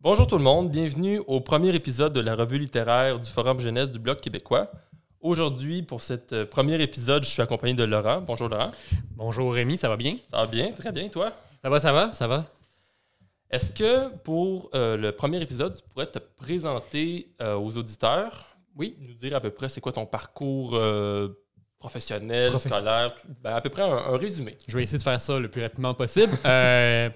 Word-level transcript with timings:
Bonjour 0.00 0.28
tout 0.28 0.38
le 0.38 0.44
monde, 0.44 0.70
bienvenue 0.70 1.20
au 1.26 1.40
premier 1.40 1.74
épisode 1.74 2.12
de 2.12 2.20
la 2.20 2.36
revue 2.36 2.60
littéraire 2.60 3.18
du 3.18 3.28
Forum 3.28 3.58
jeunesse 3.58 3.90
du 3.90 3.98
Bloc 3.98 4.20
québécois. 4.20 4.70
Aujourd'hui, 5.20 5.82
pour 5.82 6.02
cet 6.02 6.32
euh, 6.32 6.46
premier 6.46 6.80
épisode, 6.80 7.24
je 7.24 7.28
suis 7.28 7.42
accompagné 7.42 7.74
de 7.74 7.82
Laurent. 7.82 8.20
Bonjour 8.20 8.48
Laurent. 8.48 8.70
Bonjour 9.16 9.52
Rémi, 9.52 9.76
ça 9.76 9.88
va 9.88 9.96
bien? 9.96 10.14
Ça 10.30 10.36
va 10.36 10.46
bien, 10.46 10.70
très 10.70 10.92
bien, 10.92 11.08
toi? 11.08 11.32
Ça 11.64 11.68
va, 11.68 11.80
ça 11.80 11.92
va, 11.92 12.12
ça 12.12 12.28
va. 12.28 12.46
Est-ce 13.50 13.72
que 13.72 14.16
pour 14.18 14.70
euh, 14.76 14.96
le 14.96 15.10
premier 15.10 15.42
épisode, 15.42 15.74
tu 15.74 15.82
pourrais 15.88 16.06
te 16.06 16.20
présenter 16.36 17.34
euh, 17.42 17.56
aux 17.56 17.76
auditeurs? 17.76 18.56
Oui. 18.76 18.96
Nous 19.00 19.14
dire 19.14 19.34
à 19.34 19.40
peu 19.40 19.50
près 19.50 19.68
c'est 19.68 19.80
quoi 19.80 19.90
ton 19.90 20.06
parcours 20.06 20.76
euh, 20.76 21.28
professionnel, 21.78 22.52
Profe- 22.52 22.66
scolaire, 22.66 23.14
ben, 23.42 23.54
à 23.54 23.60
peu 23.60 23.68
près 23.70 23.82
un, 23.82 23.86
un 24.12 24.16
résumé. 24.16 24.56
Je 24.66 24.76
vais 24.76 24.82
essayer 24.82 24.98
de 24.98 25.02
faire 25.02 25.20
ça 25.20 25.38
le 25.38 25.48
plus 25.48 25.62
rapidement 25.62 25.94
possible. 25.94 26.32
Euh, 26.44 27.08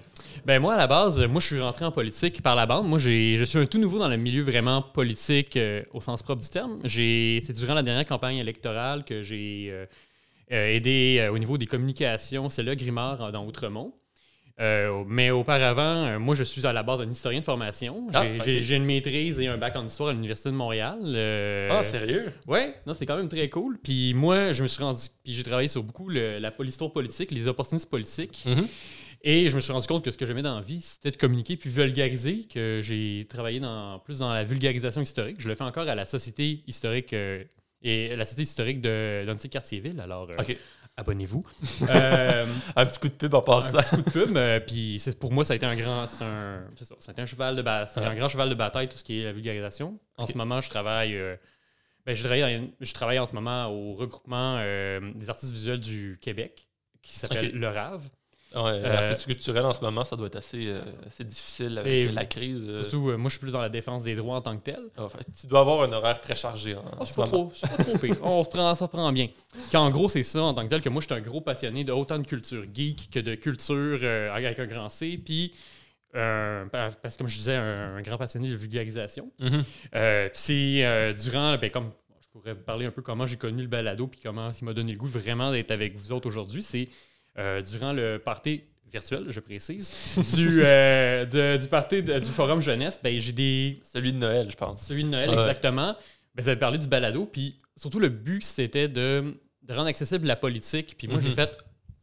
ben 0.45 0.59
moi, 0.59 0.73
à 0.75 0.77
la 0.77 0.87
base, 0.87 1.19
moi, 1.27 1.39
je 1.41 1.47
suis 1.47 1.59
rentré 1.61 1.85
en 1.85 1.91
politique 1.91 2.41
par 2.41 2.55
la 2.55 2.65
bande. 2.65 2.87
Moi, 2.87 2.97
j'ai, 2.99 3.37
je 3.37 3.43
suis 3.43 3.59
un 3.59 3.65
tout 3.65 3.77
nouveau 3.77 3.99
dans 3.99 4.07
le 4.07 4.17
milieu 4.17 4.41
vraiment 4.43 4.81
politique 4.81 5.57
euh, 5.57 5.83
au 5.93 6.01
sens 6.01 6.21
propre 6.23 6.41
du 6.41 6.49
terme. 6.49 6.79
J'ai, 6.83 7.41
c'est 7.45 7.53
durant 7.53 7.73
la 7.73 7.83
dernière 7.83 8.05
campagne 8.05 8.37
électorale 8.37 9.03
que 9.05 9.21
j'ai 9.23 9.69
euh, 9.71 9.85
euh, 10.51 10.67
aidé 10.75 11.17
euh, 11.21 11.31
au 11.31 11.37
niveau 11.39 11.57
des 11.57 11.65
communications. 11.65 12.49
C'est 12.49 12.63
là 12.63 12.75
Grimard 12.75 13.21
euh, 13.21 13.31
dans 13.31 13.45
Outremont. 13.45 13.93
Euh, 14.59 15.03
mais 15.07 15.31
auparavant, 15.31 16.05
euh, 16.05 16.19
moi, 16.19 16.35
je 16.35 16.43
suis 16.43 16.65
à 16.67 16.73
la 16.73 16.83
base 16.83 17.01
un 17.01 17.09
historien 17.09 17.39
de 17.39 17.43
formation. 17.43 18.07
Ah, 18.13 18.23
J'ai, 18.45 18.75
une 18.75 18.85
maîtrise 18.85 19.39
et 19.39 19.47
un 19.47 19.57
bac 19.57 19.75
en 19.75 19.85
histoire 19.85 20.09
à 20.09 20.13
l'Université 20.13 20.49
de 20.49 20.55
Montréal. 20.55 20.99
Euh, 21.01 21.69
Ah, 21.71 21.81
sérieux? 21.81 22.31
Ouais, 22.47 22.75
non, 22.85 22.93
c'est 22.93 23.07
quand 23.07 23.17
même 23.17 23.29
très 23.29 23.49
cool. 23.49 23.79
Puis 23.81 24.13
moi, 24.13 24.53
je 24.53 24.61
me 24.61 24.67
suis 24.67 24.83
rendu, 24.83 25.01
puis 25.23 25.33
j'ai 25.33 25.43
travaillé 25.43 25.67
sur 25.67 25.81
beaucoup 25.81 26.07
l'histoire 26.09 26.91
politique, 26.91 27.31
les 27.31 27.47
opportunistes 27.47 27.89
politiques. 27.89 28.43
Mhm. 28.45 28.67
Et 29.25 29.49
je 29.49 29.55
me 29.55 29.61
suis 29.61 29.71
rendu 29.71 29.87
compte 29.87 30.03
que 30.03 30.11
ce 30.11 30.17
que 30.17 30.25
j'aimais 30.25 30.41
dans 30.41 30.55
la 30.55 30.61
vie, 30.61 30.81
c'était 30.81 31.11
de 31.11 31.17
communiquer 31.17 31.55
puis 31.55 31.69
vulgariser, 31.69 32.43
que 32.43 32.81
j'ai 32.83 33.25
travaillé 33.29 33.61
dans, 33.61 33.99
plus 33.99 34.19
dans 34.19 34.31
la 34.31 34.43
vulgarisation 34.43 35.01
historique. 35.01 35.37
Je 35.39 35.47
le 35.47 35.55
fais 35.55 35.63
encore 35.63 35.87
à 35.87 35.95
la 35.95 36.05
Société 36.05 36.61
historique 36.67 37.13
euh, 37.13 37.41
et 37.81 38.15
la 38.17 38.25
Société 38.25 38.43
historique 38.43 38.81
de 38.81 39.23
d'Annecy-Cartierville. 39.25 39.99
Alors. 40.01 40.29
Abonnez-vous. 40.97 41.43
Euh, 41.89 42.45
Un 42.75 42.85
petit 42.85 42.99
coup 42.99 43.07
de 43.09 43.13
pub 43.13 43.33
en 43.33 43.39
un 43.39 43.41
passant. 43.41 43.77
petit 43.77 43.89
coup 43.89 44.01
de 44.01 44.25
pub. 44.25 44.37
euh, 44.37 44.59
puis 44.59 45.01
pour 45.19 45.31
moi, 45.31 45.43
ça 45.45 45.53
a 45.53 45.55
été 45.55 45.65
un 45.65 45.75
grand, 45.75 46.07
c'est 46.07 46.23
un, 46.23 46.63
c'est 46.75 46.85
ça, 46.85 46.95
ça 46.99 47.11
a 47.11 47.13
été 47.13 47.21
un 47.21 47.25
cheval 47.25 47.55
de 47.55 47.61
ba- 47.61 47.87
c'est 47.87 47.99
Ouais. 47.99 48.05
un 48.07 48.15
grand 48.15 48.29
cheval 48.29 48.49
de 48.49 48.55
bataille 48.55 48.87
tout 48.89 48.97
ce 48.97 49.03
qui 49.03 49.21
est 49.21 49.23
la 49.25 49.33
vulgarisation. 49.33 49.99
En 50.17 50.27
ce 50.27 50.37
moment, 50.37 50.61
je 50.61 50.69
travaille, 50.69 51.15
euh, 51.15 51.35
ben, 52.05 52.15
je 52.15 52.23
travaille, 52.23 52.59
dans- 52.59 52.67
je 52.79 52.93
travaille 52.93 53.19
en 53.19 53.25
ce 53.27 53.33
moment 53.33 53.67
au 53.67 53.93
regroupement 53.95 54.57
des 54.59 55.29
artistes 55.29 55.51
visuels 55.53 55.79
du 55.79 56.17
Québec 56.21 56.67
qui 57.01 57.15
s'appelle. 57.15 57.51
Le 57.53 57.67
Rave. 57.67 58.09
Ouais, 58.55 58.61
Euh, 58.65 58.81
L'artiste 58.93 59.25
culturel 59.25 59.65
en 59.65 59.73
ce 59.73 59.81
moment, 59.81 60.03
ça 60.05 60.15
doit 60.15 60.27
être 60.27 60.35
assez, 60.35 60.67
euh, 60.67 60.81
assez 61.07 61.23
difficile 61.23 61.77
avec 61.77 62.13
la 62.13 62.25
crise. 62.25 62.63
euh. 62.69 62.81
Surtout, 62.83 63.09
euh, 63.09 63.17
moi, 63.17 63.29
je 63.29 63.35
suis 63.35 63.39
plus 63.41 63.51
dans 63.53 63.61
la 63.61 63.69
défense 63.69 64.03
des 64.03 64.15
droits 64.15 64.37
en 64.37 64.41
tant 64.41 64.55
que 64.57 64.63
tel. 64.63 64.79
Enfin, 64.97 65.19
tu 65.39 65.47
dois 65.47 65.61
avoir 65.61 65.81
un 65.83 65.91
horaire 65.91 66.19
très 66.21 66.35
chargé. 66.35 66.75
Ah, 66.77 67.01
en 67.01 67.05
c'est 67.05 67.13
ce 67.13 67.17
pas 67.19 67.27
trop, 67.27 67.51
pas 67.61 67.83
trop 67.83 67.97
pire. 67.97 68.15
On 68.21 68.43
se 68.43 68.49
prend, 68.49 68.75
ça 68.75 68.87
prend 68.87 69.11
bien. 69.11 69.27
Qu'en 69.71 69.89
gros, 69.89 70.07
c'est 70.09 70.23
ça 70.23 70.43
en 70.43 70.53
tant 70.53 70.63
que 70.63 70.69
tel 70.69 70.81
que 70.81 70.89
moi, 70.89 71.01
je 71.01 71.07
suis 71.07 71.15
un 71.15 71.21
gros 71.21 71.41
passionné 71.41 71.83
de 71.83 71.91
autant 71.91 72.19
de 72.19 72.25
culture 72.27 72.63
geek 72.73 73.09
que 73.11 73.19
de 73.19 73.35
culture 73.35 73.99
avec 74.33 74.59
un 74.59 74.65
grand 74.67 74.89
C. 74.89 75.19
Puis, 75.23 75.53
euh, 76.15 76.65
parce 76.71 77.15
que 77.15 77.17
comme 77.17 77.27
je 77.27 77.37
disais, 77.37 77.55
un, 77.55 77.95
un 77.95 78.01
grand 78.03 78.17
passionné 78.17 78.47
de 78.49 78.55
vulgarisation. 78.55 79.31
Euh, 79.95 80.29
puis 80.29 80.39
c'est 80.39 80.85
euh, 80.85 81.13
durant, 81.13 81.57
ben, 81.57 81.71
comme 81.71 81.89
je 82.21 82.27
pourrais 82.39 82.53
vous 82.53 82.61
parler 82.61 82.85
un 82.85 82.91
peu 82.91 83.01
comment 83.01 83.25
j'ai 83.25 83.37
connu 83.37 83.61
le 83.63 83.67
balado 83.67 84.05
puis 84.07 84.19
comment 84.21 84.51
ça 84.53 84.63
m'a 84.65 84.73
donné 84.73 84.91
le 84.91 84.97
goût 84.97 85.07
vraiment 85.07 85.51
d'être 85.51 85.71
avec 85.71 85.95
vous 85.95 86.11
autres 86.11 86.27
aujourd'hui, 86.27 86.61
c'est 86.61 86.87
euh, 87.37 87.61
durant 87.61 87.93
le 87.93 88.17
party 88.19 88.63
virtuel, 88.91 89.25
je 89.29 89.39
précise, 89.39 89.91
du, 90.35 90.61
euh, 90.63 91.25
de- 91.25 91.57
du 91.61 91.67
party 91.67 92.03
de- 92.03 92.19
du 92.19 92.29
forum 92.29 92.61
jeunesse, 92.61 92.99
ben, 93.03 93.19
j'ai 93.19 93.31
des, 93.31 93.79
Celui 93.91 94.13
de 94.13 94.17
Noël, 94.19 94.47
je 94.51 94.55
pense. 94.55 94.85
celui 94.85 95.03
de 95.03 95.09
Noël, 95.09 95.29
Ouais. 95.29 95.39
exactement. 95.39 95.95
Ben, 96.35 96.43
vous 96.43 96.49
avez 96.49 96.59
parlé 96.59 96.77
du 96.77 96.87
balado, 96.87 97.25
puis 97.25 97.57
surtout 97.75 97.99
le 97.99 98.09
but, 98.09 98.43
c'était 98.43 98.87
de, 98.87 99.33
de 99.63 99.73
rendre 99.73 99.87
accessible 99.87 100.27
la 100.27 100.35
politique. 100.35 100.95
Puis 100.97 101.07
moi, 101.07 101.19
j'ai 101.19 101.29
Mhm. 101.29 101.35
fait, 101.35 101.57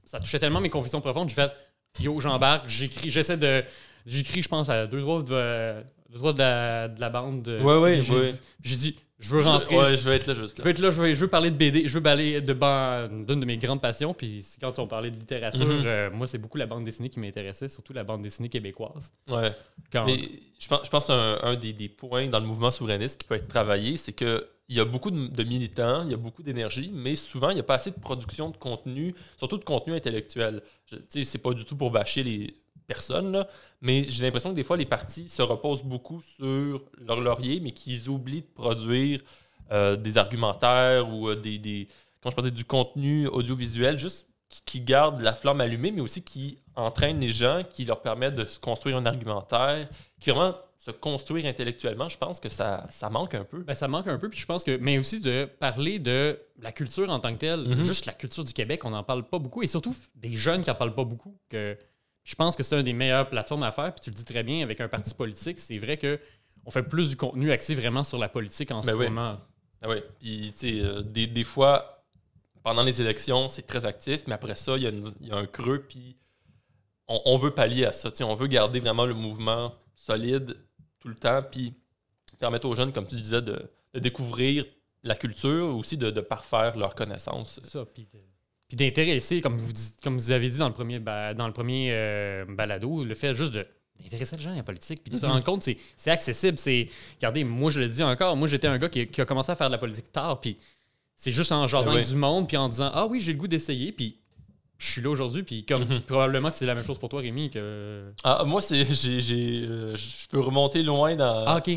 ça 0.05 0.19
touchait 0.19 0.39
tellement 0.41 0.61
mes 0.61 0.71
convictions 0.71 1.01
profondes, 1.01 1.29
j'ai 1.29 1.35
fait, 1.37 1.53
yo, 2.01 2.19
j'embarque, 2.21 2.69
j'écris, 2.69 3.09
j'essaie 3.11 3.37
de, 3.37 3.63
j'écris, 4.07 4.43
je 4.43 4.49
pense, 4.49 4.69
à 4.69 4.87
deux 4.89 5.01
doigts 5.01 5.23
de, 5.23 5.83
deux 6.13 6.19
doigts 6.19 6.33
de, 6.33 6.39
la, 6.39 6.89
de 6.89 7.01
la 7.01 7.09
bande. 7.11 7.43
de- 7.43 7.59
Ouais, 7.61 7.77
ouais, 7.79 7.93
puis 7.99 8.07
j'ai, 8.07 8.15
ouais. 8.15 8.35
J'ai 8.65 8.77
dit, 8.77 8.97
je 9.21 9.37
veux 9.37 9.43
Je- 9.43 9.47
rentrer, 9.49 9.77
Ouais, 9.77 9.97
je, 9.97 10.09
être 10.09 10.27
là 10.27 10.35
veux 10.35 10.71
être 10.71 10.79
là, 10.81 10.91
je 10.91 11.01
veux, 11.03 11.15
je 11.15 11.21
veux 11.21 11.29
parler 11.29 11.51
de 11.51 11.57
BD, 11.57 11.87
je 11.87 11.95
veux 11.95 12.03
parler 12.03 12.41
de 12.41 12.53
d'une 13.25 13.41
de 13.41 13.45
mes 13.47 13.57
grandes 13.59 13.81
passions. 13.81 14.13
Puis 14.15 14.45
quand 14.61 14.79
on 14.79 14.87
parlait 14.87 15.11
de 15.11 15.17
littérature, 15.17 15.67
Mhm. 15.67 15.83
euh, 15.85 16.11
moi, 16.11 16.27
c'est 16.27 16.39
beaucoup 16.39 16.59
la 16.59 16.67
bande 16.67 16.85
dessinée 16.85 17.09
qui 17.11 17.21
m'intéressait, 17.21 17.69
surtout 17.69 17.93
la 17.93 18.03
bande 18.05 18.23
dessinée 18.23 18.49
québécoise. 18.49 19.13
Ouais. 19.31 19.53
Quand, 19.93 20.07
Mais 20.07 20.19
je 20.59 20.69
pense, 20.69 20.81
je 20.85 20.91
pense 20.91 21.11
un, 21.11 21.39
un 21.43 21.55
des, 21.55 21.73
des 21.73 21.89
points 21.89 22.27
dans 22.29 22.41
le 22.41 22.47
mouvement 22.47 22.71
souverainiste 22.71 23.21
qui 23.21 23.27
peut 23.29 23.35
être 23.37 23.49
travaillé, 23.49 23.97
c'est 23.97 24.13
que 24.13 24.47
il 24.69 24.77
y 24.77 24.81
a 24.81 24.85
beaucoup 24.85 25.11
de, 25.11 25.27
de 25.27 25.43
militants, 25.43 26.05
il 26.05 26.13
y 26.13 26.15
a 26.15 26.17
beaucoup 26.17 26.45
d'énergie, 26.45 26.93
mais 26.95 27.17
souvent, 27.17 27.51
il 27.51 27.55
n'y 27.55 27.61
a 27.61 27.65
pas 27.65 27.75
assez 27.75 27.91
de 27.91 27.99
production 27.99 28.51
de 28.51 28.57
contenu, 28.57 29.13
surtout 29.37 29.59
de 29.59 29.65
contenu 29.65 29.95
intellectuel. 29.95 30.63
Tu 30.89 30.97
sais, 31.09 31.25
c'est 31.25 31.39
pas 31.39 31.53
du 31.55 31.65
tout 31.65 31.75
pour 31.77 31.91
bâcher 31.91 32.23
les 32.23 32.55
personnes, 32.95 33.31
là, 33.33 33.47
mais 33.81 34.03
j'ai 34.03 34.23
l'impression 34.25 34.51
que 34.51 34.57
des 34.57 34.65
fois, 34.65 34.77
les 34.77 34.91
partis 34.97 35.29
se 35.29 35.43
reposent 35.43 35.85
beaucoup 35.85 36.21
sur 36.37 36.83
leur 37.07 37.21
laurier, 37.21 37.61
mais 37.61 37.73
qu'ils 37.73 38.09
oublient 38.09 38.43
de 38.43 38.53
produire 38.65 39.21
euh, 39.73 39.97
des 39.97 40.19
argumentaires 40.19 41.09
ou 41.13 41.29
euh, 41.29 41.37
des, 41.37 41.59
des 41.59 41.89
comment 42.21 42.35
je 42.37 42.43
dire, 42.43 42.53
du 42.53 42.65
contenu 42.65 43.27
audiovisuel, 43.29 43.97
juste 43.99 44.27
qui, 44.49 44.63
qui 44.65 44.81
garde 44.81 45.21
la 45.21 45.33
flamme 45.33 45.61
allumée, 45.61 45.93
mais 45.93 46.01
aussi 46.01 46.23
qui 46.23 46.59
entraîne 46.75 47.21
les 47.21 47.29
gens, 47.29 47.63
qui 47.73 47.85
leur 47.85 48.01
permet 48.03 48.31
de 48.33 48.45
se 48.45 48.59
construire 48.59 48.97
un 48.97 49.07
argumentaire, 49.07 49.89
qui 50.21 50.31
vraiment 50.31 50.55
se 50.77 50.91
construire 50.91 51.45
intellectuellement. 51.47 52.09
Je 52.09 52.17
pense 52.19 52.41
que 52.41 52.49
ça, 52.49 52.87
ça 52.91 53.11
manque 53.11 53.35
un 53.35 53.45
peu. 53.45 53.63
Ben, 53.63 53.75
ça 53.75 53.87
manque 53.87 54.09
un 54.09 54.19
peu, 54.19 54.29
puis 54.31 54.41
je 54.41 54.47
pense 54.47 54.65
que. 54.65 54.77
Mais 54.79 54.97
aussi 54.99 55.21
de 55.21 55.49
parler 55.61 55.99
de 55.99 56.39
la 56.59 56.73
culture 56.73 57.09
en 57.11 57.21
tant 57.21 57.33
que 57.35 57.39
telle, 57.39 57.61
Mhm. 57.69 57.85
juste 57.85 58.07
la 58.07 58.15
culture 58.15 58.45
du 58.45 58.53
Québec, 58.55 58.81
on 58.85 58.91
n'en 58.91 59.05
parle 59.05 59.23
pas 59.25 59.39
beaucoup, 59.39 59.63
et 59.63 59.67
surtout 59.67 59.95
des 60.17 60.33
jeunes 60.35 60.63
qui 60.63 60.71
n'en 60.71 60.75
parlent 60.75 60.95
pas 60.95 61.05
beaucoup. 61.05 61.37
Que 61.51 61.77
je 62.31 62.37
pense 62.37 62.55
que 62.55 62.63
c'est 62.63 62.77
une 62.79 62.85
des 62.85 62.93
meilleures 62.93 63.29
plateformes 63.29 63.65
à 63.65 63.73
faire, 63.73 63.93
puis 63.93 64.03
tu 64.05 64.11
le 64.11 64.15
dis 64.15 64.25
très 64.25 64.45
bien 64.45 64.63
avec 64.63 64.81
un 64.81 64.87
parti 64.87 65.13
politique. 65.15 65.59
C'est 65.59 65.79
vrai 65.79 65.97
que 65.97 66.21
on 66.65 66.71
fait 66.71 66.85
plus 66.85 67.09
du 67.09 67.17
contenu 67.17 67.51
axé 67.51 67.75
vraiment 67.75 68.05
sur 68.05 68.19
la 68.19 68.29
politique 68.29 68.71
en 68.71 68.83
Ben 68.83 68.93
ce 68.93 68.97
oui. 68.99 69.07
moment. 69.09 69.41
Ah 69.83 69.89
ouais. 69.89 70.05
Puis, 70.21 70.53
tu 70.57 70.59
sais, 70.79 70.81
euh, 70.85 71.03
des, 71.03 71.27
des 71.27 71.43
fois, 71.43 72.05
pendant 72.63 72.85
les 72.85 73.01
élections, 73.01 73.49
c'est 73.49 73.63
très 73.67 73.85
actif, 73.85 74.29
mais 74.29 74.35
après 74.35 74.55
ça, 74.55 74.77
il 74.77 74.83
y, 74.85 75.27
y 75.27 75.31
a 75.33 75.37
un 75.37 75.47
creux, 75.47 75.83
puis 75.89 76.17
on, 77.09 77.21
on 77.25 77.37
veut 77.37 77.53
pallier 77.53 77.87
à 77.87 77.93
ça. 77.93 78.13
Tu 78.13 78.19
sais, 78.19 78.25
on 78.25 78.35
veut 78.37 78.47
garder 78.47 78.79
vraiment 78.79 79.07
le 79.07 79.15
mouvement 79.15 79.75
solide 79.97 80.57
tout 81.01 81.09
le 81.09 81.17
temps, 81.17 81.43
puis 81.43 81.75
permettre 82.39 82.69
aux 82.69 82.75
jeunes, 82.77 82.93
comme 82.93 83.09
tu 83.09 83.17
disais, 83.17 83.43
de, 83.43 83.69
de 83.95 83.99
découvrir 83.99 84.65
la 85.03 85.17
culture, 85.17 85.75
aussi 85.77 85.97
de, 85.97 86.11
de 86.11 86.21
parfaire 86.21 86.77
leurs 86.77 86.95
connaissances. 86.95 87.59
Ça. 87.65 87.85
Puis 87.87 88.05
de- 88.13 88.21
puis 88.71 88.77
d'intéresser, 88.77 89.41
comme 89.43 89.57
vous, 89.59 89.73
dites- 89.73 89.99
comme 90.03 90.17
vous 90.17 90.31
avez 90.31 90.49
dit 90.49 90.57
dans 90.59 90.69
le 90.69 90.73
premier, 90.75 90.99
ba- 91.01 91.35
dans 91.35 91.47
le 91.49 91.53
premier 91.53 91.91
euh, 91.93 92.45
balado, 92.49 93.05
le 93.05 93.15
fait 93.15 93.35
juste 93.35 93.53
de 93.53 93.67
d'intéresser 94.03 94.35
les 94.37 94.43
gens 94.43 94.53
à 94.53 94.57
la 94.57 94.63
politique, 94.63 95.03
puis 95.05 95.13
de 95.13 95.19
se 95.19 95.27
rendre 95.27 95.45
compte, 95.45 95.63
c'est 95.63 95.77
c'est 95.95 96.11
accessible. 96.11 96.57
C'est, 96.57 96.89
regardez, 97.17 97.45
moi 97.45 97.71
je 97.71 97.81
le 97.81 97.89
dis 97.89 98.03
encore, 98.03 98.35
moi 98.35 98.49
j'étais 98.49 98.67
un 98.69 98.79
gars 98.79 98.89
qui, 98.89 99.07
qui 99.07 99.21
a 99.21 99.27
commencé 99.27 99.53
à 99.53 99.57
faire 99.57 99.67
de 99.69 99.73
la 99.73 99.79
politique 99.79 100.11
tard, 100.11 100.41
puis 100.41 100.57
c'est 101.17 101.33
juste 101.33 101.53
en 101.53 101.67
jasant 101.69 101.93
Ah 101.95 102.01
du 102.01 102.15
monde, 102.17 102.49
puis 102.49 102.57
en 102.57 102.69
disant 102.71 102.91
ah 102.95 103.05
oui 103.07 103.21
j'ai 103.21 103.33
le 103.33 103.39
goût 103.39 103.49
d'essayer, 103.49 103.93
puis 103.93 104.17
je 104.79 104.91
suis 104.93 105.03
là 105.03 105.11
aujourd'hui, 105.11 105.43
puis 105.43 105.67
comme 105.67 105.85
Mhm. 105.85 106.01
probablement 106.01 106.49
que 106.49 106.57
c'est 106.57 106.65
la 106.65 106.75
même 106.75 106.85
chose 106.87 106.99
pour 106.99 107.11
toi 107.11 107.21
Rémi 107.21 107.51
que 107.51 108.11
Ah, 108.25 108.43
moi, 108.47 108.63
c'est 108.63 108.85
j'ai, 108.85 109.67
euh, 109.69 109.95
je 109.95 110.29
peux 110.31 110.41
remonter 110.41 110.83
loin 110.83 111.15
dans 111.17 111.45
ah 111.47 111.59
ok 111.59 111.77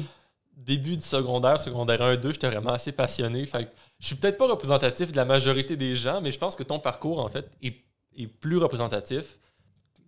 début 0.56 0.96
du 0.96 1.04
secondaire, 1.04 1.60
secondaire 1.60 2.00
1-2, 2.00 2.32
j'étais 2.32 2.48
vraiment 2.48 2.72
assez 2.72 2.94
passionné. 2.94 3.46
Fait 3.46 3.70
je 4.04 4.08
suis 4.08 4.16
peut-être 4.18 4.38
pas 4.38 4.48
représentatif 4.48 5.12
de 5.14 5.18
la 5.18 5.24
majorité 5.26 5.78
des 5.78 5.96
gens, 5.96 6.20
mais 6.20 6.32
je 6.32 6.38
pense 6.38 6.58
que 6.58 6.64
ton 6.64 6.78
parcours, 6.80 7.20
en 7.20 7.30
fait, 7.30 7.50
est, 7.62 7.78
est 8.18 8.28
plus 8.28 8.58
représentatif. 8.58 9.40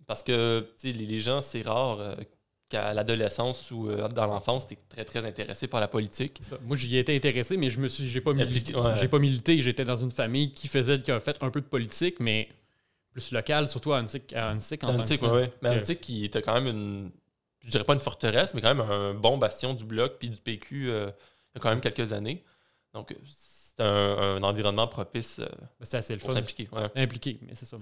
Parce 0.06 0.22
que, 0.22 0.60
tu 0.78 0.88
sais, 0.88 0.92
les, 0.92 1.06
les 1.06 1.18
gens, 1.20 1.40
c'est 1.40 1.62
rare 1.62 1.98
euh, 2.00 2.14
qu'à 2.68 2.92
l'adolescence 2.92 3.70
ou 3.70 3.88
euh, 3.88 4.06
dans 4.08 4.26
l'enfance, 4.26 4.66
tu 4.66 4.74
es 4.74 4.78
très, 4.90 5.04
très 5.06 5.24
intéressé 5.24 5.66
par 5.66 5.80
la 5.80 5.88
politique. 5.88 6.42
Moi, 6.66 6.76
j'y 6.76 6.96
étais 6.98 7.16
intéressé, 7.16 7.56
mais 7.56 7.70
je 7.70 7.80
me 7.80 7.88
suis, 7.88 8.06
j'ai 8.06 8.20
pas 8.20 8.34
milité. 8.34 8.76
Ouais. 8.76 8.94
J'ai 9.00 9.08
pas 9.08 9.18
milité. 9.18 9.60
J'étais 9.62 9.84
dans 9.86 9.96
une 9.96 10.10
famille 10.10 10.52
qui 10.52 10.68
faisait, 10.68 11.00
qui 11.00 11.10
a 11.10 11.18
fait 11.18 11.42
un 11.42 11.48
peu 11.50 11.62
de 11.62 11.66
politique, 11.66 12.20
mais 12.20 12.48
plus 13.12 13.32
locale, 13.32 13.66
surtout 13.66 13.94
à 13.94 13.98
Annecy, 13.98 14.20
à 14.34 14.50
Annecy 14.50 14.74
en 14.74 14.76
tant 14.88 14.94
que 14.96 15.00
Antique, 15.00 15.20
tel. 15.22 15.30
ouais. 15.30 15.52
Mais 15.62 15.74
Que- 15.76 15.80
Antique, 15.80 16.00
qui 16.02 16.24
était 16.26 16.42
quand 16.42 16.54
même 16.60 16.66
une, 16.66 17.10
je 17.64 17.70
dirais 17.70 17.84
pas 17.84 17.94
une 17.94 18.00
forteresse, 18.00 18.52
mais 18.52 18.60
quand 18.60 18.74
même 18.74 18.82
un 18.88 19.14
bon 19.14 19.38
bastion 19.38 19.72
du 19.72 19.84
bloc 19.84 20.16
puis 20.18 20.28
du 20.28 20.36
PQ 20.36 20.90
euh, 20.90 21.06
il 21.54 21.56
y 21.56 21.58
a 21.58 21.60
quand 21.62 21.70
même 21.70 21.80
quelques 21.80 22.12
années. 22.12 22.44
Donc, 22.92 23.16
c'est 23.76 23.84
un, 23.84 24.36
un 24.36 24.42
environnement 24.42 24.86
propice 24.88 25.38
euh, 25.38 25.46
Ben, 25.78 25.84
C'est 25.86 25.98
assez 25.98 26.14
le 26.14 26.20
fun. 26.20 26.32
s'impliquer. 26.32 26.68
ouais. 26.72 26.88
Impliqué, 26.96 27.38
mais 27.42 27.54
c'est 27.54 27.66
ça. 27.66 27.76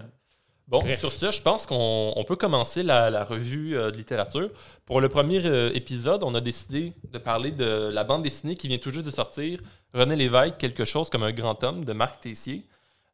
Bon, 0.67 0.79
Bref. 0.79 0.99
sur 0.99 1.13
ce, 1.13 1.31
je 1.31 1.43
pense 1.43 1.67
qu'on 1.67 2.15
on 2.17 2.25
peut 2.25 2.37
commencer 2.37 2.83
la, 2.83 3.11
la 3.11 3.23
revue 3.23 3.77
euh, 3.77 3.91
de 3.91 3.97
littérature. 3.99 4.49
Pour 4.87 5.03
le 5.03 5.11
premier 5.11 5.45
euh, 5.45 5.71
épisode, 5.75 6.23
on 6.23 6.35
a 6.35 6.41
décidé 6.41 6.95
de 7.13 7.19
parler 7.19 7.51
de 7.51 7.91
la 7.93 8.03
bande 8.03 8.23
dessinée 8.23 8.57
qui 8.57 8.69
vient 8.69 8.79
tout 8.79 8.91
juste 8.91 9.05
de 9.05 9.11
sortir, 9.11 9.61
René 9.93 10.17
Lévesque, 10.17 10.57
quelque 10.57 10.87
chose 10.87 11.11
comme 11.11 11.23
un 11.23 11.33
grand 11.33 11.63
homme 11.65 11.85
de 11.85 11.93
Marc 11.93 12.21
Tessier. 12.21 12.65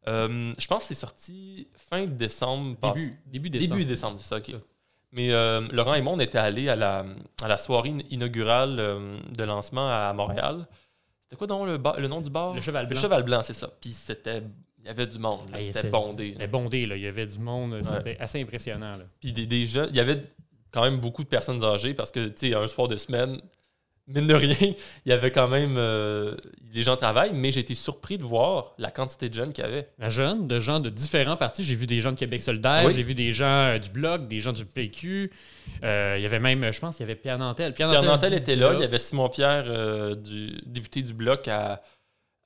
Euh, 0.06 0.52
je 0.58 0.66
pense 0.68 0.82
que 0.82 0.88
c'est 0.88 1.00
sorti 1.00 1.66
fin 1.76 2.06
décembre. 2.06 2.76
Début, 2.94 3.18
début 3.26 3.50
décembre. 3.50 3.70
Début 3.76 3.84
décembre, 3.84 4.16
c'est 4.20 4.28
ça, 4.28 4.36
ok. 4.38 4.46
Ça. 4.52 4.56
Mais 5.12 5.28
Laurent 5.72 5.94
et 5.94 6.02
moi, 6.02 6.12
on 6.14 6.20
était 6.20 6.38
allés 6.38 6.68
à 6.68 6.76
la, 6.76 7.04
à 7.42 7.48
la 7.48 7.58
soirée 7.58 7.92
inaugurale 8.10 8.76
de 8.76 9.44
lancement 9.44 9.88
à 9.90 10.12
Montréal. 10.12 10.68
C'était 11.30 11.38
quoi 11.38 11.46
donc 11.46 11.66
le, 11.68 11.78
bar- 11.78 12.00
le 12.00 12.08
nom 12.08 12.20
du 12.20 12.28
bar? 12.28 12.54
Le 12.54 12.60
Cheval 12.60 12.86
Le 12.86 12.90
Blanc. 12.90 13.00
Cheval 13.00 13.22
Blanc, 13.22 13.42
c'est 13.42 13.52
ça. 13.52 13.70
Puis 13.80 13.90
c'était... 13.92 14.42
Il 14.80 14.86
y 14.86 14.88
avait 14.88 15.06
du 15.06 15.18
monde. 15.18 15.48
là. 15.52 15.58
Hey, 15.60 15.72
C'était 15.72 15.88
bondé. 15.90 16.30
C'était 16.32 16.48
bondé, 16.48 16.86
là. 16.86 16.96
Il 16.96 17.02
y 17.02 17.06
avait 17.06 17.26
du 17.26 17.38
monde. 17.38 17.74
Ouais. 17.74 17.82
C'était 17.82 18.18
assez 18.18 18.40
impressionnant, 18.40 18.96
là. 18.96 19.04
Puis 19.20 19.30
des, 19.30 19.46
des 19.46 19.64
jeunes, 19.66 19.90
il 19.90 19.96
y 19.96 20.00
avait 20.00 20.24
quand 20.72 20.82
même 20.82 20.98
beaucoup 20.98 21.22
de 21.22 21.28
personnes 21.28 21.62
âgées 21.62 21.94
parce 21.94 22.10
que, 22.10 22.28
tu 22.28 22.48
sais, 22.48 22.54
un 22.54 22.66
soir 22.66 22.88
de 22.88 22.96
semaine, 22.96 23.40
mine 24.14 24.26
de 24.26 24.34
rien, 24.34 24.56
il 24.60 25.08
y 25.08 25.12
avait 25.12 25.30
quand 25.30 25.48
même. 25.48 25.76
euh, 25.76 26.34
les 26.72 26.82
gens 26.82 26.96
travaillent, 26.96 27.32
mais 27.32 27.50
j'ai 27.52 27.60
été 27.60 27.74
surpris 27.74 28.18
de 28.18 28.24
voir 28.24 28.74
la 28.78 28.90
quantité 28.90 29.28
de 29.28 29.34
jeunes 29.34 29.52
qu'il 29.52 29.64
y 29.64 29.66
avait. 29.66 29.88
La 29.98 30.08
jeune, 30.08 30.46
de 30.46 30.60
gens 30.60 30.80
de 30.80 30.88
différents 30.90 31.36
partis. 31.36 31.62
J'ai 31.64 31.74
vu 31.74 31.86
des 31.86 32.00
gens 32.00 32.12
de 32.12 32.18
Québec 32.18 32.42
solidaire, 32.42 32.84
Oui. 32.84 32.92
j'ai 32.94 33.02
vu 33.02 33.14
des 33.14 33.32
gens 33.32 33.46
euh, 33.46 33.78
du 33.78 33.90
Bloc, 33.90 34.28
des 34.28 34.40
gens 34.40 34.52
du 34.52 34.64
PQ. 34.64 35.30
Euh, 35.82 36.14
il 36.18 36.22
y 36.22 36.26
avait 36.26 36.38
même, 36.38 36.62
euh, 36.64 36.72
je 36.72 36.80
pense, 36.80 36.98
il 36.98 37.02
y 37.02 37.04
avait 37.04 37.16
Pierre 37.16 37.38
Nantel. 37.38 37.72
Pierre 37.72 38.02
Nantel 38.02 38.34
était 38.34 38.56
là, 38.56 38.74
il 38.74 38.80
y 38.80 38.84
avait 38.84 38.98
Simon 38.98 39.28
Pierre, 39.28 40.16
du 40.16 40.60
député 40.66 41.02
du 41.02 41.12
Bloc 41.12 41.48
à. 41.48 41.82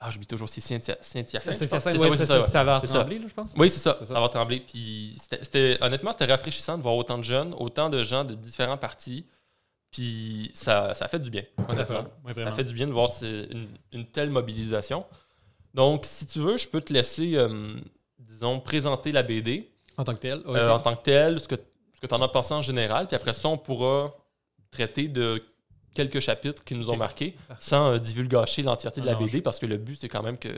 Ah, 0.06 0.10
j'oublie 0.10 0.26
toujours, 0.26 0.50
c'est 0.50 0.60
Saint-Hyacinthe. 0.60 1.28
Je 1.32 1.38
ça, 1.38 1.92
oui, 1.98 2.10
c'est 2.16 2.26
ça, 2.26 2.64
va 2.64 2.80
trembler, 2.80 3.20
je 3.26 3.32
pense. 3.32 3.52
Oui, 3.56 3.70
c'est 3.70 3.78
ça, 3.78 3.98
ça 4.04 4.20
va 4.20 4.28
trembler. 4.28 4.60
Puis 4.60 5.16
honnêtement, 5.80 6.12
c'était 6.12 6.26
rafraîchissant 6.26 6.76
de 6.76 6.82
voir 6.82 6.94
autant 6.96 7.16
de 7.16 7.22
jeunes, 7.22 7.54
autant 7.58 7.88
de 7.88 8.02
gens 8.02 8.22
de 8.22 8.34
différents 8.34 8.76
partis. 8.76 9.24
Puis 9.94 10.50
ça, 10.54 10.92
ça 10.94 11.06
fait 11.06 11.20
du 11.20 11.30
bien, 11.30 11.44
honnêtement. 11.68 12.04
Ça 12.34 12.50
fait 12.52 12.64
du 12.64 12.74
bien 12.74 12.88
de 12.88 12.92
voir 12.92 13.08
une, 13.22 13.68
une 13.92 14.04
telle 14.06 14.28
mobilisation. 14.30 15.06
Donc, 15.72 16.04
si 16.04 16.26
tu 16.26 16.40
veux, 16.40 16.56
je 16.56 16.66
peux 16.66 16.80
te 16.80 16.92
laisser, 16.92 17.36
euh, 17.36 17.76
disons, 18.18 18.58
présenter 18.58 19.12
la 19.12 19.22
BD 19.22 19.70
En 19.96 20.02
tant 20.02 20.12
que 20.14 20.18
tel. 20.18 20.42
euh, 20.56 20.70
en 20.72 20.80
tant 20.80 20.96
que 20.96 21.02
telle, 21.04 21.38
ce 21.38 21.46
que, 21.46 21.54
ce 21.94 22.00
que 22.00 22.08
tu 22.08 22.14
en 22.14 22.20
as 22.22 22.28
pensé 22.28 22.52
en 22.54 22.62
général. 22.62 23.06
Puis 23.06 23.14
après 23.14 23.32
ça, 23.32 23.48
on 23.48 23.56
pourra 23.56 24.12
traiter 24.72 25.06
de 25.06 25.40
quelques 25.94 26.18
chapitres 26.18 26.64
qui 26.64 26.74
nous 26.74 26.90
ont 26.90 26.96
marqués 26.96 27.36
sans 27.60 27.92
euh, 27.92 27.98
divulgacher 27.98 28.62
l'entièreté 28.62 29.00
de 29.00 29.06
la 29.06 29.14
BD 29.14 29.42
parce 29.42 29.60
que 29.60 29.66
le 29.66 29.76
but, 29.76 29.94
c'est 29.94 30.08
quand 30.08 30.24
même 30.24 30.38
que, 30.38 30.48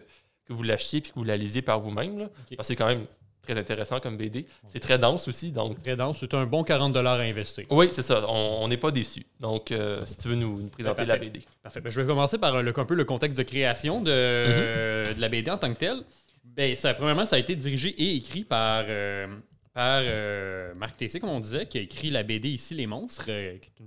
que 0.47 0.53
vous 0.55 0.63
l'achetiez 0.63 1.03
puis 1.03 1.11
que 1.13 1.19
vous 1.19 1.25
la 1.25 1.37
lisiez 1.37 1.61
par 1.61 1.79
vous-même. 1.79 2.31
Parce 2.57 2.57
que 2.57 2.63
c'est 2.63 2.77
quand 2.77 2.87
même 2.87 3.05
très 3.47 3.59
intéressant 3.59 4.01
comme 4.01 4.17
BD. 4.17 4.47
C'est 4.69 4.81
très 4.81 4.99
dense 4.99 5.27
aussi, 5.29 5.51
donc 5.53 5.73
C'est 5.77 5.83
très 5.83 5.97
dense. 5.97 6.19
C'est 6.21 6.35
un 6.35 6.45
bon 6.47 6.63
40 6.65 6.95
à 6.97 7.13
investir. 7.21 7.65
oui, 7.71 7.89
c'est 7.91 8.03
ça. 8.03 8.29
On 8.29 8.69
n'est 8.69 8.77
pas 8.77 8.91
déçus. 8.91 9.25
Donc, 9.41 9.73
euh, 9.73 10.03
si 10.05 10.19
tu 10.19 10.29
veux 10.29 10.35
nous, 10.35 10.61
nous 10.61 10.69
présenter 10.69 11.05
la. 11.05 11.17
BD. 11.17 11.43
Parfait. 11.63 11.81
Ben, 11.81 11.91
je 11.91 12.01
vais 12.01 12.07
commencer 12.07 12.39
par 12.39 12.55
euh, 12.57 12.63
le, 12.63 12.79
un 12.79 12.85
peu 12.85 12.95
le 12.95 13.05
contexte 13.05 13.39
de 13.39 13.43
création 13.45 14.01
de, 14.03 14.11
Mm-hmm. 14.11 15.15
de 15.17 15.21
la 15.21 15.29
BD 15.29 15.51
en 15.51 15.59
tant 15.59 15.73
que 15.73 15.79
telle. 15.79 16.03
Ben, 16.45 16.75
ça, 16.77 16.95
premièrement, 16.95 17.25
ça 17.27 17.37
a 17.37 17.39
été 17.39 17.57
dirigé 17.57 17.89
et 17.91 18.17
écrit 18.17 18.45
par, 18.45 18.85
euh, 18.89 19.27
par 19.75 20.01
euh, 20.05 20.75
Marc 20.75 20.97
Tessier, 20.97 21.21
comme 21.21 21.31
on 21.31 21.41
disait, 21.41 21.67
qui 21.67 21.79
a 21.79 21.81
écrit 21.81 22.11
la 22.11 22.23
BD 22.23 22.49
Ici 22.51 22.75
les 22.75 22.87
monstres, 22.87 23.25
qui 23.25 23.31
est 23.31 23.61
une 23.81 23.87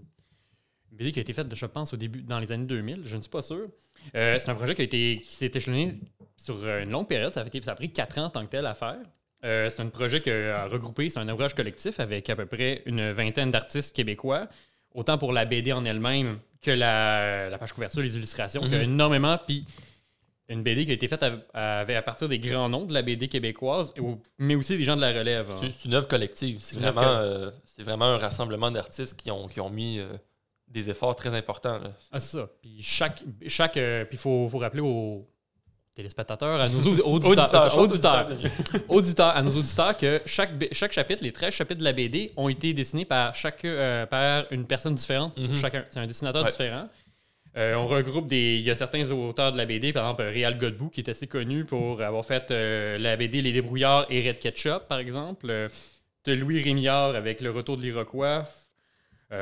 BD 0.91 1.11
qui 1.11 1.19
a 1.19 1.21
été 1.21 1.33
faite, 1.33 1.53
je 1.53 1.65
pense, 1.65 1.93
au 1.93 1.97
début, 1.97 2.21
dans 2.21 2.39
les 2.39 2.51
années 2.51 2.65
2000, 2.65 3.03
je 3.05 3.15
ne 3.15 3.21
suis 3.21 3.29
pas 3.29 3.41
sûr. 3.41 3.67
Euh, 4.15 4.37
c'est 4.39 4.49
un 4.49 4.55
projet 4.55 4.75
qui, 4.75 4.81
a 4.81 4.85
été, 4.85 5.21
qui 5.23 5.33
s'est 5.33 5.51
échelonné 5.53 5.93
sur 6.35 6.55
une 6.67 6.89
longue 6.89 7.07
période. 7.07 7.31
Ça 7.33 7.41
a, 7.41 7.45
été- 7.45 7.61
ça 7.61 7.71
a 7.71 7.75
pris 7.75 7.91
quatre 7.91 8.17
ans 8.17 8.25
en 8.25 8.29
tant 8.29 8.43
que 8.45 8.49
tel 8.49 8.65
à 8.65 8.73
faire. 8.73 8.97
Euh, 9.45 9.69
c'est 9.69 9.81
un 9.81 9.87
projet 9.87 10.21
qui 10.21 10.29
a 10.31 10.65
regroupé, 10.67 11.09
c'est 11.09 11.19
un 11.19 11.29
ouvrage 11.29 11.53
collectif 11.55 11.99
avec 11.99 12.29
à 12.29 12.35
peu 12.35 12.45
près 12.45 12.81
une 12.85 13.11
vingtaine 13.11 13.51
d'artistes 13.51 13.95
québécois, 13.95 14.47
autant 14.93 15.17
pour 15.17 15.31
la 15.31 15.45
BD 15.45 15.71
en 15.71 15.85
elle-même 15.85 16.39
que 16.61 16.71
la, 16.71 17.49
la 17.49 17.57
page 17.57 17.71
couverture, 17.71 18.01
les 18.01 18.15
illustrations, 18.17 18.61
Mhm. 18.61 18.67
qu'il 18.67 18.77
y 18.77 18.81
a 18.81 18.83
énormément. 18.83 19.37
Puis 19.47 19.65
une 20.49 20.63
BD 20.63 20.83
qui 20.83 20.91
a 20.91 20.95
été 20.95 21.07
faite 21.07 21.23
à, 21.23 21.37
à- 21.53 21.79
à 21.81 22.01
partir 22.01 22.27
des 22.27 22.39
grands 22.39 22.67
noms 22.69 22.83
de 22.85 22.93
la 22.93 23.01
BD 23.01 23.27
québécoise, 23.29 23.93
mais 24.39 24.55
aussi 24.55 24.77
des 24.77 24.83
gens 24.83 24.95
de 24.97 25.01
la 25.01 25.13
relève. 25.13 25.49
hein. 25.51 25.55
C'est 25.71 25.85
une 25.87 25.93
œuvre 25.93 26.07
collective. 26.07 26.57
C'est 26.61 26.79
vraiment, 26.79 27.01
euh, 27.03 27.51
vraiment 27.79 28.05
un 28.05 28.17
rassemblement 28.17 28.71
d'artistes 28.71 29.15
qui 29.21 29.29
ont, 29.31 29.47
qui 29.47 29.61
ont 29.61 29.69
mis 29.69 29.99
euh, 29.99 30.07
des 30.67 30.89
efforts 30.89 31.15
très 31.15 31.33
importants. 31.35 31.77
là. 31.79 31.91
Ah, 32.11 32.19
c'est 32.19 32.37
ça. 32.37 32.49
Puis 32.61 32.81
chaque. 32.81 33.23
chaque 33.47 33.77
euh, 33.77 34.03
puis 34.05 34.15
il 34.17 34.19
faut, 34.19 34.49
faut 34.49 34.57
rappeler 34.57 34.81
aux 34.81 35.25
téléspectateurs, 36.03 36.61
à 36.61 36.69
nos 36.69 36.79
audi- 36.81 37.01
auditeurs, 37.01 37.77
auditeurs, 37.77 38.27
auditeurs, 38.87 39.35
à 39.35 39.41
nos 39.41 39.51
auditeurs, 39.51 39.97
que 39.97 40.21
chaque, 40.25 40.51
chaque 40.71 40.93
chapitre, 40.93 41.23
les 41.23 41.31
13 41.33 41.53
chapitres 41.53 41.79
de 41.79 41.83
la 41.83 41.91
BD, 41.93 42.31
ont 42.37 42.47
été 42.49 42.73
dessinés 42.73 43.05
par, 43.05 43.35
chaque, 43.35 43.65
euh, 43.65 44.05
par 44.05 44.45
une 44.51 44.65
personne 44.65 44.95
différente 44.95 45.35
pour 45.35 45.43
Mhm. 45.43 45.57
chacun. 45.57 45.83
C'est 45.89 45.99
un 45.99 46.07
dessinateur 46.07 46.43
Ouais. 46.45 46.49
différent. 46.51 46.87
Euh, 47.57 47.73
on 47.75 47.87
regroupe 47.87 48.27
des. 48.27 48.57
Il 48.59 48.61
y 48.65 48.71
a 48.71 48.75
certains 48.75 49.09
auteurs 49.11 49.51
de 49.51 49.57
la 49.57 49.65
BD, 49.65 49.91
par 49.91 50.03
exemple 50.05 50.23
Réal 50.23 50.57
Godbout, 50.57 50.89
qui 50.89 51.01
est 51.01 51.09
assez 51.09 51.27
connu 51.27 51.65
pour 51.65 52.01
avoir 52.01 52.23
fait 52.23 52.49
euh, 52.51 52.97
la 52.97 53.17
BD 53.17 53.41
Les 53.41 53.51
Débrouillards 53.51 54.05
et 54.09 54.25
Red 54.27 54.39
Ketchup, 54.39 54.87
par 54.87 54.99
exemple. 54.99 55.47
De 56.25 56.33
Louis 56.33 56.61
Rémillard 56.61 57.15
avec 57.15 57.41
Le 57.41 57.49
Retour 57.51 57.75
de 57.77 57.81
l'Iroquois. 57.81 58.43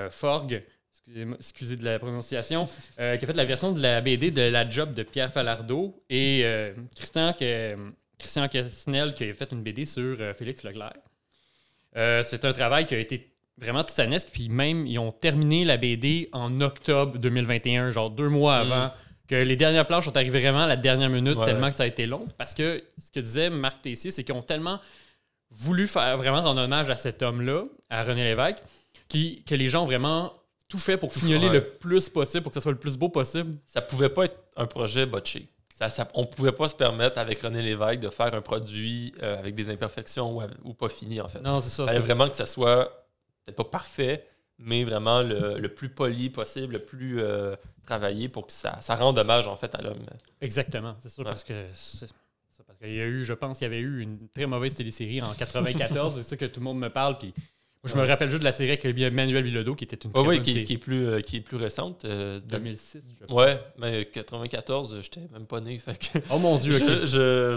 Forgue, 0.10 0.64
excusez 1.40 1.76
de 1.78 1.84
la 1.86 2.00
prononciation, 2.00 2.68
euh, 3.00 3.18
qui 3.18 3.24
a 3.26 3.28
fait 3.28 3.34
la 3.34 3.46
version 3.46 3.72
de 3.72 3.82
la 3.82 4.02
BD 4.02 4.32
de 4.32 4.42
La 4.42 4.70
Job 4.70 4.94
de 4.94 5.04
Pierre 5.04 5.32
Falardeau. 5.32 6.04
Et 6.10 6.42
euh, 6.44 6.74
Christian, 6.96 7.34
que- 7.34 7.76
Christian 8.20 8.48
Casnel 8.48 9.14
qui 9.14 9.24
a 9.26 9.34
fait 9.34 9.52
une 9.52 9.64
BD 9.64 9.86
sur 9.86 10.18
euh, 10.20 10.34
Félix 10.34 10.64
Leclerc. 10.64 10.94
C'est 12.26 12.46
un 12.46 12.54
travail 12.54 12.86
qui 12.86 12.94
a 12.94 13.00
été 13.00 13.32
vraiment 13.58 13.84
titanesque. 13.84 14.28
Puis 14.32 14.50
même, 14.50 14.86
ils 14.86 15.00
ont 15.00 15.12
terminé 15.12 15.66
la 15.66 15.78
BD 15.78 16.30
en 16.32 16.62
octobre 16.62 17.18
2021, 17.18 17.90
genre 17.92 18.12
deux 18.12 18.30
mois 18.30 18.64
Mm. 18.64 18.72
avant. 18.72 18.94
Que 19.28 19.36
les 19.36 19.56
dernières 19.58 19.86
planches 19.88 20.06
sont 20.06 20.16
arrivées 20.16 20.40
vraiment 20.40 20.62
à 20.64 20.68
la 20.68 20.78
dernière 20.78 21.10
minute, 21.10 21.36
Ouais. 21.38 21.46
tellement 21.46 21.70
que 21.70 21.76
ça 21.76 21.84
a 21.84 21.88
été 21.88 22.06
long. 22.06 22.26
Parce 22.38 22.54
que 22.54 22.84
ce 22.98 23.12
que 23.12 23.20
disait 23.20 23.50
Marc 23.50 23.82
Tessier, 23.82 24.12
c'est 24.12 24.24
qu'ils 24.24 24.36
ont 24.36 24.42
tellement 24.44 24.80
voulu 25.50 25.88
faire 25.88 26.18
vraiment 26.18 26.42
rendre 26.42 26.62
hommage 26.62 26.90
à 26.90 26.96
cet 26.96 27.22
homme-là, 27.24 27.64
à 27.90 28.04
René 28.04 28.24
Lévesque, 28.24 28.60
qui, 29.10 29.44
que 29.44 29.56
les 29.56 29.68
gens 29.70 29.84
ont 29.84 29.86
vraiment 29.86 30.34
tout 30.68 30.78
fait 30.80 30.98
pour 30.98 31.14
fignoler 31.14 31.48
Ouais. 31.48 31.54
le 31.54 31.64
plus 31.66 32.10
possible, 32.10 32.44
pour 32.44 32.52
que 32.52 32.56
ce 32.56 32.62
soit 32.62 32.72
le 32.72 32.78
plus 32.78 32.98
beau 32.98 33.10
possible. 33.10 33.58
Ça 33.66 33.82
pouvait 33.82 34.10
pas 34.10 34.26
être 34.26 34.38
un 34.56 34.66
projet 34.66 35.06
botché. 35.06 35.48
Ça, 35.78 35.90
ça- 35.90 36.08
on 36.16 36.26
pouvait 36.26 36.52
pas 36.52 36.68
se 36.70 36.76
permettre 36.76 37.20
avec 37.20 37.42
René 37.42 37.62
Lévesque 37.62 38.00
de 38.00 38.10
faire 38.10 38.34
un 38.34 38.42
produit 38.42 39.14
euh, 39.22 39.38
avec 39.38 39.54
des 39.56 39.70
imperfections 39.70 40.40
ou, 40.66 40.74
pas 40.74 40.90
fini, 40.90 41.22
en 41.22 41.28
fait. 41.30 41.40
Non, 41.42 41.60
c'est 41.60 41.70
ça. 41.70 41.84
Il 41.84 41.88
fallait 41.88 42.00
vraiment 42.00 42.28
que 42.30 42.36
ça 42.36 42.46
soit 42.48 43.08
peut-être 43.46 43.58
pas 43.58 43.64
parfait, 43.64 44.26
mais 44.58 44.84
vraiment 44.84 45.22
le, 45.22 45.60
le 45.60 45.70
plus 45.74 45.90
poli 45.90 46.30
possible, 46.32 46.74
le 46.74 46.80
plus 46.80 47.22
euh, 47.22 47.56
travaillé 47.86 48.28
pour 48.28 48.48
que 48.48 48.54
ça, 48.54 48.80
ça 48.82 48.96
rende 48.96 49.20
hommage, 49.20 49.48
en 49.48 49.56
fait, 49.56 49.74
à 49.76 49.82
l'homme. 49.84 50.00
Exactement, 50.42 50.96
c'est 51.00 51.10
sûr, 51.10 51.24
Ouais. 51.24 51.30
parce 51.30 51.44
que 51.44 51.66
parce 52.66 52.80
qu'il 52.80 52.96
y 52.96 53.02
a 53.02 53.06
eu, 53.06 53.24
je 53.24 53.34
pense, 53.34 53.60
qu'il 53.60 53.66
y 53.66 53.68
avait 53.68 53.80
eu 53.80 54.02
une 54.02 54.28
très 54.34 54.48
mauvaise 54.48 54.74
télésérie 54.74 55.22
en 55.22 55.32
94, 55.34 56.16
c'est 56.18 56.24
ça 56.24 56.36
que 56.38 56.46
tout 56.46 56.60
le 56.60 56.64
monde 56.66 56.80
me 56.80 56.90
parle, 56.90 57.18
puis 57.20 57.34
je 57.84 57.96
me 57.96 58.06
rappelle 58.06 58.30
juste 58.30 58.40
de 58.42 58.46
la 58.46 58.52
série 58.52 58.72
avec 58.72 58.84
Manuel 59.14 59.44
Bilodeau, 59.44 59.76
qui 59.76 59.84
était 59.86 59.96
une 59.96 60.12
très 60.12 60.22
Oui, 60.22 60.28
oui, 60.30 60.36
bonne 60.38 60.44
qui, 60.46 60.54
série. 60.54 60.64
qui 60.66 60.74
est 60.74 60.78
plus, 60.78 61.06
euh, 61.08 61.22
qui 61.22 61.38
est 61.38 61.42
plus 61.42 61.58
récente. 61.58 62.06
euh, 62.06 62.40
de- 62.40 62.46
2006, 62.46 63.04
je 63.22 63.26
pense. 63.26 63.36
Ouais, 63.38 63.60
mais 63.78 64.06
94, 64.06 65.00
j'étais 65.02 65.22
même 65.32 65.46
pas 65.46 65.62
né. 65.62 65.78
Fait 65.80 65.98
que 65.98 66.20
Oh 66.32 66.40
mon 66.40 66.58
Dieu, 66.58 66.72
je, 66.78 67.06
je, 67.06 67.56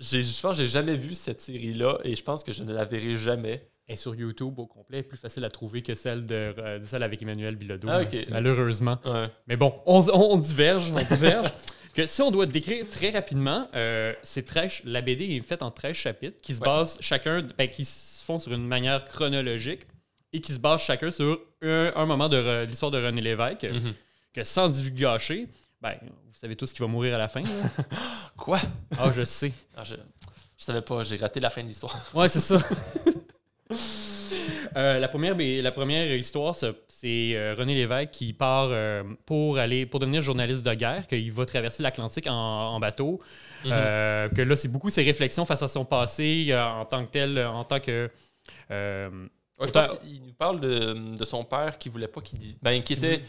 je, 0.00 0.20
je 0.20 0.40
pense 0.42 0.56
que 0.56 0.62
j'ai 0.62 0.68
jamais 0.68 0.96
vu 0.96 1.14
cette 1.14 1.40
série-là 1.40 1.98
et 2.04 2.14
je 2.16 2.22
pense 2.22 2.44
que 2.44 2.52
je 2.52 2.62
ne 2.62 2.72
la 2.72 2.84
verrai 2.84 3.16
jamais. 3.16 3.66
Est 3.88 3.96
sur 3.96 4.14
YouTube 4.14 4.58
au 4.58 4.66
complet, 4.66 5.02
plus 5.02 5.16
facile 5.18 5.44
à 5.44 5.48
trouver 5.50 5.82
que 5.82 5.94
celle, 5.94 6.24
de, 6.24 6.54
euh, 6.56 6.78
de 6.78 6.84
celle 6.84 7.02
avec 7.02 7.20
Emmanuel 7.20 7.56
Bilodeau, 7.56 7.88
Ah, 7.90 8.02
malheureusement. 8.30 8.98
Ouais. 9.04 9.26
Mais 9.48 9.56
bon, 9.56 9.74
on, 9.86 9.98
on 10.12 10.38
diverge, 10.38 10.90
on 10.94 11.14
diverge. 11.14 11.48
que 11.94 12.06
si 12.06 12.22
on 12.22 12.30
doit 12.30 12.46
décrire 12.46 12.88
très 12.88 13.10
rapidement, 13.10 13.66
euh, 13.74 14.14
c'est 14.22 14.44
13 14.46 14.82
la 14.84 15.00
BD 15.02 15.24
est 15.36 15.40
faite 15.40 15.62
en 15.62 15.70
13 15.72 15.94
chapitres 15.96 16.40
qui 16.40 16.54
se 16.54 16.60
Ouais. 16.60 16.66
basent 16.66 16.96
chacun, 17.00 17.46
ben, 17.58 17.68
qui 17.68 17.84
se 17.84 18.24
font 18.24 18.38
sur 18.38 18.52
une 18.52 18.66
manière 18.66 19.04
chronologique 19.04 19.82
et 20.32 20.40
qui 20.40 20.52
se 20.54 20.58
basent 20.60 20.80
chacun 20.82 21.10
sur 21.10 21.40
un, 21.60 21.92
un 21.94 22.06
moment 22.06 22.28
de 22.28 22.36
re- 22.36 22.66
l'histoire 22.66 22.92
de 22.92 23.04
René 23.04 23.20
Lévesque, 23.20 23.64
Mhm. 23.64 23.94
que 24.32 24.44
sans 24.44 24.68
divulgacher, 24.68 25.48
ben, 25.82 25.94
vous 26.02 26.38
savez 26.40 26.54
tous 26.56 26.72
qu'il 26.72 26.80
va 26.80 26.86
mourir 26.86 27.16
à 27.16 27.18
la 27.18 27.26
fin. 27.28 27.42
Quoi? 28.36 28.58
Ah, 28.96 29.10
je 29.12 29.24
sais. 29.24 29.52
Ah, 29.76 29.82
je, 29.84 29.96
je 30.56 30.64
savais 30.64 30.80
pas, 30.82 31.02
j'ai 31.02 31.16
raté 31.16 31.40
la 31.40 31.50
fin 31.50 31.62
de 31.62 31.66
l'histoire. 31.68 31.96
Ouais, 32.14 32.28
c'est 32.28 32.40
ça. 32.40 32.56
Euh, 34.76 34.98
la, 34.98 35.08
première, 35.08 35.36
la 35.38 35.72
première 35.72 36.14
histoire, 36.16 36.54
c'est 36.56 36.72
euh, 37.36 37.54
René 37.56 37.74
Lévesque 37.74 38.10
qui 38.12 38.32
part 38.32 38.68
euh, 38.70 39.02
pour 39.26 39.58
aller 39.58 39.84
pour 39.84 40.00
devenir 40.00 40.22
journaliste 40.22 40.64
de 40.64 40.72
guerre, 40.74 41.06
qu'il 41.06 41.30
va 41.32 41.44
traverser 41.44 41.82
l'Atlantique 41.82 42.26
en, 42.26 42.32
en 42.32 42.80
bateau. 42.80 43.20
Mhm. 43.64 43.70
Euh, 43.72 44.28
que 44.30 44.40
là, 44.42 44.56
c'est 44.56 44.68
beaucoup 44.68 44.90
ses 44.90 45.02
réflexions 45.02 45.44
face 45.44 45.62
à 45.62 45.68
son 45.68 45.84
passé 45.84 46.54
en 46.56 46.84
tant 46.86 47.04
que 47.04 47.10
tel, 47.10 47.38
en 47.38 47.64
tant 47.64 47.80
que. 47.80 48.08
euh, 48.70 49.08
Ouais, 49.60 49.68
je 49.68 49.72
pense 49.72 49.88
qu'il 50.02 50.22
nous 50.22 50.32
parle 50.32 50.58
de, 50.60 51.16
de 51.16 51.24
son 51.24 51.44
père 51.44 51.78
qui 51.78 51.88
voulait 51.88 52.08
pas 52.08 52.20
qu'il 52.20 52.36
dise. 52.38 52.56
Ben, 52.62 52.82
qui 52.82 52.94
était, 52.94 53.22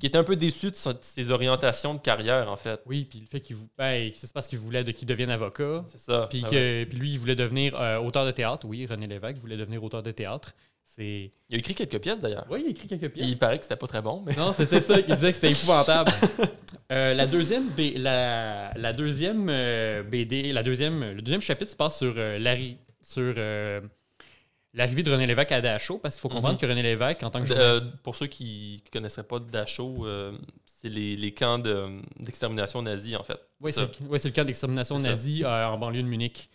qui 0.00 0.06
était 0.06 0.18
un 0.18 0.24
peu 0.24 0.34
déçu 0.34 0.70
de, 0.70 0.76
ses 1.02 1.30
orientations 1.30 1.94
de 1.94 2.00
carrière, 2.00 2.50
en 2.50 2.56
fait. 2.56 2.80
oui, 2.86 3.06
puis 3.08 3.20
le 3.20 3.26
fait 3.26 3.40
qu'il 3.40 3.56
ben, 3.78 4.10
c'est 4.16 4.32
parce 4.32 4.48
qu'il 4.48 4.58
voulait 4.58 4.82
de- 4.82 4.90
qu'il 4.90 5.06
devienne 5.06 5.30
avocat. 5.30 5.84
C'est 5.86 6.00
ça. 6.00 6.26
Puis, 6.30 6.42
Ah 6.44 6.50
ouais. 6.50 6.86
puis 6.88 6.98
lui, 6.98 7.10
il 7.12 7.18
voulait 7.18 7.36
devenir 7.36 7.78
euh, 7.80 7.98
auteur 7.98 8.26
de 8.26 8.30
théâtre. 8.32 8.66
Oui, 8.66 8.86
René 8.86 9.06
Lévesque 9.06 9.38
voulait 9.38 9.56
devenir 9.56 9.84
auteur 9.84 10.02
de 10.02 10.10
théâtre. 10.10 10.52
C'est. 10.84 11.30
Il 11.48 11.54
a 11.54 11.58
écrit 11.58 11.74
quelques 11.76 12.00
pièces 12.00 12.18
d'ailleurs. 12.18 12.46
Oui, 12.50 12.62
il 12.64 12.66
a 12.66 12.70
écrit 12.70 12.88
quelques 12.88 13.10
pièces. 13.10 13.26
Il 13.28 13.38
paraît 13.38 13.58
que 13.58 13.62
c'était 13.64 13.76
pas 13.76 13.86
très 13.86 14.02
bon, 14.02 14.22
mais. 14.26 14.34
Non, 14.34 14.52
c'était 14.52 14.80
ça. 14.80 14.98
Il 14.98 15.14
disait 15.14 15.28
que 15.30 15.34
c'était 15.36 15.52
épouvantable. 15.52 16.10
Euh, 16.92 17.14
la 17.14 17.28
deuxième, 17.28 17.68
B- 17.78 17.96
la, 17.98 18.72
la 18.76 18.92
deuxième 18.92 19.46
euh, 19.48 20.02
BD, 20.02 20.52
la 20.52 20.64
deuxième, 20.64 21.12
le 21.12 21.22
deuxième 21.22 21.40
chapitre 21.40 21.70
se 21.70 21.76
passe 21.76 21.98
sur 21.98 22.12
Larry, 22.16 22.78
sur 23.00 23.32
l'arrivée 24.72 25.02
de 25.02 25.10
René 25.10 25.26
Lévesque 25.26 25.52
à 25.52 25.60
Dachau, 25.60 25.98
parce 25.98 26.14
qu'il 26.14 26.20
faut 26.20 26.28
comprendre 26.28 26.54
Mhm. 26.54 26.60
que 26.60 26.66
René 26.66 26.82
Lévesque, 26.82 27.22
en 27.22 27.30
tant 27.30 27.40
que 27.40 27.46
journaliste- 27.46 27.82
euh, 27.84 27.90
pour 28.02 28.16
ceux 28.16 28.26
qui 28.26 28.82
ne 28.86 28.90
connaisseraient 28.90 29.24
pas 29.26 29.38
Dachau, 29.40 30.06
euh, 30.06 30.32
c'est 30.64 30.88
les, 30.88 31.16
les 31.16 31.32
camps 31.34 31.58
de- 31.58 32.00
d'extermination 32.18 32.80
nazie, 32.82 33.16
en 33.16 33.24
fait. 33.24 33.38
Oui, 33.60 33.72
c'est 33.72 33.80
le 34.28 34.30
cas 34.30 34.44
d'extermination 34.44 34.98
nazie 34.98 35.44
euh, 35.44 35.66
en 35.68 35.78
banlieue 35.78 36.02
de 36.02 36.08
Munich. 36.08 36.48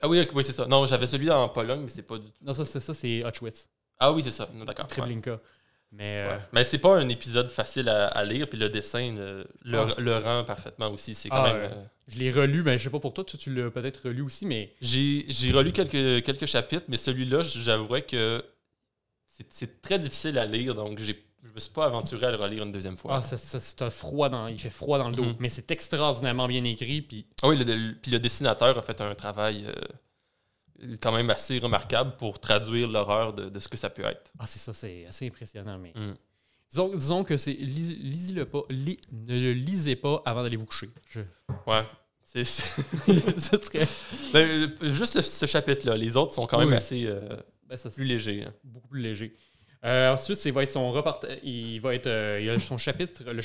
Ah 0.00 0.08
oui, 0.08 0.26
oui 0.34 0.42
c'est 0.44 0.52
ça. 0.52 0.66
Non, 0.66 0.84
j'avais 0.86 1.06
celui 1.06 1.30
en 1.30 1.48
Pologne, 1.48 1.82
mais 1.82 1.88
c'est 1.88 2.02
pas 2.02 2.18
du 2.18 2.26
tout. 2.26 2.44
Non, 2.44 2.52
ça, 2.52 2.64
c'est 2.64 2.80
ça, 2.80 2.92
c'est 2.92 3.24
Auschwitz, 3.24 3.68
Ah 3.98 4.10
oui, 4.12 4.22
c'est 4.24 4.32
ça. 4.32 4.48
D'accord. 4.66 4.86
ouais. 4.98 5.38
Mais 5.92 6.26
euh. 6.30 6.38
Mais 6.52 6.64
c'est 6.64 6.78
pas 6.78 6.96
un 6.98 7.08
épisode 7.10 7.50
facile 7.50 7.88
à, 7.88 8.06
à 8.06 8.24
lire, 8.24 8.48
puis 8.48 8.58
le 8.58 8.70
dessin 8.70 9.14
le, 9.64 9.78
Ah. 9.78 9.86
le 9.98 10.16
rend 10.18 10.42
parfaitement 10.44 10.88
aussi. 10.90 11.12
C'est 11.14 11.28
quand 11.28 11.44
Ah, 11.44 11.52
même. 11.52 11.70
euh, 11.72 11.82
je 12.08 12.18
l'ai 12.18 12.30
relu, 12.30 12.62
mais 12.62 12.78
je 12.78 12.84
sais 12.84 12.90
pas 12.90 12.98
pour 13.00 13.12
toi, 13.12 13.24
tu, 13.24 13.36
tu 13.36 13.54
l'as 13.54 13.70
peut-être 13.70 14.02
relu 14.08 14.22
aussi, 14.22 14.46
mais 14.46 14.72
J'ai 14.80 15.26
j'ai 15.28 15.52
relu 15.52 15.72
quelques, 15.72 16.24
quelques 16.24 16.46
chapitres, 16.46 16.84
mais 16.88 16.96
celui-là, 16.96 17.42
j'avourais 17.42 18.02
que 18.02 18.42
c'est- 19.26 19.46
c'est 19.50 19.82
très 19.82 19.98
difficile 19.98 20.38
à 20.38 20.46
lire, 20.46 20.74
donc 20.74 20.98
j'ai- 20.98 21.22
je 21.44 21.50
me 21.54 21.60
suis 21.60 21.72
pas 21.72 21.84
aventuré 21.86 22.24
à 22.26 22.30
le 22.30 22.36
relire 22.36 22.62
une 22.62 22.72
deuxième 22.72 22.96
fois. 22.96 23.16
ah, 23.16 23.22
ça, 23.22 23.36
ça, 23.36 23.58
c'est 23.58 23.82
un 23.82 23.90
froid 23.90 24.28
dans, 24.30 24.46
il 24.48 24.58
fait 24.58 24.70
froid 24.70 24.96
dans 24.98 25.10
le 25.10 25.16
dos. 25.16 25.24
Mhm. 25.24 25.36
Mais 25.40 25.48
c'est 25.50 25.70
extraordinairement 25.70 26.46
bien 26.48 26.64
écrit, 26.64 27.02
puis 27.02 27.26
Ah 27.42 27.48
oui, 27.48 27.58
le, 27.58 27.64
le- 27.64 27.94
puis 28.00 28.10
le 28.10 28.18
dessinateur 28.18 28.78
a 28.78 28.82
fait 28.82 28.98
un 29.02 29.14
travail 29.14 29.66
euh, 29.68 29.72
quand 31.00 31.12
même 31.12 31.30
assez 31.30 31.58
remarquable 31.58 32.16
pour 32.16 32.38
traduire 32.40 32.88
l'horreur 32.88 33.32
de, 33.32 33.48
de 33.48 33.58
ce 33.60 33.68
que 33.68 33.76
ça 33.76 33.90
peut 33.90 34.04
être. 34.04 34.30
ah, 34.38 34.46
c'est 34.46 34.58
ça, 34.58 34.72
c'est 34.72 35.06
assez 35.06 35.26
impressionnant. 35.26 35.78
Mais 35.78 35.92
Mm. 35.94 36.14
disons, 36.70 36.94
disons 36.94 37.24
que 37.24 37.36
c'est 37.36 37.52
lis- 37.52 37.96
lisez-le 38.00 38.44
pas, 38.46 38.62
ne 38.70 39.40
le 39.40 39.52
lisez 39.52 39.96
pas 39.96 40.22
avant 40.24 40.42
d'aller 40.42 40.56
vous 40.56 40.66
coucher. 40.66 40.88
Je- 41.10 41.20
Ouais. 41.66 41.82
C'est 42.24 42.44
serait 42.46 43.86
Ben, 44.32 44.72
juste 44.82 45.20
ce 45.20 45.46
chapitre-là. 45.46 45.96
Les 45.96 46.16
autres 46.16 46.32
sont 46.34 46.46
quand 46.46 46.58
même 46.58 46.72
assez 46.72 47.04
euh, 47.06 47.20
ben, 47.68 47.76
ça, 47.76 47.90
plus 47.90 48.04
légers. 48.04 48.44
hein. 48.46 48.54
beaucoup 48.64 48.88
plus 48.88 49.00
léger. 49.02 49.36
Euh, 49.84 50.12
ensuite, 50.14 50.38
c'est 50.38 50.50
va 50.50 50.62
être 50.62 50.70
son 50.70 50.90
reportage. 50.92 51.38
Il 51.42 51.80
va 51.80 51.94
être, 51.94 52.06
euh, 52.06 52.38
il 52.40 52.46
y 52.46 52.50
a 52.50 52.58
son 52.58 52.78
chapitre, 52.78 53.24
le 53.30 53.42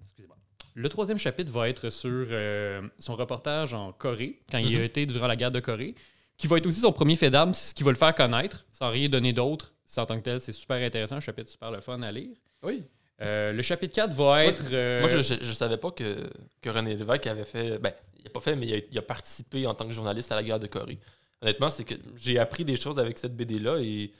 excusez-moi. 0.00 0.36
Le 0.74 0.88
troisième 0.88 1.18
chapitre 1.18 1.52
va 1.52 1.68
être 1.68 1.90
sur 1.90 2.08
euh, 2.30 2.80
son 2.98 3.16
reportage 3.16 3.74
en 3.74 3.92
Corée, 3.92 4.40
quand 4.50 4.58
il 4.58 4.74
a 4.76 4.78
Mhm. 4.78 4.84
été 4.84 5.04
durant 5.06 5.26
la 5.26 5.36
guerre 5.36 5.50
de 5.50 5.60
Corée, 5.60 5.94
qui 6.36 6.46
va 6.46 6.56
être 6.58 6.66
aussi 6.66 6.80
son 6.80 6.92
premier 6.92 7.16
fait 7.16 7.30
d'armes, 7.30 7.54
ce 7.54 7.72
qui 7.74 7.82
va 7.82 7.90
le 7.90 7.96
faire 7.96 8.14
connaître, 8.14 8.64
sans 8.72 8.90
rien 8.90 9.08
donner 9.08 9.32
d'autre. 9.32 9.74
C'est 9.84 10.00
En 10.00 10.06
tant 10.06 10.16
que 10.16 10.22
tel, 10.22 10.40
c'est 10.40 10.52
super 10.52 10.76
intéressant, 10.84 11.16
un 11.16 11.20
chapitre 11.20 11.50
super 11.50 11.70
le 11.70 11.80
fun 11.80 12.00
à 12.02 12.10
lire. 12.10 12.36
Oui. 12.62 12.82
Euh, 13.20 13.52
le 13.52 13.62
chapitre 13.62 13.94
4 13.94 14.14
va 14.14 14.44
être. 14.46 14.62
euh, 14.72 15.00
Moi, 15.00 15.08
je, 15.08 15.20
je 15.22 15.52
savais 15.52 15.76
pas 15.76 15.90
que, 15.92 16.28
que 16.60 16.70
René 16.70 16.96
Lévesque 16.96 17.26
avait 17.26 17.44
fait. 17.44 17.78
Ben, 17.78 17.92
il 18.18 18.26
a 18.26 18.30
pas 18.30 18.40
fait, 18.40 18.56
mais 18.56 18.66
il 18.66 18.74
a, 18.74 18.78
il 18.90 18.98
a 18.98 19.02
participé 19.02 19.66
en 19.66 19.74
tant 19.74 19.84
que 19.86 19.92
journaliste 19.92 20.32
à 20.32 20.36
la 20.36 20.42
guerre 20.42 20.58
de 20.58 20.66
Corée. 20.66 20.98
Honnêtement, 21.42 21.70
c'est 21.70 21.84
que 21.84 21.94
j'ai 22.16 22.38
appris 22.38 22.64
des 22.64 22.76
choses 22.76 22.98
avec 22.98 23.18
cette 23.18 23.36
BD-là 23.36 23.78
et 23.80 24.10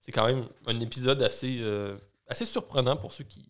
c'est 0.00 0.12
quand 0.12 0.26
même 0.26 0.44
un 0.66 0.78
épisode 0.80 1.22
assez, 1.22 1.58
euh, 1.60 1.96
assez 2.28 2.44
surprenant 2.44 2.96
pour 2.96 3.12
ceux 3.12 3.24
qui 3.24 3.48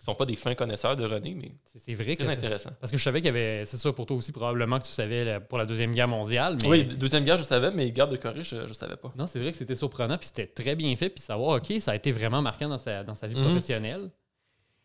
ne 0.00 0.04
sont 0.04 0.14
pas 0.14 0.26
des 0.26 0.36
fins 0.36 0.54
connaisseurs 0.54 0.96
de 0.96 1.04
René, 1.04 1.34
mais 1.34 1.52
c'est 1.76 1.94
vrai 1.94 2.16
que. 2.16 2.22
très 2.24 2.32
c'est- 2.34 2.38
intéressant. 2.38 2.70
Parce 2.80 2.90
que 2.92 2.98
je 2.98 3.02
savais 3.02 3.20
qu'il 3.20 3.26
y 3.26 3.30
avait. 3.30 3.64
C'est 3.66 3.76
ça 3.78 3.92
pour 3.92 4.06
toi 4.06 4.16
aussi, 4.16 4.32
probablement 4.32 4.78
que 4.78 4.84
tu 4.84 4.92
savais 4.92 5.24
la- 5.24 5.40
pour 5.40 5.58
la 5.58 5.66
Deuxième 5.66 5.92
Guerre 5.94 6.08
mondiale. 6.08 6.58
Mais... 6.62 6.68
Oui, 6.68 6.84
Deuxième 6.84 7.24
Guerre, 7.24 7.38
je 7.38 7.42
savais, 7.44 7.70
mais 7.70 7.90
guerre 7.90 8.08
de 8.08 8.16
Corée, 8.16 8.42
je 8.44 8.56
ne 8.56 8.66
savais 8.72 8.96
pas. 8.96 9.12
Non, 9.16 9.26
c'est 9.26 9.38
vrai 9.38 9.52
que 9.52 9.58
c'était 9.58 9.76
surprenant, 9.76 10.18
puis 10.18 10.28
c'était 10.28 10.46
très 10.46 10.74
bien 10.74 10.94
fait, 10.96 11.08
puis 11.08 11.22
savoir, 11.22 11.56
OK, 11.58 11.72
ça 11.80 11.92
a 11.92 11.96
été 11.96 12.12
vraiment 12.12 12.42
marquant 12.42 12.68
dans 12.68 12.78
sa, 12.78 13.02
dans 13.04 13.14
sa 13.14 13.26
vie 13.26 13.36
Mhm. 13.36 13.44
professionnelle. 13.44 14.10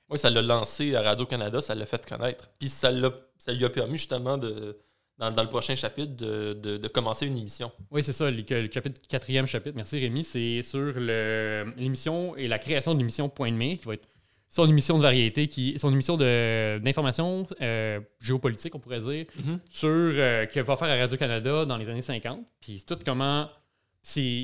Oui, 0.10 0.18
ça 0.18 0.30
l'a 0.30 0.42
lancé 0.42 0.94
à 0.96 1.02
Radio-Canada, 1.02 1.62
ça 1.62 1.74
l'a 1.74 1.86
fait 1.86 2.06
connaître. 2.06 2.50
Puis 2.60 2.68
ça, 2.68 2.92
l'a- 2.92 3.14
ça 3.38 3.54
lui 3.54 3.64
a 3.64 3.70
permis 3.70 3.98
justement 3.98 4.38
de, 4.38 4.78
dans, 5.18 5.32
dans 5.32 5.44
le 5.44 5.48
prochain 5.50 5.74
chapitre 5.76 6.16
de, 6.18 6.54
de- 6.54 6.78
de 6.78 6.88
commencer 6.90 7.28
une 7.28 7.38
émission. 7.38 7.72
Oui, 7.92 8.04
c'est 8.04 8.12
ça, 8.12 8.30
le, 8.30 8.42
le 8.50 8.70
chapitre, 8.72 9.00
quatrième 9.08 9.46
chapitre, 9.48 9.76
merci 9.76 10.00
Rémi, 10.00 10.24
c'est 10.26 10.62
sur 10.64 11.00
l'émission 11.78 12.36
et 12.36 12.48
la 12.48 12.60
création 12.60 12.94
de 12.94 13.00
l'émission 13.00 13.30
Point 13.30 13.52
de 13.52 13.58
mire, 13.58 13.80
qui 13.80 13.86
va 13.86 13.94
être 13.94 14.08
son 14.54 14.68
émission 14.70 14.98
de 14.98 15.02
variété, 15.04 15.48
qui, 15.48 15.80
son 15.80 15.92
émission 15.92 16.18
d'information 16.18 17.48
euh, 17.62 18.00
géopolitique, 18.20 18.76
on 18.76 18.80
pourrait 18.80 19.00
dire, 19.00 19.26
sur 19.70 19.90
euh, 19.90 20.46
qu'elle 20.46 20.66
va 20.66 20.76
faire 20.76 20.90
à 20.90 20.96
Radio-Canada 20.98 21.66
dans 21.66 21.78
les 21.78 21.90
années 21.90 22.02
50. 22.02 22.40
Puis 22.60 22.80
c'est 22.80 22.86
tout 22.86 23.00
comment. 23.04 23.48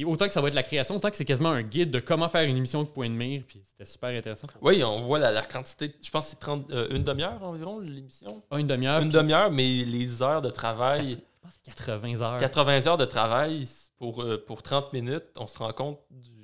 Autant 0.06 0.28
que 0.28 0.34
ça 0.34 0.40
va 0.40 0.50
être 0.50 0.54
la 0.54 0.62
création, 0.64 0.96
autant 0.96 1.10
que 1.10 1.18
c'est 1.18 1.26
quasiment 1.26 1.50
un 1.50 1.64
guide 1.64 1.90
de 1.90 2.00
comment 2.00 2.30
faire 2.30 2.44
une 2.48 2.56
émission 2.58 2.84
de 2.84 2.88
point 2.90 3.10
de 3.10 3.16
mire. 3.16 3.42
Puis 3.48 3.62
c'était 3.66 3.86
super 3.90 4.10
intéressant. 4.10 4.46
Oui, 4.62 4.84
on 4.84 5.02
voit 5.02 5.18
la, 5.18 5.32
la 5.32 5.42
quantité, 5.42 5.92
je 6.02 6.12
pense 6.12 6.26
que 6.26 6.30
c'est 6.32 6.40
30, 6.40 6.70
euh, 6.70 6.88
une 6.92 7.02
demi-heure 7.04 7.44
environ 7.44 7.80
l'émission? 7.80 8.44
Ah, 8.52 8.60
une 8.60 8.68
demi-heure. 8.68 9.02
Une 9.02 9.10
puis- 9.10 9.18
demi-heure, 9.18 9.50
mais 9.52 9.84
les 9.84 10.22
heures 10.22 10.44
de 10.44 10.52
travail, 10.52 11.14
Je 11.14 11.16
pense 11.42 11.54
que 11.54 11.60
c'est 11.64 11.76
80 11.76 12.22
heures. 12.22 12.40
80 12.40 12.88
heures 12.88 12.98
de 12.98 13.06
travail 13.06 13.68
pour, 13.98 14.22
euh, 14.22 14.38
pour 14.46 14.62
30 14.62 14.94
minutes, 14.94 15.26
on 15.38 15.48
se 15.48 15.58
rend 15.58 15.74
compte 15.74 16.00
du- 16.12 16.37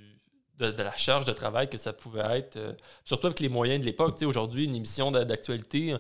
de, 0.58 0.72
de 0.72 0.84
la 0.84 0.96
charge 0.96 1.26
de 1.26 1.32
travail 1.34 1.70
que 1.70 1.78
ça 1.78 1.94
pouvait 1.94 2.38
être, 2.40 2.58
euh, 2.58 2.74
surtout 3.04 3.28
avec 3.28 3.40
les 3.40 3.50
moyens 3.50 3.82
de 3.82 3.86
l'époque. 3.86 4.16
Tu 4.16 4.20
sais, 4.20 4.26
Aujourd'hui, 4.26 4.66
une 4.66 4.76
émission 4.76 5.12
d'a- 5.12 5.26
d'actualité 5.26 5.94
euh, 5.94 5.98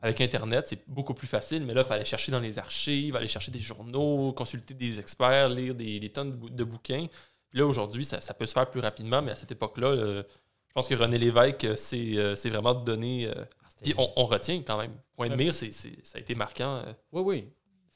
avec 0.00 0.20
Internet, 0.20 0.66
c'est 0.68 0.88
beaucoup 0.88 1.14
plus 1.14 1.26
facile, 1.26 1.64
mais 1.64 1.74
là, 1.74 1.80
il 1.82 1.86
fallait 1.88 2.04
chercher 2.04 2.30
dans 2.30 2.38
les 2.40 2.58
archives, 2.58 3.16
aller 3.16 3.26
chercher 3.28 3.50
des 3.50 3.58
journaux, 3.58 4.32
consulter 4.32 4.74
des 4.74 5.00
experts, 5.00 5.48
lire 5.48 5.74
des, 5.74 5.98
des 5.98 6.10
tonnes 6.10 6.30
de, 6.30 6.36
bou- 6.36 6.50
de 6.50 6.64
bouquins. 6.64 7.06
Puis 7.50 7.58
là, 7.58 7.66
aujourd'hui, 7.66 8.04
ça, 8.04 8.20
ça 8.20 8.34
peut 8.34 8.46
se 8.46 8.52
faire 8.52 8.70
plus 8.70 8.80
rapidement, 8.80 9.20
mais 9.22 9.32
à 9.32 9.36
cette 9.36 9.50
époque-là, 9.50 9.88
euh, 9.88 10.22
je 10.68 10.72
pense 10.74 10.86
que 10.86 10.94
René 10.94 11.18
Lévesque, 11.18 11.66
c'est 11.76 12.16
euh, 12.18 12.36
c'est 12.36 12.50
vraiment 12.50 12.74
de 12.74 12.84
donner. 12.84 13.26
euh, 13.26 13.32
Ah, 13.64 13.68
puis 13.82 13.94
on, 13.98 14.08
on 14.16 14.24
retient 14.26 14.62
quand 14.62 14.78
même. 14.78 14.92
Point 15.16 15.28
de 15.30 15.34
mire, 15.34 15.54
c'est 15.54 15.72
c'est- 15.72 16.04
ça 16.04 16.18
a 16.18 16.20
été 16.20 16.34
marquant. 16.36 16.84
Oui, 17.10 17.22
oui. 17.24 17.48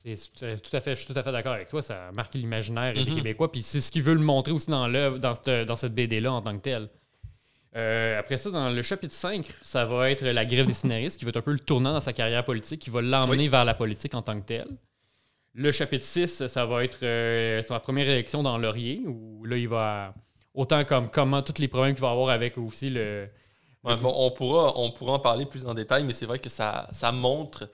C'est 0.04 0.16
tout 0.60 0.76
à- 0.76 0.80
fait, 0.80 0.92
je 0.96 0.96
suis 1.04 1.12
tout 1.12 1.18
à 1.18 1.22
fait 1.22 1.30
d'accord 1.32 1.52
avec 1.52 1.68
toi. 1.68 1.80
Ça 1.82 2.08
a 2.08 2.12
marqué 2.12 2.38
l'imaginaire 2.38 2.92
des 2.94 3.04
Mhm. 3.04 3.16
Québécois. 3.16 3.52
Puis 3.52 3.62
c'est 3.62 3.80
ce 3.80 3.92
qu'il 3.92 4.02
veut 4.02 4.14
le 4.14 4.20
montrer 4.20 4.52
aussi 4.52 4.70
dans 4.70 4.88
l'œuvre, 4.88 5.18
dans 5.18 5.34
cette, 5.34 5.66
dans 5.66 5.76
cette 5.76 5.94
BD-là 5.94 6.32
en 6.32 6.42
tant 6.42 6.56
que 6.56 6.62
telle. 6.62 6.88
Euh, 7.74 8.18
après 8.18 8.36
ça, 8.36 8.50
dans 8.50 8.68
le 8.70 8.82
chapitre 8.82 9.14
5, 9.14 9.46
ça 9.62 9.86
va 9.86 10.10
être 10.10 10.22
la 10.24 10.44
grève 10.44 10.66
des 10.66 10.72
scénaristes, 10.74 11.18
qui 11.18 11.24
va 11.24 11.30
être 11.30 11.38
un 11.38 11.42
peu 11.42 11.52
le 11.52 11.58
tournant 11.58 11.92
dans 11.94 12.00
sa 12.02 12.12
carrière 12.12 12.44
politique, 12.44 12.80
qui 12.82 12.90
va 12.90 13.00
l'emmener 13.00 13.48
vers 13.48 13.64
la 13.64 13.72
politique 13.74 14.14
en 14.14 14.20
tant 14.22 14.38
que 14.40 14.44
telle. 14.46 14.68
Le 15.54 15.70
chapitre 15.72 16.04
6, 16.04 16.46
ça 16.48 16.66
va 16.66 16.84
être 16.84 16.98
euh, 17.02 17.62
sa 17.62 17.78
première 17.80 18.08
élection 18.08 18.42
dans 18.42 18.58
Laurier, 18.58 19.02
où 19.06 19.44
là, 19.44 19.56
il 19.56 19.68
va. 19.68 20.14
Autant 20.54 20.84
comme 20.84 21.08
comment 21.10 21.40
tous 21.42 21.58
les 21.62 21.68
problèmes 21.68 21.94
qu'il 21.94 22.02
va 22.02 22.10
avoir 22.10 22.28
avec 22.28 22.58
aussi 22.58 22.90
le. 22.90 23.26
Ouais, 23.84 23.96
bon, 23.96 24.12
on, 24.16 24.30
pourra, 24.30 24.78
on 24.78 24.90
pourra 24.90 25.14
en 25.14 25.18
parler 25.18 25.46
plus 25.46 25.66
en 25.66 25.72
détail, 25.74 26.04
mais 26.04 26.12
c'est 26.12 26.26
vrai 26.26 26.38
que 26.38 26.48
ça, 26.50 26.88
ça 26.92 27.10
montre 27.10 27.70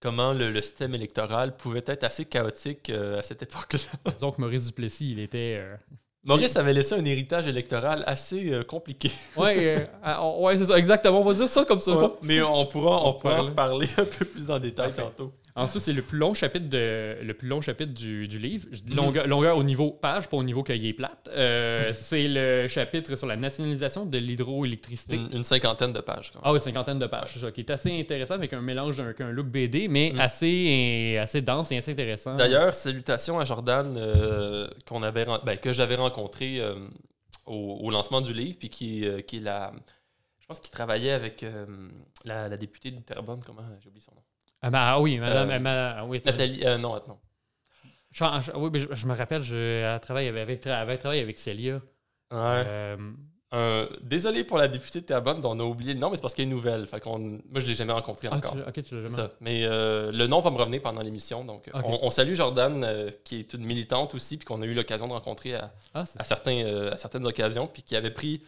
comment 0.00 0.32
le, 0.32 0.50
le 0.50 0.62
système 0.62 0.94
électoral 0.94 1.56
pouvait 1.56 1.82
être 1.86 2.04
assez 2.04 2.24
chaotique 2.24 2.90
euh, 2.90 3.18
à 3.18 3.22
cette 3.22 3.42
époque-là. 3.42 4.12
Disons 4.14 4.32
que 4.32 4.40
Maurice 4.40 4.66
Duplessis, 4.66 5.10
il 5.10 5.20
était. 5.20 5.58
euh, 5.60 5.76
Maurice 6.24 6.56
avait 6.56 6.72
laissé 6.74 6.94
un 6.94 7.04
héritage 7.04 7.46
électoral 7.46 8.04
assez 8.06 8.52
euh, 8.52 8.62
compliqué. 8.62 9.10
On- 9.36 9.42
ouais 10.44 10.58
c'est 10.58 10.66
ça, 10.66 10.78
exactement. 10.78 11.20
On 11.20 11.22
va 11.24 11.32
dire 11.34 11.48
ça 11.48 11.64
comme 11.64 11.80
ça. 11.80 12.12
mais 12.22 12.42
on 12.42 12.66
pourra, 12.66 13.02
on 13.04 13.08
On 13.10 13.12
pourra 13.14 13.42
en 13.42 13.50
parler. 13.50 13.86
reparler 13.86 13.88
un 13.98 14.04
peu 14.18 14.24
plus 14.26 14.50
en 14.50 14.58
détail 14.58 14.88
Parfait. 14.92 15.02
tantôt. 15.02 15.32
Ensuite, 15.56 15.82
c'est 15.82 15.92
le 15.92 16.02
plus 16.02 16.18
long 16.18 16.32
chapitre, 16.34 16.68
de, 16.68 17.16
le 17.22 17.34
plus 17.34 17.48
long 17.48 17.60
chapitre 17.60 17.92
du, 17.92 18.28
du 18.28 18.38
livre. 18.38 18.66
Mhm. 18.88 18.94
longueur, 18.94 19.26
longueur 19.26 19.56
au 19.56 19.62
niveau 19.64 19.90
page, 19.90 20.28
pas 20.28 20.36
au 20.36 20.42
niveau 20.44 20.62
est 20.86 20.92
plate. 20.92 21.28
Euh, 21.32 21.92
c'est 21.94 22.28
le 22.28 22.68
chapitre 22.68 23.16
sur 23.16 23.26
la 23.26 23.36
nationalisation 23.36 24.06
de 24.06 24.18
l'hydroélectricité. 24.18 25.16
Une, 25.16 25.28
une 25.38 25.44
cinquantaine 25.44 25.92
de 25.92 26.00
pages. 26.00 26.30
Quand 26.32 26.38
même. 26.38 26.42
Ah 26.46 26.52
oui, 26.52 26.60
cinquantaine 26.60 26.98
de 26.98 27.06
pages, 27.06 27.38
ça, 27.38 27.50
qui 27.52 27.60
est 27.62 27.70
assez 27.70 27.98
intéressant 28.00 28.34
avec 28.34 28.52
un 28.52 28.60
mélange 28.60 28.96
d'un 28.96 29.12
qu'un 29.12 29.30
look 29.30 29.46
BD, 29.48 29.88
mais 29.88 30.12
Mhm. 30.12 30.20
assez, 30.20 31.18
assez 31.20 31.42
dense 31.42 31.72
et 31.72 31.78
assez 31.78 31.92
intéressant. 31.92 32.36
D'ailleurs, 32.36 32.72
salutations 32.74 33.38
à 33.40 33.44
Jordan 33.44 33.94
euh, 33.96 34.68
qu'on 34.88 35.02
avait, 35.02 35.24
ren- 35.24 35.40
ben, 35.44 35.58
que 35.58 35.72
j'avais 35.72 35.96
rencontré 35.96 36.60
euh, 36.60 36.74
au, 37.46 37.78
au 37.82 37.90
lancement 37.90 38.20
du 38.20 38.32
livre, 38.32 38.56
puis 38.58 38.70
qui, 38.70 39.04
qui 39.26 39.36
est 39.38 39.40
la. 39.40 39.72
Je 40.38 40.46
pense 40.46 40.60
qu'il 40.60 40.70
travaillait 40.70 41.12
avec 41.12 41.44
la, 42.24 42.48
la 42.48 42.56
députée 42.56 42.90
de 42.90 43.00
Terrebonne, 43.00 43.40
comment 43.46 43.62
J'ai 43.80 43.88
oublié 43.88 44.04
son 44.04 44.12
nom. 44.14 44.19
Ah, 44.62 44.70
bah, 44.70 44.80
ah 44.92 45.00
oui, 45.00 45.18
madame. 45.18 45.50
Euh, 45.66 45.92
ah 45.96 46.04
oui, 46.06 46.20
Nathalie. 46.24 46.60
euh, 46.64 46.78
non, 46.78 46.94
attends. 46.94 47.20
je, 48.12 48.24
je- 48.24 48.56
oui, 48.56 48.70
mais 48.72 48.80
je, 48.80 48.88
je 48.92 49.06
me 49.06 49.14
rappelle, 49.14 49.42
je, 49.42 49.98
travaille 49.98 50.28
avec, 50.28 50.66
avec- 50.66 51.04
avec 51.06 51.38
Célia. 51.38 51.76
Ouais. 51.76 51.80
Euh, 52.32 52.96
Euh, 53.52 53.88
désolé 54.02 54.44
pour 54.44 54.58
la 54.58 54.68
députée 54.68 55.00
de 55.00 55.06
Terrebonne 55.06 55.40
dont 55.40 55.56
on 55.56 55.58
a 55.58 55.64
oublié 55.64 55.92
le 55.92 55.98
nom, 55.98 56.08
mais 56.08 56.14
c'est 56.14 56.22
parce 56.22 56.34
qu'elle 56.34 56.46
est 56.46 56.48
nouvelle. 56.48 56.86
Fait 56.86 57.04
moi, 57.04 57.18
je 57.56 57.66
l'ai 57.66 57.74
jamais 57.74 57.92
rencontrée 57.92 58.28
ah, 58.30 58.36
encore. 58.36 58.52
tu, 58.52 58.60
ok, 58.60 58.82
tu 58.84 58.94
l'as 58.94 59.02
jamais. 59.02 59.16
ça. 59.16 59.32
Mais 59.40 59.64
euh, 59.64 60.12
le 60.12 60.28
nom 60.28 60.38
va 60.38 60.50
me 60.52 60.56
revenir 60.56 60.80
pendant 60.82 61.00
l'émission. 61.02 61.44
Donc, 61.44 61.68
on, 61.74 61.98
on 62.02 62.10
salue 62.10 62.34
Jordan, 62.34 62.84
euh, 62.84 63.10
qui 63.24 63.40
est 63.40 63.52
une 63.54 63.64
militante 63.64 64.14
aussi, 64.14 64.36
puis 64.36 64.44
qu'on 64.46 64.62
a 64.62 64.66
eu 64.66 64.72
l'occasion 64.74 65.08
de 65.08 65.12
rencontrer 65.14 65.56
à, 65.56 65.72
Ah, 65.94 66.06
c'est 66.06 66.20
à, 66.20 66.24
certains, 66.24 66.64
à 66.92 66.96
certaines 66.96 67.26
occasions, 67.26 67.66
puis 67.66 67.82
qui 67.82 67.96
avait 67.96 68.12
pris 68.12 68.40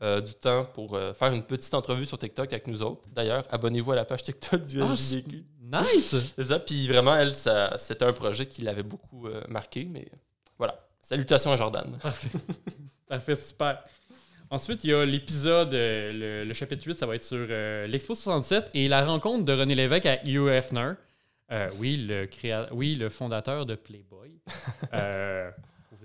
euh, 0.00 0.20
du 0.20 0.32
temps 0.34 0.64
pour 0.64 0.94
euh, 0.94 1.12
faire 1.12 1.32
une 1.32 1.42
petite 1.42 1.74
entrevue 1.74 2.06
sur 2.06 2.16
TikTok 2.18 2.52
avec 2.52 2.68
nous 2.68 2.82
autres. 2.82 3.08
D'ailleurs, 3.10 3.42
abonnez-vous 3.50 3.92
à 3.92 3.96
la 3.96 4.04
page 4.04 4.22
TikTok 4.22 4.64
du 4.64 4.80
Ah, 4.80 4.92
LJDQ. 4.92 5.44
Nice! 5.60 6.14
C'est 6.36 6.42
ça. 6.44 6.60
Puis 6.60 6.86
vraiment, 6.86 7.16
elle, 7.16 7.34
c'était 7.34 8.04
un 8.04 8.12
projet 8.12 8.46
qui 8.46 8.62
l'avait 8.62 8.84
beaucoup 8.84 9.26
euh, 9.26 9.42
marqué. 9.48 9.86
Mais 9.90 10.06
voilà. 10.56 10.78
Salutations 11.02 11.50
à 11.52 11.56
Jordan. 11.56 11.98
Parfait. 12.00 12.28
Parfait, 13.08 13.36
super. 13.36 13.82
Ensuite, 14.50 14.84
il 14.84 14.90
y 14.90 14.94
a 14.94 15.04
l'épisode, 15.04 15.74
euh, 15.74 16.12
le, 16.12 16.44
le 16.44 16.54
chapitre 16.54 16.86
8, 16.86 16.98
ça 16.98 17.06
va 17.06 17.16
être 17.16 17.22
sur 17.24 17.46
l'Expo 17.88 18.14
67 18.14 18.70
et 18.74 18.86
la 18.88 19.04
rencontre 19.04 19.44
de 19.44 19.52
René 19.52 19.74
Lévesque 19.74 20.06
à 20.06 20.24
Hugh 20.24 20.48
Hefner. 20.48 20.92
Oui, 21.78 21.96
le 22.08 22.26
créa... 22.26 22.68
oui, 22.72 22.94
le 22.94 23.08
fondateur 23.08 23.66
de 23.66 23.74
Playboy. 23.74 24.30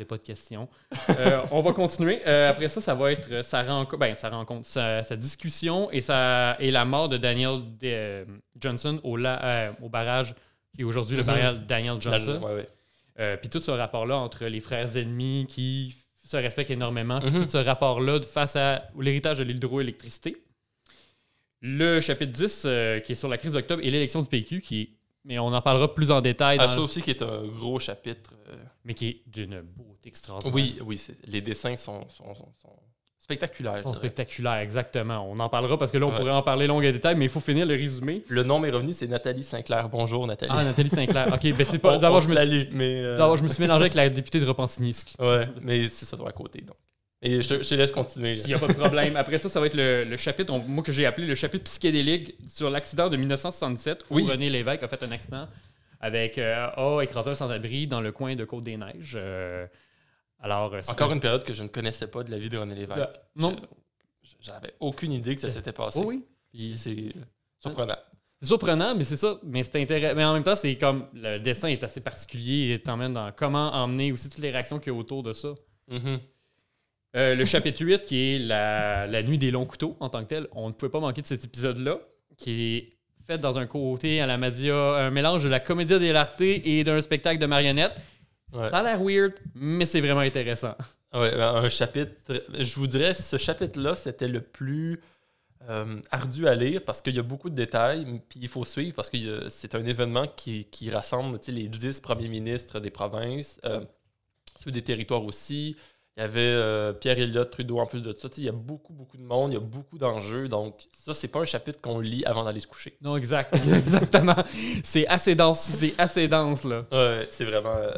Pas 0.07 0.17
de 0.17 0.23
questions. 0.23 0.67
Euh, 1.11 1.41
on 1.51 1.61
va 1.61 1.71
continuer. 1.73 2.21
Euh, 2.27 2.49
après 2.49 2.67
ça, 2.69 2.81
ça 2.81 2.93
va 2.95 3.11
être 3.11 3.31
euh, 3.31 3.43
sa 3.43 3.63
rencontre, 3.63 3.97
ben, 3.97 4.15
sa, 4.15 4.29
rencontre 4.29 4.67
sa, 4.67 5.03
sa 5.03 5.15
discussion 5.15 5.89
et, 5.91 6.01
sa, 6.01 6.57
et 6.59 6.71
la 6.71 6.83
mort 6.85 7.09
de 7.09 7.17
Daniel 7.17 7.59
de- 7.79 8.25
Johnson 8.59 8.99
au, 9.03 9.15
la- 9.17 9.73
au 9.81 9.89
barrage, 9.89 10.35
qui 10.75 10.81
est 10.81 10.83
aujourd'hui 10.83 11.15
le 11.15 11.21
Mhm. 11.23 11.27
barrage 11.27 11.55
Daniel 11.67 12.01
Johnson. 12.01 12.41
Ouais, 12.43 12.65
ouais. 13.17 13.37
Puis 13.37 13.49
tout 13.49 13.61
ce 13.61 13.71
rapport-là 13.71 14.17
entre 14.17 14.45
les 14.45 14.59
frères 14.59 14.97
ennemis 14.97 15.45
qui 15.47 15.95
se 16.25 16.37
respectent 16.37 16.71
énormément, 16.71 17.19
puis 17.19 17.29
Mhm. 17.31 17.43
tout 17.43 17.49
ce 17.49 17.57
rapport-là 17.57 18.19
face 18.23 18.55
à 18.55 18.89
l'héritage 18.99 19.37
de 19.37 19.43
l'hydroélectricité. 19.43 20.37
Le 21.61 22.01
chapitre 22.01 22.31
10, 22.31 22.63
euh, 22.65 22.99
qui 22.99 23.13
est 23.13 23.15
sur 23.15 23.29
la 23.29 23.37
crise 23.37 23.53
d'octobre 23.53 23.81
et 23.83 23.89
l'élection 23.91 24.21
du 24.21 24.27
PQ, 24.27 24.61
qui 24.61 24.81
est- 24.81 24.89
mais 25.25 25.39
on 25.39 25.47
en 25.47 25.61
parlera 25.61 25.93
plus 25.93 26.11
en 26.11 26.21
détail, 26.21 26.57
Ah, 26.59 26.67
dans- 26.67 26.73
ça 26.73 26.81
aussi 26.81 27.01
qui 27.01 27.09
est 27.11 27.21
un 27.21 27.43
gros 27.47 27.79
chapitre. 27.79 28.31
euh, 28.49 28.55
mais 28.85 28.93
qui 28.93 29.07
est 29.07 29.21
d'une 29.27 29.61
beauté 29.61 30.09
extraordinaire. 30.09 30.53
Oui, 30.53 30.77
oui, 30.85 31.01
les 31.25 31.41
dessins 31.41 31.75
sont, 31.77 32.01
sont, 32.09 32.35
sont- 32.35 32.53
sont 32.61 32.75
spectaculaires. 33.17 33.77
Ils 33.77 33.83
sont 33.83 33.93
spectaculaires, 33.93 34.57
exactement. 34.59 35.25
On 35.29 35.39
en 35.39 35.47
parlera 35.47 35.77
parce 35.77 35.91
que 35.93 35.97
là, 35.97 36.05
on 36.05 36.09
Ouais. 36.09 36.15
pourrait 36.17 36.31
en 36.31 36.41
parler 36.41 36.67
long 36.67 36.81
et 36.81 36.91
détail, 36.91 37.15
mais 37.15 37.23
il 37.25 37.29
faut 37.31 37.39
finir 37.39 37.65
le 37.65 37.73
résumé. 37.73 38.21
Le 38.27 38.43
nom 38.43 38.59
m'est 38.59 38.69
revenu, 38.69 38.91
c'est 38.91 39.07
Nathalie 39.07 39.43
Sinclair. 39.43 39.87
Bonjour, 39.87 40.27
Nathalie. 40.27 40.51
Ah, 40.53 40.65
Nathalie 40.65 40.89
Sinclair. 40.89 41.27
OK, 41.33 41.41
ben 41.55 41.65
c'est 41.69 41.79
pas... 41.79 41.97
D'abord, 41.97 42.19
je, 42.19 42.27
me 42.27 42.35
suis... 42.45 42.67
mais. 42.73 42.95
euh, 43.01 43.35
je 43.37 43.43
me 43.43 43.47
suis 43.47 43.61
mélangé 43.61 43.81
avec 43.83 43.93
la 43.93 44.09
députée 44.09 44.41
de 44.41 44.45
Repentigny. 44.45 44.93
Ouais, 45.19 45.47
mais 45.61 45.87
c'est 45.87 46.05
ça, 46.05 46.17
toi 46.17 46.27
à 46.27 46.33
côté. 46.33 46.59
Donc. 46.61 46.75
Et 47.25 47.41
je 47.41 47.47
te, 47.47 47.63
je 47.63 47.69
te 47.69 47.75
laisse 47.75 47.91
continuer. 47.93 48.33
Il 48.37 48.45
n'y 48.47 48.53
a 48.53 48.59
pas 48.59 48.67
de 48.67 48.73
problème. 48.73 49.15
Après 49.15 49.37
ça, 49.37 49.47
ça 49.49 49.59
va 49.61 49.65
être 49.67 49.75
le, 49.75 50.03
le 50.03 50.17
chapitre, 50.17 50.51
on- 50.53 50.59
moi 50.59 50.83
que 50.83 50.91
j'ai 50.91 51.05
appelé 51.05 51.25
le 51.25 51.35
chapitre 51.35 51.63
psychédélique 51.63 52.35
sur 52.47 52.69
l'accident 52.69 53.09
de 53.09 53.15
1977 53.17 54.05
où 54.09 54.15
Oui. 54.15 54.27
René 54.29 54.49
Lévesque 54.49 54.83
a 54.83 54.87
fait 54.89 55.01
un 55.03 55.11
accident 55.11 55.47
avec 56.01 56.37
euh, 56.37 56.67
A 56.75 57.01
écrasé 57.01 57.29
un 57.31 57.35
sans-abri 57.35 57.87
dans 57.87 58.01
le 58.01 58.11
coin 58.11 58.35
de 58.35 58.43
Côte-des-Neiges. 58.43 59.13
Euh, 59.15 59.65
alors, 60.41 60.73
euh, 60.73 60.81
Encore 60.89 61.11
un- 61.11 61.13
une 61.15 61.21
période 61.21 61.43
que 61.45 61.53
je 61.53 61.63
ne 61.63 61.69
connaissais 61.69 62.07
pas 62.07 62.23
de 62.23 62.29
la 62.31 62.37
vie 62.37 62.49
de 62.49 62.57
René 62.57 62.75
Lévesque. 62.75 62.99
Non. 63.37 63.55
Je- 64.21 64.33
J'avais 64.41 64.73
aucune 64.81 65.13
idée 65.13 65.35
que 65.35 65.41
ça 65.41 65.47
s'était 65.49 65.71
passé. 65.71 65.99
Oh 66.03 66.07
oui. 66.07 66.25
C'est 66.75 67.13
surprenant. 67.59 67.95
C'est 68.41 68.47
surprenant, 68.47 68.95
mais 68.95 69.05
c'est 69.05 69.15
ça. 69.15 69.39
Mais 69.43 69.63
c'est 69.63 69.81
intéressant. 69.81 70.15
Mais 70.17 70.25
en 70.25 70.33
même 70.33 70.43
temps, 70.43 70.57
c'est 70.57 70.75
comme 70.77 71.07
le 71.13 71.37
dessin 71.39 71.69
est 71.69 71.83
assez 71.85 72.01
particulier 72.01 72.73
et 72.73 72.79
t'emmène 72.81 73.13
dans 73.13 73.31
comment 73.31 73.71
emmener 73.73 74.11
aussi 74.11 74.29
toutes 74.29 74.39
les 74.43 74.51
réactions 74.51 74.79
qu'il 74.79 74.91
y 74.91 74.95
a 74.95 74.99
autour 74.99 75.23
de 75.23 75.31
ça. 75.31 75.53
Mhm. 75.87 76.19
Euh, 77.15 77.35
le 77.35 77.45
chapitre 77.45 77.83
8, 77.83 78.01
qui 78.01 78.35
est 78.35 78.39
la, 78.39 79.05
la 79.07 79.23
nuit 79.23 79.37
des 79.37 79.51
longs 79.51 79.65
couteaux 79.65 79.95
en 79.99 80.09
tant 80.09 80.23
que 80.23 80.29
tel, 80.29 80.47
on 80.51 80.69
ne 80.69 80.73
pouvait 80.73 80.91
pas 80.91 80.99
manquer 80.99 81.21
de 81.21 81.27
cet 81.27 81.45
épisode-là, 81.45 81.99
qui 82.37 82.77
est 82.77 82.89
fait 83.25 83.37
dans 83.37 83.57
un 83.57 83.65
côté 83.65 84.19
à 84.19 84.25
la 84.25 84.37
média, 84.37 84.75
un 84.75 85.11
mélange 85.11 85.43
de 85.43 85.49
la 85.49 85.59
comédie 85.59 85.99
dell'arte 85.99 86.41
et 86.41 86.83
d'un 86.83 87.01
spectacle 87.01 87.39
de 87.39 87.45
marionnettes. 87.45 88.01
Ouais. 88.51 88.69
Ça 88.69 88.79
a 88.79 88.83
l'air 88.83 89.01
weird, 89.01 89.33
mais 89.55 89.85
c'est 89.85 90.01
vraiment 90.01 90.21
intéressant. 90.21 90.75
Ouais, 91.13 91.33
un 91.33 91.69
chapitre. 91.69 92.11
Je 92.57 92.75
vous 92.75 92.87
dirais, 92.87 93.13
ce 93.13 93.37
chapitre-là, 93.37 93.95
c'était 93.95 94.27
le 94.27 94.41
plus 94.41 94.99
euh, 95.69 96.01
ardu 96.11 96.47
à 96.47 96.55
lire 96.55 96.83
parce 96.83 97.01
qu'il 97.01 97.15
y 97.15 97.19
a 97.19 97.23
beaucoup 97.23 97.49
de 97.49 97.55
détails, 97.55 98.05
puis 98.27 98.39
il 98.41 98.47
faut 98.47 98.65
suivre 98.65 98.95
parce 98.95 99.09
que 99.09 99.47
c'est 99.49 99.75
un 99.75 99.85
événement 99.85 100.25
qui, 100.27 100.65
qui 100.65 100.89
rassemble 100.89 101.39
les 101.47 101.67
10 101.67 102.01
premiers 102.01 102.27
ministres 102.27 102.79
des 102.79 102.89
provinces, 102.89 103.59
euh, 103.63 103.81
ceux 104.61 104.71
des 104.71 104.81
territoires 104.81 105.23
aussi. 105.23 105.77
Il 106.15 106.21
y 106.21 106.23
avait 106.23 106.39
euh, 106.41 106.93
Pierre 106.93 107.17
Elliott 107.17 107.49
Trudeau 107.49 107.79
en 107.79 107.87
plus 107.87 108.01
de 108.03 108.13
ça. 108.13 108.29
Il 108.37 108.43
y 108.43 108.49
a 108.49 108.51
beaucoup, 108.51 108.93
beaucoup 108.93 109.17
de 109.17 109.23
monde, 109.23 109.51
il 109.51 109.55
y 109.55 109.57
a 109.57 109.59
beaucoup 109.59 109.97
d'enjeux. 109.97 110.47
Donc, 110.47 110.75
ça, 110.93 111.13
c'est 111.15 111.27
pas 111.27 111.39
un 111.39 111.45
chapitre 111.45 111.81
qu'on 111.81 111.99
lit 111.99 112.23
avant 112.25 112.43
d'aller 112.43 112.59
se 112.59 112.67
coucher. 112.67 112.95
Non, 113.01 113.17
exact. 113.17 113.53
Exactement. 113.55 114.35
C'est 114.83 115.07
assez 115.07 115.33
dense. 115.33 115.59
C'est 115.61 115.95
assez 115.97 116.27
dense, 116.27 116.63
là. 116.65 116.85
Ouais, 116.91 117.25
c'est 117.31 117.45
vraiment. 117.45 117.75
euh, 117.75 117.91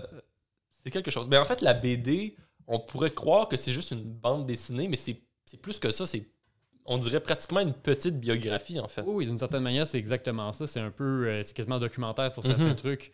c'est 0.84 0.91
quelque 0.91 1.12
chose. 1.12 1.27
Mais 1.27 1.38
en 1.38 1.43
fait, 1.43 1.62
la 1.62 1.74
BD, 1.74 2.38
on 2.67 2.79
pourrait 2.79 3.12
croire 3.12 3.50
que 3.50 3.57
c'est 3.57 3.74
juste 3.74 3.91
une 3.91 4.03
bande 4.03 4.45
dessinée, 4.48 4.88
mais 4.88 4.95
c'est 4.98 5.17
plus 5.62 5.77
que 5.79 5.91
ça. 5.91 6.05
C'est, 6.05 6.25
on 6.86 6.98
dirait 6.98 7.19
pratiquement 7.19 7.60
une 7.60 7.74
petite 7.74 8.17
biographie, 8.17 8.79
en 8.79 8.88
fait. 8.88 9.01
Oui, 9.01 9.13
oui, 9.15 9.25
d'une 9.25 9.38
certaine 9.38 9.63
manière, 9.63 9.88
c'est 9.88 9.98
exactement 9.98 10.53
ça. 10.53 10.67
C'est 10.67 10.79
un 10.79 10.91
peu, 10.91 11.27
euh, 11.27 11.43
c'est 11.43 11.53
quasiment 11.53 11.80
documentaire 11.80 12.32
pour 12.32 12.45
certains 12.45 12.63
Mhm. 12.69 12.75
trucs. 12.75 13.12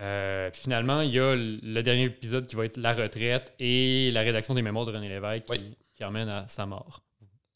Euh, 0.00 0.50
puis 0.50 0.62
finalement, 0.62 1.00
il 1.00 1.14
y 1.14 1.18
a 1.18 1.34
le 1.36 1.80
dernier 1.82 2.04
épisode 2.04 2.46
qui 2.46 2.54
va 2.56 2.64
être 2.66 2.76
la 2.76 2.92
retraite 2.94 3.54
et 3.58 4.10
la 4.12 4.20
rédaction 4.20 4.54
des 4.54 4.62
mémoires 4.62 4.84
de 4.86 4.92
René 4.92 5.08
Lévesque 5.08 5.44
qui, 5.46 5.52
Oui. 5.52 5.76
qui 5.94 6.04
emmène 6.04 6.28
à 6.28 6.46
sa 6.48 6.66
mort. 6.66 7.02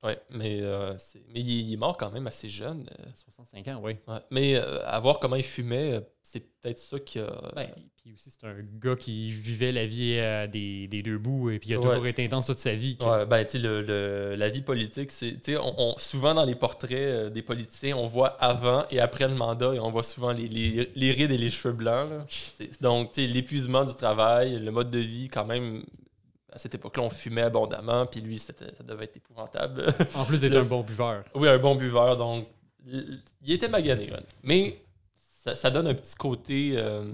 Ouais, 0.02 0.18
mais, 0.30 0.60
euh, 0.62 0.94
mais 1.28 1.40
il, 1.40 1.50
il 1.68 1.72
est 1.74 1.76
mort 1.76 1.98
quand 1.98 2.10
même 2.10 2.26
assez 2.26 2.48
jeune. 2.48 2.88
euh, 2.98 3.04
65 3.14 3.68
ans, 3.68 3.80
oui. 3.84 3.96
ouais. 4.08 4.18
Mais 4.30 4.56
euh, 4.56 4.82
à 4.86 4.98
voir 4.98 5.18
comment 5.20 5.36
il 5.36 5.42
fumait, 5.44 5.92
euh, 5.96 6.00
c'est 6.32 6.40
peut-être 6.60 6.78
ça 6.78 6.98
qui 7.00 7.18
a. 7.18 7.26
Ben, 7.56 7.68
puis 7.96 8.12
aussi, 8.14 8.30
c'est 8.30 8.46
un 8.46 8.54
gars 8.80 8.96
qui 8.96 9.30
vivait 9.30 9.72
la 9.72 9.86
vie 9.86 10.14
euh, 10.18 10.46
des, 10.46 10.86
des 10.86 11.02
deux 11.02 11.18
bouts 11.18 11.50
et 11.50 11.58
puis 11.58 11.70
il 11.70 11.74
a 11.74 11.78
Ouais. 11.80 11.88
toujours 11.88 12.06
été 12.06 12.24
intense 12.24 12.46
toute 12.46 12.58
sa 12.58 12.72
vie. 12.74 12.96
que- 12.96 13.04
Ouais, 13.04 13.26
ben, 13.26 13.44
tu 13.44 13.52
sais, 13.52 13.58
le, 13.58 13.82
le- 13.82 14.34
la 14.36 14.48
vie 14.48 14.62
politique, 14.62 15.10
c'est. 15.10 15.36
On, 15.58 15.74
on- 15.78 15.98
souvent 15.98 16.34
dans 16.34 16.44
les 16.44 16.54
portraits 16.54 16.92
euh, 16.92 17.30
des 17.30 17.42
politiciens, 17.42 17.96
on 17.96 18.06
voit 18.06 18.28
avant 18.42 18.84
et 18.90 19.00
après 19.00 19.26
le 19.28 19.34
mandat 19.34 19.74
et 19.74 19.80
on 19.80 19.90
voit 19.90 20.02
souvent 20.02 20.32
les, 20.32 20.48
les, 20.48 20.90
les 20.94 21.10
rides 21.10 21.32
et 21.32 21.38
les 21.38 21.50
cheveux 21.50 21.74
blancs. 21.74 22.08
là. 22.10 22.26
Donc, 22.80 23.12
tu 23.12 23.22
sais, 23.22 23.26
l'épuisement 23.26 23.84
du 23.84 23.94
travail, 23.94 24.58
le 24.58 24.70
mode 24.70 24.90
de 24.90 24.98
vie, 25.00 25.28
quand 25.28 25.44
même. 25.44 25.82
À 26.52 26.58
cette 26.58 26.74
époque-là, 26.74 27.04
on 27.04 27.10
fumait 27.10 27.42
abondamment, 27.42 28.06
puis 28.06 28.20
lui, 28.20 28.36
ça 28.40 28.52
devait 28.84 29.04
être 29.04 29.16
épouvantable. 29.18 29.86
En 30.16 30.24
plus 30.24 30.40
d'être 30.40 30.56
un 30.56 30.64
bon 30.64 30.82
buveur. 30.82 31.22
oui, 31.36 31.48
un 31.48 31.58
bon 31.58 31.76
buveur, 31.76 32.16
donc. 32.16 32.48
Il 32.86 33.52
était 33.52 33.68
magané. 33.68 34.10
Mais 34.42 34.76
ça, 35.42 35.54
ça 35.54 35.70
donne 35.70 35.86
un 35.86 35.94
petit 35.94 36.14
côté. 36.16 36.72
euh, 36.76 37.04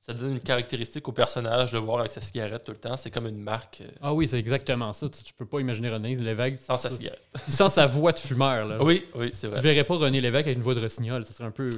ça 0.00 0.14
donne 0.14 0.32
une 0.32 0.40
caractéristique 0.40 1.06
au 1.08 1.12
personnage 1.12 1.72
de 1.72 1.78
voir 1.78 2.00
avec 2.00 2.10
sa 2.10 2.20
cigarette 2.22 2.64
tout 2.64 2.72
le 2.72 2.78
temps. 2.78 2.96
C'est 2.96 3.10
comme 3.10 3.26
une 3.26 3.40
marque 3.42 3.82
euh, 3.82 3.90
Ah 4.00 4.14
oui, 4.14 4.26
c'est 4.26 4.38
exactement 4.38 4.92
ça. 4.94 5.08
Tu, 5.10 5.22
tu 5.22 5.34
peux 5.34 5.44
pas 5.46 5.60
imaginer 5.60 5.90
René 5.90 6.16
Lévesque 6.16 6.60
sans 6.60 6.76
sa 6.76 6.88
cigarette. 6.90 7.22
sans 7.48 7.68
sa 7.68 7.86
voix 7.86 8.12
de 8.12 8.18
fumeur. 8.18 8.66
Là. 8.66 8.82
Oui, 8.82 9.04
oui, 9.14 9.28
c'est 9.30 9.46
Tu 9.48 9.52
vrai. 9.52 9.60
verrais 9.60 9.84
pas 9.84 9.96
René 9.96 10.20
Lévesque 10.20 10.46
avec 10.46 10.56
une 10.56 10.62
voix 10.62 10.74
de 10.74 10.80
rossignol. 10.80 11.24
Ça 11.26 11.34
serait 11.34 11.44
un 11.48 11.50
peu. 11.50 11.68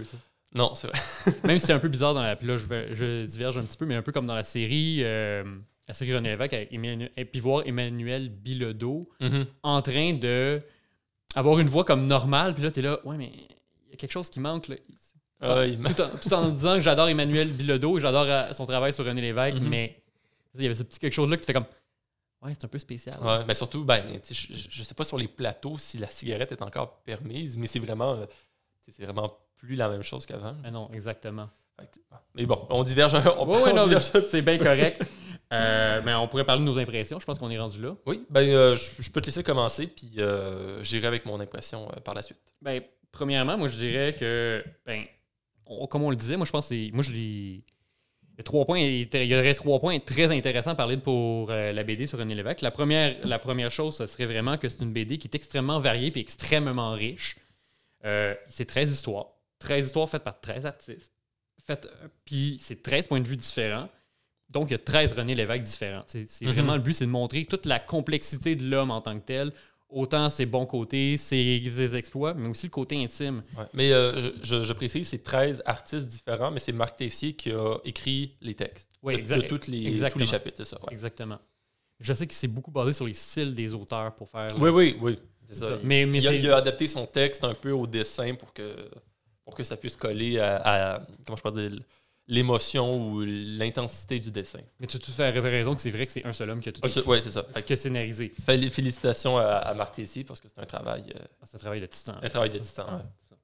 Non, 0.55 0.75
c'est 0.75 0.87
vrai. 0.87 0.99
Même 1.45 1.59
si 1.59 1.67
c'est 1.67 1.73
un 1.73 1.79
peu 1.81 1.89
bizarre 1.89 2.15
dans 2.15 2.23
la. 2.23 2.37
Puis 2.37 2.47
là, 2.47 2.57
je, 2.59 2.67
vais- 2.67 2.95
je 2.95 3.25
diverge 3.27 3.59
un 3.59 3.63
petit 3.65 3.77
peu, 3.77 3.87
mais 3.87 3.97
un 3.97 4.03
peu 4.03 4.13
comme 4.13 4.27
dans 4.27 4.35
la 4.37 4.45
série. 4.45 4.99
euh, 5.03 5.43
la 5.89 5.95
série 5.95 6.15
René 6.15 6.31
Lévesque 6.31 6.53
avec 6.55 6.73
Emmanuel, 6.73 7.11
et 7.17 7.25
puis 7.25 7.41
voir 7.41 7.65
Emmanuel 7.67 8.29
Bilodeau 8.31 9.09
en 9.65 9.83
train 9.83 10.13
de 10.15 10.63
avoir 11.35 11.59
une 11.59 11.67
voix 11.69 11.85
comme 11.85 12.07
normale. 12.07 12.55
Puis 12.55 12.63
là, 12.63 12.71
t'es 12.71 12.83
là, 12.83 13.01
ouais, 13.05 13.17
mais 13.17 13.33
il 13.35 13.91
y 13.91 13.95
a 13.95 13.97
quelque 13.97 14.13
chose 14.13 14.31
qui 14.31 14.39
manque. 14.39 14.69
Là. 14.69 14.77
Ah, 15.43 15.67
m'a- 15.79 15.93
Tout, 15.93 16.03
en, 16.03 16.09
tout 16.11 16.33
en 16.35 16.49
disant 16.51 16.75
que 16.75 16.81
j'adore 16.81 17.09
Emmanuel 17.09 17.49
Bilodeau 17.53 17.99
et 17.99 18.01
j'adore 18.01 18.27
euh, 18.29 18.53
son 18.55 18.65
travail 18.67 18.93
sur 18.93 19.05
René 19.05 19.21
Lévesque, 19.21 19.61
Mhm. 19.61 19.69
mais 19.69 19.97
il 20.55 20.63
y 20.63 20.67
avait 20.67 20.75
ce 20.75 20.83
petit 20.83 20.99
quelque 21.01 21.13
chose-là 21.15 21.37
que 21.37 21.43
tu 21.43 21.47
fais 21.47 21.53
comme. 21.53 21.67
Ouais, 22.43 22.53
c'est 22.55 22.65
un 22.65 22.69
peu 22.69 22.79
spécial. 22.79 23.17
Ouais, 23.23 23.45
mais 23.47 23.55
surtout, 23.55 23.85
ben, 23.85 24.03
tu 24.25 24.35
sais, 24.35 24.49
je, 24.53 24.67
je 24.69 24.83
sais 24.83 24.95
pas 24.95 25.05
sur 25.05 25.17
les 25.19 25.29
plateaux 25.29 25.79
si 25.79 25.99
la 25.99 26.09
cigarette 26.09 26.51
est 26.53 26.63
encore 26.63 27.03
permise, 27.05 27.57
mais 27.57 27.67
c'est 27.69 27.79
vraiment, 27.79 28.15
euh, 28.15 28.27
c'est 28.89 29.05
vraiment 29.05 29.31
plus 29.57 29.77
la 29.77 29.89
même 29.89 30.03
chose 30.03 30.27
qu'avant. 30.27 30.57
Mais 30.63 30.71
non, 30.73 30.91
exactement. 30.93 31.49
Fait 31.79 31.87
que, 31.87 31.99
Mais 32.35 32.45
bon, 32.47 32.67
on 32.71 32.83
diverge 32.83 33.15
un. 33.15 33.23
On, 33.39 33.47
Ouais, 33.47 33.63
ouais, 33.63 33.73
on 33.75 33.93
un 33.93 34.01
c'est 34.01 34.43
bien 34.43 34.59
correct. 34.59 35.03
Euh, 35.53 36.01
mais 36.03 36.15
on 36.15 36.29
pourrait 36.29 36.45
parler 36.47 36.63
de 36.63 36.67
nos 36.67 36.79
impressions. 36.79 37.21
Je 37.21 37.27
pense 37.27 37.39
qu'on 37.39 37.51
est 37.51 37.59
rendu 37.59 37.83
là. 37.83 37.95
Oui, 38.07 38.25
ben, 38.31 38.41
euh, 38.49 38.75
je, 38.75 39.03
je 39.03 39.11
peux 39.11 39.21
te 39.21 39.27
laisser 39.27 39.43
commencer, 39.43 39.87
puis 39.87 40.13
euh, 40.17 40.83
j'irai 40.83 41.07
avec 41.07 41.27
mon 41.27 41.39
impression 41.41 41.91
euh, 41.91 42.01
par 42.01 42.15
la 42.15 42.23
suite. 42.23 42.39
Ben, 42.63 42.81
premièrement, 43.11 43.59
moi, 43.59 43.69
je 43.69 43.77
dirais 43.77 44.17
que, 44.19 44.65
ben, 44.87 45.05
on- 45.81 45.87
comme 45.87 46.03
on 46.03 46.11
le 46.11 46.17
disait, 46.17 46.37
moi, 46.37 46.47
je 46.47 46.53
pense 46.53 46.69
que 46.69 46.75
c'est- 46.75 46.91
moi, 46.93 47.03
je 47.03 47.13
trois 48.45 48.65
points, 48.65 48.81
il 48.81 49.09
y 49.25 49.35
aurait 49.37 49.55
trois 49.55 49.79
points 49.79 49.99
très 50.01 50.35
intéressants 50.37 50.71
à 50.71 50.75
parler 50.75 50.97
pour 50.97 51.51
euh, 51.51 51.73
la 51.73 51.85
BD 51.85 52.07
sur 52.07 52.19
René 52.19 52.35
Lévesque. 52.35 52.61
La 52.63 52.71
première, 52.71 53.15
la 53.27 53.39
première 53.39 53.71
chose, 53.71 53.97
ce 53.97 54.07
serait 54.07 54.27
vraiment 54.27 54.57
que 54.59 54.69
c'est 54.69 54.83
une 54.83 54.93
BD 54.93 55.19
qui 55.19 55.29
est 55.29 55.35
extrêmement 55.35 55.79
variée 55.79 56.09
et 56.15 56.19
extrêmement 56.19 56.93
riche. 56.93 57.37
Euh, 58.05 58.35
c'est 58.49 58.65
13 58.65 58.91
histoires. 58.93 59.27
13 59.61 59.87
histoires 59.87 60.09
faites 60.09 60.25
par 60.25 60.41
13 60.41 60.67
artistes. 60.67 61.13
Faites, 61.67 61.87
euh, 61.87 62.09
puis 62.25 62.59
c'est 62.61 62.83
13 62.83 63.07
points 63.07 63.21
de 63.21 63.29
vue 63.29 63.37
différents. 63.37 63.89
Donc, 64.51 64.69
il 64.69 64.73
y 64.73 64.75
a 64.75 64.79
13 64.79 65.13
René 65.13 65.35
Lévesque 65.35 65.63
différents. 65.63 66.03
C'est 66.09 66.29
c'est 66.29 66.45
Mhm. 66.47 66.53
vraiment 66.53 66.75
le 66.75 66.81
but, 66.83 66.95
c'est 66.95 67.07
de 67.07 67.11
montrer 67.11 67.45
toute 67.45 67.65
la 67.67 67.79
complexité 67.79 68.57
de 68.57 68.69
l'homme 68.69 68.91
en 68.91 69.01
tant 69.01 69.19
que 69.19 69.25
tel, 69.25 69.53
autant 69.93 70.29
ses 70.31 70.47
bons 70.47 70.67
côtés, 70.67 71.17
ses, 71.17 71.63
ses 71.71 71.97
exploits, 71.97 72.35
mais 72.35 72.49
aussi 72.49 72.67
le 72.67 72.71
côté 72.71 73.03
intime. 73.03 73.43
Ouais. 73.57 73.65
Mais 73.75 73.93
euh, 73.93 74.31
je, 74.43 74.65
je 74.65 74.73
précise, 74.73 75.07
c'est 75.09 75.23
13 75.23 75.63
artistes 75.67 76.09
différents, 76.09 76.51
mais 76.51 76.59
c'est 76.61 76.73
Marc 76.73 76.97
Tessier 76.97 77.35
qui 77.35 77.51
a 77.53 77.77
écrit 77.85 78.35
les 78.41 78.55
textes. 78.55 78.91
Oui, 79.03 79.23
de, 79.23 79.35
de 79.35 79.41
toutes 79.43 79.67
les, 79.69 79.93
tous 80.11 80.19
les 80.19 80.27
chapitres, 80.27 80.57
c'est 80.59 80.65
ça. 80.65 80.79
ouais. 80.83 80.93
Exactement. 80.93 81.39
Je 82.01 82.13
sais 82.15 82.27
qu'il 82.27 82.35
s'est 82.37 82.49
beaucoup 82.49 82.71
basé 82.73 82.93
sur 82.93 83.07
les 83.07 83.15
styles 83.15 83.55
des 83.55 83.75
auteurs 83.75 84.15
pour 84.15 84.29
faire. 84.29 84.49
Oui, 84.59 84.71
oui, 84.71 84.97
oui. 85.01 85.19
C'est 85.49 85.55
ça. 85.55 85.71
ça. 85.71 85.79
Mais- 85.85 86.07
mais 86.07 86.19
il, 86.19 86.29
a, 86.29 86.33
il 86.35 86.51
a 86.51 86.57
adapté 86.57 86.87
son 86.87 87.07
texte 87.07 87.45
un 87.45 87.55
peu 87.55 87.71
au 87.73 87.87
dessin 87.87 88.35
pour 88.35 88.53
que, 88.53 88.75
pour 89.45 89.55
que 89.55 89.63
ça 89.63 89.77
puisse 89.77 89.97
coller 89.97 90.39
à, 90.39 90.95
à- 90.97 91.01
comment 91.27 91.37
je 91.37 91.43
peux 91.43 91.51
dire, 91.69 91.81
l'émotion 92.33 92.97
ou 93.13 93.21
l'intensité 93.25 94.19
du 94.19 94.31
dessin. 94.31 94.61
Mais 94.81 94.87
tu, 94.87 94.99
tu 94.99 95.11
fais 95.11 95.31
raison 95.31 95.75
que 95.75 95.81
c'est 95.81 95.91
vrai 95.91 96.07
que 96.07 96.13
c'est 96.13 96.25
un 96.25 96.33
seul 96.33 96.49
homme 96.51 96.61
qui 96.61 96.71
a 96.71 96.73
tout 96.73 96.81
Ah, 96.83 96.89
c'est 96.89 97.31
ça. 97.31 97.45
Fait 97.55 97.77
scénarisé. 97.77 98.33
félicitations 98.71 99.37
à, 99.37 99.43
à 99.45 99.75
Marc 99.75 99.95
Tessier 99.95 100.25
parce 100.25 100.41
que 100.41 100.49
c'est 100.49 100.61
un 100.61 100.65
travail, 100.67 101.05
euh, 101.15 101.19
C'est 101.45 101.57
un 101.57 101.61
travail 101.61 101.81
de 101.81 101.87
titan. 101.87 102.15
un 102.23 102.29
travail 102.29 102.51
de 102.51 102.59
titan. 102.59 102.85
ouais. 102.85 103.37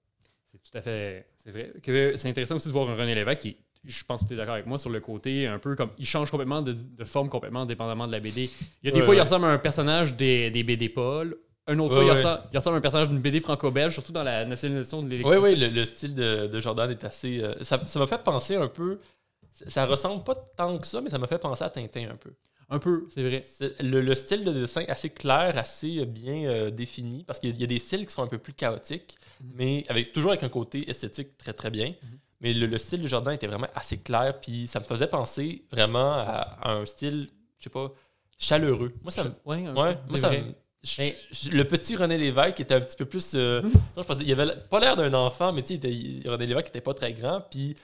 C'est 0.50 0.62
tout 0.70 0.78
à 0.78 0.80
fait. 0.80 1.26
C'est 1.36 1.50
vrai. 1.50 1.70
que 1.82 2.16
C'est 2.16 2.28
intéressant 2.30 2.56
aussi 2.56 2.68
de 2.68 2.72
voir 2.72 2.88
un 2.88 2.94
René 2.96 3.14
Lévesque 3.14 3.40
qui 3.40 3.56
je 3.84 4.02
pense 4.04 4.22
que 4.22 4.28
tu 4.28 4.34
es 4.34 4.36
d'accord 4.36 4.54
avec 4.54 4.66
moi 4.66 4.76
sur 4.78 4.90
le 4.90 5.00
côté 5.00 5.46
un 5.46 5.58
peu 5.58 5.76
comme 5.76 5.90
il 5.98 6.04
change 6.06 6.30
complètement 6.30 6.62
de, 6.62 6.72
de 6.72 7.04
forme 7.04 7.28
complètement 7.28 7.64
dépendamment 7.64 8.06
de 8.06 8.12
la 8.12 8.20
BD. 8.20 8.50
Il 8.82 8.86
y 8.86 8.88
a 8.88 8.90
des 8.92 8.98
Ouais, 9.00 9.04
fois 9.06 9.14
il 9.14 9.20
ressemble 9.20 9.44
à 9.46 9.48
un 9.50 9.58
personnage 9.58 10.16
des, 10.16 10.50
des 10.50 10.62
BD 10.64 10.88
Paul. 10.88 11.36
Un 11.68 11.78
autre 11.78 11.96
Ouais, 11.96 12.04
fois, 12.06 12.14
il 12.14 12.16
ressemble, 12.16 12.42
il 12.52 12.56
ressemble 12.58 12.74
à 12.76 12.78
un 12.78 12.82
personnage 12.82 13.08
d'une 13.08 13.20
BD 13.20 13.40
franco-belge, 13.40 13.92
surtout 13.92 14.12
dans 14.12 14.22
la 14.24 14.44
nationalisation 14.44 15.02
de 15.02 15.06
Oui, 15.06 15.10
l'électricité. 15.10 15.44
oui, 15.44 15.56
le, 15.56 15.68
le 15.68 15.84
style 15.86 16.14
de, 16.14 16.46
de 16.46 16.60
Jordan 16.60 16.90
est 16.90 17.04
assez. 17.04 17.40
euh, 17.42 17.54
ça 17.62 17.78
m'a 17.96 18.06
fait 18.06 18.22
penser 18.24 18.56
un 18.56 18.68
peu. 18.68 18.98
Ça, 19.66 19.86
ressemble 19.86 20.24
pas 20.24 20.34
tant 20.34 20.78
que 20.78 20.86
ça, 20.86 21.00
mais 21.00 21.10
ça 21.10 21.18
m'a 21.18 21.26
fait 21.26 21.38
penser 21.38 21.64
à 21.64 21.70
Tintin 21.70 22.08
un 22.10 22.16
peu. 22.16 22.30
Un 22.70 22.78
peu, 22.78 23.06
c'est 23.14 23.22
vrai. 23.22 23.44
Le, 23.80 24.00
le 24.00 24.14
style 24.14 24.44
de 24.44 24.52
dessin 24.52 24.84
assez 24.88 25.08
clair, 25.10 25.56
assez 25.56 25.98
euh, 26.00 26.04
bien 26.04 26.44
euh, 26.44 26.70
défini, 26.70 27.24
parce 27.24 27.40
qu'il 27.40 27.48
y 27.50 27.52
a- 27.52 27.56
il 27.56 27.60
y 27.60 27.64
a 27.64 27.66
des 27.66 27.78
styles 27.78 28.06
qui 28.06 28.12
sont 28.12 28.22
un 28.22 28.26
peu 28.28 28.38
plus 28.38 28.52
chaotiques, 28.52 29.16
Mhm. 29.40 29.50
mais 29.54 29.84
avec 29.88 30.12
toujours 30.12 30.32
avec 30.32 30.42
un 30.42 30.48
côté 30.50 30.88
esthétique 30.90 31.36
très 31.38 31.52
très 31.54 31.70
bien. 31.70 31.94
Mais 32.40 32.52
le, 32.52 32.66
le 32.66 32.78
style 32.78 33.02
de 33.02 33.08
Jordan 33.08 33.34
était 33.34 33.46
vraiment 33.46 33.66
assez 33.74 33.98
clair, 33.98 34.38
puis 34.40 34.66
ça 34.66 34.80
me 34.80 34.84
faisait 34.84 35.06
penser 35.08 35.64
vraiment 35.72 36.12
à, 36.12 36.56
à 36.62 36.72
un 36.74 36.86
style, 36.86 37.28
je 37.58 37.64
sais 37.64 37.70
pas, 37.70 37.90
chaleureux. 38.38 38.92
Moi, 39.02 39.10
ça 39.10 39.24
me. 39.24 39.30
Ouais, 39.44 39.66
un 39.66 39.74
Ouais, 39.74 39.98
moi, 40.08 40.18
ça 40.18 40.30
Mais- 40.98 41.16
je- 41.32 41.50
le 41.50 41.64
petit 41.64 41.96
René 41.96 42.16
Lévesque 42.18 42.60
était 42.60 42.74
un 42.74 42.80
petit 42.80 42.96
peu 42.96 43.04
plus. 43.04 43.32
euh, 43.34 43.62
je 43.96 44.02
pense, 44.02 44.16
il 44.20 44.32
avait 44.32 44.54
pas 44.70 44.80
l'air 44.80 44.96
d'un 44.96 45.12
enfant, 45.14 45.52
mais 45.52 45.62
tu 45.62 45.68
sais, 45.68 45.74
il 45.74 45.76
était- 45.78 45.92
il- 45.92 46.28
René 46.30 46.46
Lévesque 46.46 46.68
était 46.68 46.80
pas 46.80 46.94
très 46.94 47.12
grand, 47.12 47.40
puis 47.50 47.76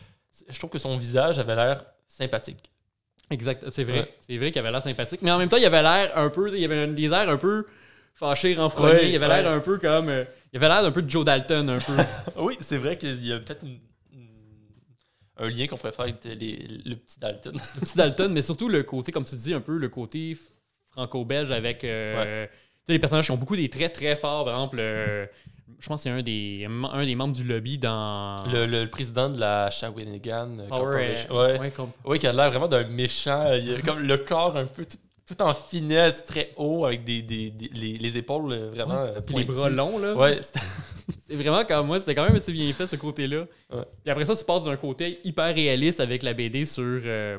je 0.48 0.58
trouve 0.58 0.70
que 0.70 0.78
son 0.78 0.96
visage 0.96 1.38
avait 1.38 1.56
l'air 1.56 1.84
sympathique. 2.08 2.70
Exact, 3.30 3.64
c'est 3.70 3.84
vrai. 3.84 4.00
Ouais. 4.00 4.14
C'est 4.20 4.36
vrai 4.36 4.50
qu'il 4.52 4.60
avait 4.60 4.70
l'air 4.70 4.82
sympathique, 4.82 5.20
mais 5.22 5.30
en 5.30 5.38
même 5.38 5.48
temps, 5.48 5.56
il 5.56 5.64
avait 5.64 5.82
l'air 5.82 6.16
un 6.16 6.28
peu, 6.30 6.56
il 6.56 6.64
avait 6.64 6.82
un- 6.84 6.88
des 6.88 7.04
airs 7.06 7.28
un 7.28 7.38
peu 7.38 7.64
fâchés, 8.14 8.54
renfrognés. 8.54 8.92
Ouais, 8.94 9.10
il 9.10 9.16
avait 9.22 9.42
l'air 9.42 9.50
un 9.50 9.60
peu 9.60 9.78
comme, 9.78 10.08
euh, 10.08 10.24
il 10.52 10.56
avait 10.58 10.68
l'air 10.68 10.82
d'un 10.82 10.92
peu 10.92 11.02
de 11.02 11.10
Joe 11.10 11.24
Dalton, 11.24 11.68
un 11.70 11.78
peu. 11.78 11.92
Oui, 12.36 12.56
c'est 12.60 12.76
vrai 12.78 12.96
qu'il 12.98 13.24
y 13.26 13.32
a 13.32 13.38
peut-être 13.38 13.64
une- 13.64 13.80
un 15.36 15.48
lien 15.48 15.66
qu'on 15.66 15.76
pourrait 15.76 15.92
faire 15.92 16.04
avec 16.04 16.22
les- 16.24 16.66
le 16.84 16.94
petit 16.96 17.18
Dalton. 17.18 17.54
le 17.74 17.80
petit 17.80 17.96
Dalton, 17.96 18.32
mais 18.32 18.42
surtout 18.42 18.68
le 18.68 18.82
côté, 18.84 19.10
comme 19.10 19.24
tu 19.24 19.34
dis, 19.36 19.52
un 19.52 19.60
peu 19.60 19.76
le 19.78 19.88
côté 19.88 20.36
franco-belge 20.92 21.50
avec 21.50 21.82
euh, 21.82 22.46
les 22.88 22.99
personnages 22.99 23.27
qui 23.27 23.31
ont 23.33 23.37
beaucoup 23.37 23.57
des 23.57 23.68
traits 23.68 23.92
très 23.94 24.16
forts. 24.16 24.44
Par 24.44 24.55
exemple, 24.55 24.77
euh, 24.81 25.27
je 25.81 25.87
pense 25.88 26.01
que 26.01 26.03
c'est 26.05 26.11
un 26.11 26.23
des, 26.23 26.66
un 26.92 27.05
des 27.05 27.14
membres 27.14 27.35
du 27.35 27.44
lobby 27.44 27.79
dans. 27.79 28.37
Le, 28.53 28.66
le 28.66 28.88
président 28.88 29.29
de 29.29 29.38
la 29.40 29.70
Shawinigan 29.70 30.49
Power, 30.68 30.81
Corporation. 30.83 31.35
Ouais. 31.37 31.59
ouais, 31.59 31.70
comme- 31.70 31.90
Oui, 32.05 32.18
qui 32.18 32.27
a 32.27 32.33
l'air 32.33 32.51
vraiment 32.51 32.68
d'un 32.68 32.87
méchant. 32.88 33.53
Il 33.55 33.75
a 33.75 33.81
comme 33.81 34.01
le 34.01 34.16
corps 34.18 34.57
un 34.57 34.64
peu 34.66 34.85
tout, 34.85 34.97
tout 35.27 35.42
en 35.42 35.55
finesse, 35.55 36.25
très 36.27 36.53
haut, 36.57 36.85
avec 36.85 37.05
des, 37.05 37.23
des- 37.23 37.51
des- 37.51 37.70
les, 37.75 37.99
les 37.99 38.18
épaules 38.18 38.55
vraiment. 38.73 39.07
Puis 39.27 39.37
les 39.37 39.44
bras 39.44 39.68
longs, 39.70 39.99
là. 39.99 40.14
Ouais, 40.14 40.40
C'est 41.29 41.37
vraiment 41.37 41.64
comme 41.64 41.87
moi, 41.87 42.01
c'était 42.01 42.14
quand 42.14 42.25
même 42.25 42.37
assez 42.37 42.53
bien 42.53 42.70
fait 42.73 42.87
ce 42.87 42.97
côté-là. 42.97 43.40
Ouais. 43.73 43.83
Puis 44.03 44.11
après 44.11 44.25
ça, 44.25 44.35
tu 44.37 44.44
passes 44.44 44.62
d'un 44.64 44.77
côté 44.77 45.20
hyper 45.25 45.55
réaliste 45.55 46.01
avec 46.01 46.23
la 46.23 46.33
BD 46.33 46.64
sur, 46.64 46.83
euh, 46.83 47.38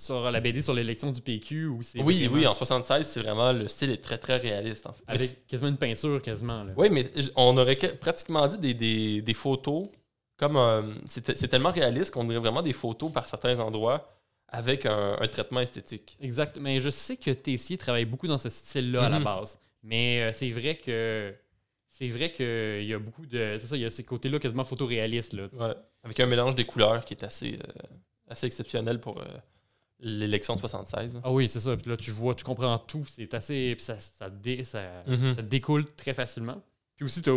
sur 0.00 0.30
la 0.30 0.40
BD 0.40 0.62
sur 0.62 0.74
l'élection 0.74 1.10
du 1.10 1.20
PQ 1.20 1.66
où 1.66 1.82
c'est 1.82 2.00
oui, 2.02 2.20
vraiment 2.20 2.34
oui, 2.36 2.46
en 2.46 2.54
76, 2.54 3.06
c'est 3.06 3.20
vraiment. 3.20 3.52
Le 3.52 3.68
style 3.68 3.90
est 3.90 4.02
très, 4.02 4.18
très 4.18 4.36
réaliste. 4.38 4.86
En 4.86 4.92
fait. 4.92 5.02
Avec 5.06 5.46
quasiment 5.46 5.68
une 5.68 5.76
peinture 5.76 6.20
quasiment 6.22 6.64
là. 6.64 6.72
Oui, 6.76 6.88
mais 6.90 7.10
on 7.36 7.56
aurait 7.58 7.76
que- 7.76 7.86
pratiquement 7.94 8.46
dit 8.48 8.58
des, 8.58 8.74
des- 8.74 9.22
des 9.22 9.34
photos 9.34 9.88
comme. 10.36 10.56
euh, 10.56 10.82
c'est 11.08 11.48
tellement 11.48 11.70
réaliste 11.70 12.12
qu'on 12.12 12.24
dirait 12.24 12.38
vraiment 12.40 12.62
des 12.62 12.72
photos 12.72 13.12
par 13.12 13.26
certains 13.26 13.58
endroits 13.58 14.08
avec 14.48 14.86
un, 14.86 15.16
un 15.20 15.28
traitement 15.28 15.60
esthétique. 15.60 16.16
Exact. 16.20 16.56
Mais 16.60 16.80
je 16.80 16.90
sais 16.90 17.16
que 17.16 17.30
Tessier 17.30 17.76
travaille 17.78 18.04
beaucoup 18.06 18.26
dans 18.26 18.38
ce 18.38 18.48
style-là 18.50 19.04
à 19.04 19.08
la 19.08 19.18
Mhm. 19.18 19.24
base. 19.24 19.58
Mais 19.82 20.22
euh, 20.22 20.32
c'est 20.32 20.50
vrai 20.50 20.76
que 20.76 21.32
c'est 21.88 22.08
vrai 22.08 22.32
qu'il 22.32 22.84
y 22.84 22.94
a 22.94 22.98
beaucoup 22.98 23.26
de. 23.26 23.58
C'est 23.60 23.66
ça, 23.66 23.76
il 23.76 23.82
y 23.82 23.84
a 23.84 23.90
ces 23.90 24.04
côtés-là 24.04 24.38
quasiment 24.38 24.64
photoréalistes. 24.64 25.34
Là. 25.34 25.48
Ouais. 25.52 25.74
Avec 26.02 26.18
un 26.20 26.26
mélange 26.26 26.54
des 26.56 26.64
couleurs 26.64 27.04
qui 27.04 27.12
est 27.14 27.22
assez, 27.24 27.54
euh, 27.62 27.82
assez 28.28 28.46
exceptionnel 28.46 28.98
pour 29.00 29.20
euh, 29.20 29.24
l'élection 30.02 30.54
de 30.54 30.60
76. 30.60 31.20
Ah 31.24 31.32
oui, 31.32 31.48
c'est 31.48 31.60
ça. 31.60 31.76
Puis 31.76 31.90
là, 31.90 31.96
tu 31.96 32.10
vois, 32.10 32.34
tu 32.34 32.44
comprends 32.44 32.78
tout. 32.78 33.04
C'est 33.08 33.32
assez. 33.34 33.74
Puis 33.76 33.84
ça, 33.84 33.96
ça, 34.00 34.30
dé- 34.30 34.64
ça, 34.64 34.82
ça 35.36 35.42
découle 35.42 35.86
très 35.94 36.14
facilement. 36.14 36.62
Puis 36.96 37.04
aussi, 37.04 37.22
tu 37.22 37.30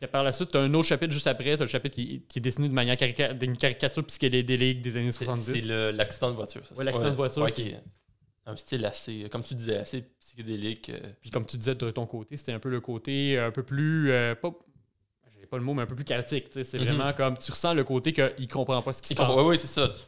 Puis 0.00 0.08
par 0.08 0.22
la 0.24 0.32
suite, 0.32 0.50
tu 0.50 0.56
as 0.56 0.60
un 0.60 0.74
autre 0.74 0.88
chapitre 0.88 1.12
juste 1.12 1.26
après. 1.26 1.56
Tu 1.56 1.62
as 1.62 1.66
le 1.66 1.70
chapitre 1.70 1.94
qui, 1.96 2.22
qui 2.28 2.38
est 2.38 2.42
dessiné 2.42 2.68
de 2.68 2.74
manière 2.74 2.96
carica- 2.96 3.32
d'une 3.36 3.56
caricature 3.56 4.04
psychédélique 4.04 4.82
des 4.82 4.96
années 4.96 5.12
C'est 5.12 5.24
70. 5.24 5.52
c'est 5.62 5.92
l'accident 5.92 6.30
de 6.30 6.36
voiture. 6.36 6.66
ça. 6.66 6.74
Ouais, 6.74 6.84
l'accident 6.84 7.10
de 7.10 7.14
voiture 7.16 7.42
Ouais, 7.42 7.52
qui- 7.52 7.68
est 7.68 7.82
un 8.46 8.56
style 8.56 8.84
assez, 8.84 9.28
comme 9.30 9.42
tu 9.42 9.54
disais, 9.54 9.78
assez 9.78 10.02
psychédélique. 10.20 10.90
euh, 10.90 11.00
Puis 11.22 11.30
comme 11.30 11.46
tu 11.46 11.56
disais 11.56 11.74
de 11.74 11.90
ton 11.90 12.06
côté, 12.06 12.36
c'était 12.36 12.52
un 12.52 12.58
peu 12.58 12.68
le 12.68 12.80
côté 12.80 13.38
un 13.38 13.50
peu 13.50 13.62
plus. 13.62 14.10
euh, 14.10 14.34
pas, 14.34 14.52
pas 15.50 15.58
le 15.58 15.62
mot, 15.64 15.74
mais 15.74 15.82
un 15.82 15.86
peu 15.86 15.94
plus 15.94 16.04
chaotique. 16.04 16.48
C'est 16.52 16.74
Mhm. 16.74 16.84
vraiment 16.84 17.12
comme. 17.12 17.38
Tu 17.38 17.50
ressens 17.50 17.74
le 17.74 17.84
côté 17.84 18.12
qu'il 18.12 18.48
comprend 18.48 18.82
pas 18.82 18.92
ce 18.92 19.00
qui 19.02 19.08
se 19.10 19.14
passe. 19.14 19.28
ouais, 19.30 19.42
ouais, 19.42 19.56
c'est 19.56 19.66
ça. 19.68 19.88
Tu 19.88 19.98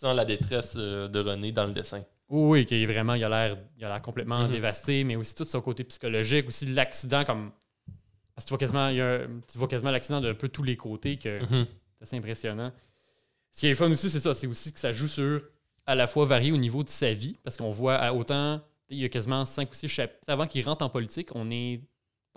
sens 0.00 0.16
la 0.16 0.24
détresse 0.24 0.74
euh, 0.76 1.08
de 1.08 1.20
René 1.20 1.52
dans 1.52 1.64
le 1.66 1.72
dessin. 1.72 2.00
Oui, 2.28 2.64
qui 2.64 2.82
est 2.82 2.86
vraiment, 2.86 3.14
il 3.14 3.24
a 3.24 3.28
l'air, 3.28 3.58
il 3.76 3.84
a 3.84 3.88
l'air 3.88 4.02
complètement 4.02 4.44
Mhm. 4.44 4.52
dévasté, 4.52 5.04
mais 5.04 5.16
aussi 5.16 5.34
tout 5.34 5.44
son 5.44 5.60
côté 5.60 5.84
psychologique, 5.84 6.46
aussi 6.48 6.66
l'accident 6.66 7.24
comme. 7.24 7.50
Parce 8.34 8.44
que 8.44 8.48
tu 8.48 8.50
vois 8.50 8.58
quasiment, 8.58 8.88
il 8.88 8.96
y 8.96 9.00
a 9.00 9.14
un- 9.22 9.40
tu 9.50 9.58
vois 9.58 9.68
quasiment 9.68 9.90
l'accident 9.90 10.20
d'un 10.20 10.34
peu 10.34 10.48
tous 10.48 10.62
les 10.62 10.76
côtés, 10.76 11.16
que 11.16 11.40
Mhm. 11.42 11.66
c'est 11.98 12.02
assez 12.02 12.16
impressionnant. 12.16 12.72
Ce 13.50 13.60
qui 13.60 13.66
est 13.66 13.74
fun 13.74 13.90
aussi, 13.90 14.08
c'est 14.08 14.20
ça, 14.20 14.34
c'est 14.34 14.46
aussi 14.46 14.72
que 14.72 14.78
ça 14.80 14.92
joue 14.92 15.08
sur 15.08 15.42
à 15.86 15.94
la 15.96 16.06
fois 16.06 16.24
varié 16.24 16.52
au 16.52 16.56
niveau 16.56 16.84
de 16.84 16.88
sa 16.88 17.12
vie, 17.12 17.36
parce 17.42 17.56
qu'on 17.56 17.70
voit 17.70 17.96
à 17.96 18.12
autant, 18.12 18.60
il 18.88 18.98
y 18.98 19.04
a 19.04 19.08
quasiment 19.08 19.44
5 19.44 19.70
ou 19.70 19.74
6 19.74 19.88
chapitres. 19.88 20.22
Avant 20.28 20.46
qu'il 20.46 20.64
rentre 20.64 20.84
en 20.84 20.88
politique, 20.88 21.30
on 21.34 21.50
est, 21.50 21.80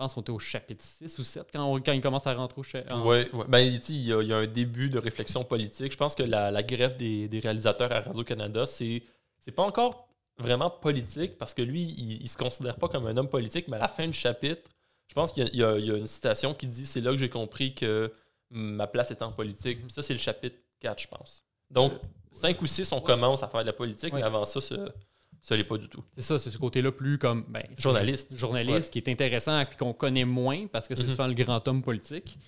pense 0.04 0.14
qu'on 0.14 0.20
était 0.20 0.30
au 0.32 0.38
chapitre 0.38 0.82
6 0.84 1.18
ou 1.18 1.24
7 1.24 1.48
quand, 1.52 1.64
on- 1.64 1.80
quand 1.80 1.92
il 1.92 2.00
commence 2.00 2.26
à 2.26 2.34
rentrer 2.34 2.60
au 2.60 2.62
chapitre. 2.62 3.04
Ouais. 3.04 3.28
Ben, 3.48 3.58
il 3.60 3.74
y, 4.06 4.12
a, 4.12 4.20
il 4.22 4.28
y 4.28 4.32
a 4.32 4.36
un 4.36 4.46
début 4.46 4.88
de 4.90 4.98
réflexion 4.98 5.44
politique. 5.44 5.92
Je 5.92 5.96
pense 5.96 6.14
que 6.14 6.22
la, 6.22 6.50
la 6.50 6.62
grève 6.62 6.96
des, 6.96 7.28
des 7.28 7.40
réalisateurs 7.40 7.90
à 7.92 8.00
Radio-Canada, 8.00 8.66
c'est 8.66 9.02
c'est 9.40 9.52
pas 9.52 9.64
encore 9.64 10.08
vraiment 10.38 10.70
politique 10.70 11.36
parce 11.38 11.54
que 11.54 11.62
lui, 11.62 11.82
il, 11.82 12.22
il 12.22 12.28
se 12.28 12.36
considère 12.36 12.76
pas 12.76 12.88
comme 12.88 13.06
un 13.06 13.16
homme 13.16 13.28
politique, 13.28 13.68
mais 13.68 13.76
à 13.76 13.80
la 13.80 13.88
fin 13.88 14.06
du 14.06 14.12
chapitre, 14.14 14.70
je 15.08 15.14
pense 15.14 15.32
qu'il 15.32 15.44
y 15.54 15.62
a- 15.62 15.76
il 15.78 15.84
y, 15.84 15.88
une 15.90 16.06
citation 16.06 16.54
qui 16.54 16.66
dit 16.66 16.86
C'est 16.86 17.00
là 17.00 17.10
que 17.10 17.18
j'ai 17.18 17.28
compris 17.30 17.74
que 17.74 18.12
ma 18.50 18.86
place 18.86 19.10
est 19.10 19.22
en 19.22 19.32
politique. 19.32 19.80
Puis 19.82 19.90
ça, 19.90 20.02
c'est 20.02 20.14
le 20.14 20.18
chapitre 20.18 20.56
4, 20.80 21.02
je 21.02 21.08
pense. 21.08 21.44
Donc, 21.70 21.92
5 22.32 22.60
ou 22.62 22.66
6, 22.66 22.90
on 22.92 23.00
commence 23.00 23.42
à 23.42 23.48
faire 23.48 23.60
de 23.62 23.66
la 23.66 23.72
politique, 23.72 24.12
Ouais. 24.12 24.20
mais 24.20 24.26
avant 24.26 24.44
ça, 24.44 24.60
ce 24.60 24.74
ça 25.46 25.56
l'est 25.56 25.64
pas 25.64 25.76
du 25.76 25.88
tout. 25.88 26.02
C'est 26.16 26.22
ça, 26.22 26.38
c'est 26.38 26.50
ce 26.50 26.56
côté-là 26.58 26.90
plus 26.92 27.18
comme 27.18 27.44
ben, 27.48 27.62
Journaliste. 27.78 28.36
journaliste 28.38 28.90
qui 28.92 28.98
est 28.98 29.08
intéressant 29.10 29.60
et 29.60 29.66
qu'on 29.78 29.92
connaît 29.92 30.24
moins 30.24 30.66
parce 30.68 30.88
que 30.88 30.94
c'est 30.94 31.02
Mhm. 31.04 31.10
souvent 31.10 31.26
le 31.26 31.34
grand 31.34 31.66
homme 31.68 31.82
politique. 31.82 32.38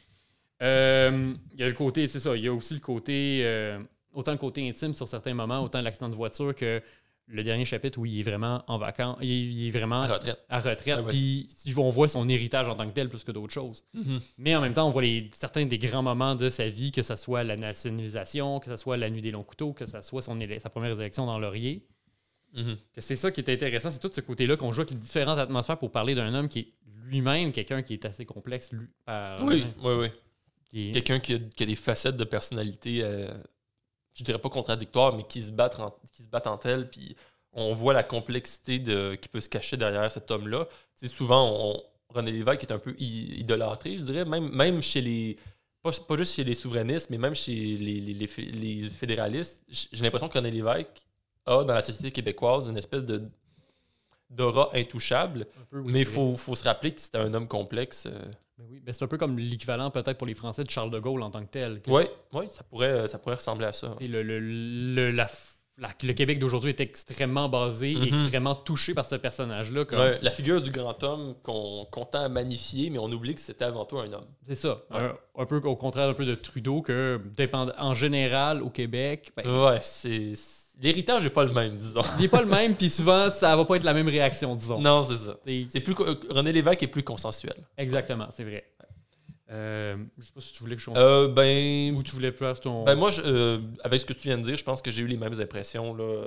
Euh, 0.62 1.34
Il 1.54 1.60
y 1.60 1.62
a 1.62 1.68
le 1.68 1.74
côté, 1.74 2.08
c'est 2.08 2.20
ça, 2.20 2.34
il 2.36 2.44
y 2.44 2.48
a 2.48 2.52
aussi 2.54 2.74
le 2.74 2.80
côté, 2.80 3.40
euh, 3.44 3.78
autant 4.14 4.32
le 4.32 4.38
côté 4.38 4.66
intime 4.68 4.94
sur 4.94 5.08
certains 5.08 5.34
moments, 5.34 5.62
autant 5.62 5.80
l'accident 5.82 6.08
de 6.08 6.14
voiture 6.14 6.54
que 6.54 6.80
le 7.28 7.42
dernier 7.42 7.64
chapitre 7.64 7.98
où 7.98 8.06
il 8.06 8.20
est 8.20 8.22
vraiment 8.22 8.62
en 8.68 8.78
vacances, 8.78 9.18
il, 9.20 9.66
est 9.66 9.70
vraiment 9.70 10.02
À 10.02 10.06
retraite. 10.14 10.38
à 10.48 10.60
retraite, 10.60 10.98
Ah 11.00 11.08
puis 11.08 11.48
on 11.76 11.90
voit 11.90 12.08
son 12.08 12.26
héritage 12.28 12.68
en 12.68 12.76
tant 12.76 12.86
que 12.88 12.94
tel 12.94 13.08
plus 13.08 13.24
que 13.24 13.32
d'autres 13.32 13.52
choses. 13.52 13.84
Mais 14.38 14.54
en 14.56 14.60
même 14.60 14.72
temps, 14.74 14.86
on 14.86 14.90
voit 14.90 15.02
les, 15.02 15.28
certains 15.34 15.66
des 15.66 15.76
grands 15.78 16.04
moments 16.04 16.36
de 16.36 16.48
sa 16.48 16.68
vie, 16.68 16.92
que 16.92 17.02
ce 17.02 17.16
soit 17.16 17.42
la 17.42 17.56
nationalisation, 17.56 18.60
que 18.60 18.68
ce 18.68 18.76
soit 18.76 18.96
la 18.96 19.10
nuit 19.10 19.22
des 19.22 19.32
longs 19.32 19.42
couteaux, 19.42 19.72
que 19.72 19.84
ce 19.86 20.00
soit 20.02 20.22
son, 20.22 20.38
sa 20.58 20.70
première 20.70 20.92
élection 20.98 21.26
dans 21.26 21.38
Laurier. 21.38 21.84
Mhm. 22.56 22.76
Que 22.94 23.00
c'est 23.00 23.16
ça 23.16 23.30
qui 23.30 23.40
est 23.40 23.50
intéressant, 23.50 23.90
c'est 23.90 23.98
tout 23.98 24.10
ce 24.12 24.20
côté-là 24.22 24.56
qu'on 24.56 24.72
joue 24.72 24.80
avec 24.80 24.90
les 24.92 24.96
différentes 24.96 25.38
atmosphères 25.38 25.78
pour 25.78 25.90
parler 25.92 26.14
d'un 26.14 26.32
homme 26.34 26.48
qui 26.48 26.58
est 26.60 26.72
lui-même 27.04 27.52
quelqu'un 27.52 27.82
qui 27.82 27.92
est 27.92 28.04
assez 28.04 28.24
complexe, 28.24 28.72
lui, 28.72 28.86
par 29.04 29.42
Oui, 29.44 29.64
oui, 29.82 29.92
oui. 29.94 30.08
Qui 30.70 30.88
est- 30.88 30.92
quelqu'un 30.92 31.20
qui 31.20 31.34
a, 31.34 31.38
qui 31.38 31.62
a 31.62 31.66
des 31.66 31.76
facettes 31.76 32.16
de 32.16 32.24
personnalité, 32.24 33.00
euh, 33.02 33.30
je 34.14 34.24
dirais 34.24 34.38
pas 34.40 34.48
contradictoires, 34.48 35.14
mais 35.14 35.22
qui 35.22 35.42
se 35.42 35.52
battent, 35.52 35.78
en- 35.78 35.94
qui 36.12 36.22
se 36.22 36.28
battent 36.28 36.48
elles. 36.64 36.90
Puis 36.90 37.14
on 37.52 37.74
voit 37.74 37.92
la 37.94 38.02
complexité 38.02 38.78
de, 38.80 39.14
qui 39.14 39.28
peut 39.28 39.40
se 39.40 39.48
cacher 39.48 39.76
derrière 39.76 40.10
cet 40.10 40.30
homme-là. 40.30 40.66
Souvent, 41.04 41.48
on, 41.52 41.82
René 42.08 42.32
Lévesque 42.32 42.62
est 42.62 42.72
un 42.72 42.78
peu 42.78 42.94
idolâtré, 42.98 43.96
je 43.98 44.02
dirais, 44.02 44.24
même, 44.24 44.48
même 44.50 44.80
chez 44.82 45.00
les. 45.00 45.36
Pas, 45.82 45.90
pas 46.08 46.16
juste 46.16 46.34
chez 46.34 46.44
les 46.44 46.54
souverainistes, 46.54 47.10
mais 47.10 47.18
même 47.18 47.34
chez 47.34 47.54
les, 47.54 48.00
les- 48.00 48.14
les 48.14 48.26
fé- 48.26 48.42
les 48.50 48.82
fédéralistes. 48.88 49.60
J'ai 49.68 50.02
l'impression 50.02 50.28
que 50.28 50.36
René 50.38 50.50
Lévesque 50.50 51.06
a 51.46 51.64
dans 51.64 51.74
la 51.74 51.80
société 51.82 52.10
québécoise 52.10 52.68
une 52.68 52.76
espèce 52.78 53.04
de 53.04 53.22
d'aura 54.30 54.70
intouchable. 54.74 55.46
peu, 55.70 55.78
oui, 55.80 55.92
mais 55.92 56.00
il 56.00 56.06
faut, 56.06 56.36
faut 56.36 56.54
se 56.56 56.64
rappeler 56.64 56.92
que 56.92 57.00
c'était 57.00 57.18
un 57.18 57.32
homme 57.32 57.46
complexe. 57.48 58.06
euh. 58.06 58.18
Ben 58.58 58.64
oui, 58.70 58.80
ben 58.80 58.92
c'est 58.92 59.04
un 59.04 59.08
peu 59.08 59.18
comme 59.18 59.38
l'équivalent 59.38 59.90
peut-être 59.90 60.16
pour 60.18 60.26
les 60.26 60.34
Français 60.34 60.64
de 60.64 60.70
Charles 60.70 60.90
de 60.90 60.98
Gaulle 60.98 61.22
en 61.22 61.30
tant 61.30 61.42
que 61.44 61.50
tel. 61.50 61.80
que 61.82 61.90
Oui, 61.90 62.04
ouais, 62.32 62.48
ça, 62.48 62.62
pourrait, 62.64 63.06
ça 63.06 63.18
pourrait 63.18 63.36
ressembler 63.36 63.66
à 63.66 63.72
ça. 63.72 63.92
le, 64.00 64.22
le, 64.22 64.40
le- 64.40 65.10
la- 65.12 65.28
la- 65.78 65.90
le 66.02 66.12
Québec 66.14 66.38
d'aujourd'hui 66.38 66.70
est 66.70 66.80
extrêmement 66.80 67.50
basé 67.50 67.92
et 67.92 67.96
Mhm. 67.96 68.02
extrêmement 68.22 68.54
touché 68.54 68.94
par 68.94 69.04
ce 69.04 69.14
personnage-là. 69.14 69.84
comme- 69.84 69.98
Ouais, 70.00 70.18
la 70.22 70.30
figure 70.30 70.60
du 70.62 70.70
grand 70.70 71.00
homme 71.04 71.34
qu'on 71.42 71.84
qu'on 71.90 72.06
tend 72.06 72.22
à 72.22 72.28
magnifier, 72.30 72.88
mais 72.90 72.98
on 72.98 73.12
oublie 73.12 73.34
que 73.34 73.42
c'était 73.42 73.66
avant 73.66 73.84
tout 73.84 73.98
un 73.98 74.10
homme. 74.12 74.26
C'est 74.46 74.54
ça. 74.54 74.80
Ouais. 74.90 74.96
Un, 75.00 75.16
un 75.36 75.44
peu 75.46 75.58
au 75.58 75.76
contraire 75.76 76.08
un 76.08 76.14
peu 76.14 76.24
de 76.24 76.34
Trudeau 76.34 76.80
que 76.80 77.20
dépend, 77.36 77.68
en 77.78 77.94
général 77.94 78.62
au 78.62 78.70
Québec, 78.70 79.32
ben, 79.36 79.46
Ouais, 79.64 79.78
c'est. 79.82 80.32
L'héritage 80.78 81.24
n'est 81.24 81.30
pas 81.30 81.44
le 81.44 81.52
même, 81.52 81.76
disons. 81.78 82.02
il 82.18 82.22
n'est 82.22 82.28
pas 82.28 82.40
le 82.42 82.48
même, 82.48 82.76
puis 82.76 82.90
souvent 82.90 83.30
ça 83.30 83.56
va 83.56 83.64
pas 83.64 83.76
être 83.76 83.84
la 83.84 83.94
même 83.94 84.08
réaction, 84.08 84.54
disons. 84.54 84.78
Non, 84.80 85.02
c'est 85.02 85.16
ça. 85.16 85.36
C'est- 85.46 85.66
C'est 85.70 85.80
plus, 85.80 85.94
co- 85.94 86.04
René 86.30 86.52
Lévesque 86.52 86.82
est 86.82 86.86
plus 86.88 87.02
consensuel. 87.02 87.54
Exactement, 87.78 88.26
c'est 88.30 88.44
vrai. 88.44 88.64
Euh, 89.50 89.96
je 90.18 90.26
sais 90.26 90.32
pas 90.32 90.40
si 90.40 90.52
tu 90.52 90.62
voulais 90.64 90.74
que 90.76 90.82
je 90.82 90.90
Euh, 90.96 91.28
ben, 91.28 91.94
Ou 91.94 92.02
tu 92.02 92.12
voulais 92.12 92.32
faire 92.32 92.58
ton. 92.58 92.84
ben 92.84 92.96
moi, 92.96 93.10
je- 93.10 93.22
euh, 93.22 93.58
avec 93.84 94.00
ce 94.00 94.06
que 94.06 94.12
tu 94.12 94.22
viens 94.28 94.36
de 94.38 94.42
dire, 94.42 94.56
je 94.56 94.64
pense 94.64 94.82
que 94.82 94.90
j'ai 94.90 95.02
eu 95.02 95.06
les 95.06 95.16
mêmes 95.16 95.40
impressions. 95.40 95.94
Là. 95.94 96.24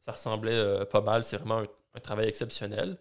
Ça 0.00 0.12
ressemblait 0.12 0.52
euh, 0.54 0.84
pas 0.84 1.00
mal. 1.00 1.24
C'est 1.24 1.36
vraiment 1.38 1.58
un, 1.58 1.66
un 1.94 2.00
travail 2.00 2.28
exceptionnel. 2.28 2.96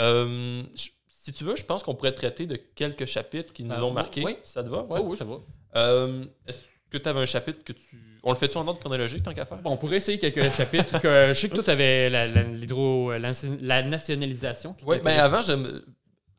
Euh, 0.00 0.62
je- 0.74 0.88
si 1.08 1.32
tu 1.32 1.44
veux, 1.44 1.54
je 1.56 1.64
pense 1.64 1.82
qu'on 1.84 1.94
pourrait 1.94 2.14
traiter 2.14 2.46
de 2.46 2.56
quelques 2.56 3.04
chapitres 3.06 3.52
qui 3.52 3.62
nous 3.64 3.74
ont 3.76 3.88
oui, 3.88 3.94
marqués. 3.94 4.24
oui. 4.24 4.36
Ça 4.42 4.62
te 4.64 4.68
va? 4.68 4.84
Oh, 4.88 4.94
Ouais. 4.94 5.00
oui, 5.02 5.16
ça 5.16 5.24
va. 5.24 5.36
Euh, 5.76 6.24
Est-ce 6.46 6.58
que 6.98 7.02
tu 7.04 7.08
avais 7.08 7.20
un 7.20 7.26
chapitre 7.26 7.62
que 7.64 7.72
tu. 7.72 7.82
On 8.22 8.30
le 8.32 8.36
fait-tu 8.36 8.56
en 8.58 8.66
ordre 8.66 8.80
chronologique 8.80 9.22
tant 9.22 9.32
qu'à 9.32 9.44
faire? 9.44 9.58
Bon, 9.58 9.70
on 9.70 9.76
pourrait 9.76 9.96
essayer 9.98 10.18
quelques 10.18 10.50
chapitres. 10.50 11.00
Que, 11.00 11.32
je 11.34 11.40
sais 11.40 11.48
que 11.48 11.54
toi, 11.54 11.62
tu 11.64 11.70
avais 11.70 12.10
la, 12.10 12.26
la- 12.26 12.42
l'hydro, 12.42 13.12
la, 13.12 13.30
la 13.60 13.82
nationalisation. 13.82 14.74
Oui, 14.84 14.96
t'intéresse. 14.98 15.16
ben 15.18 15.24
avant, 15.24 15.42
j'aime. 15.42 15.82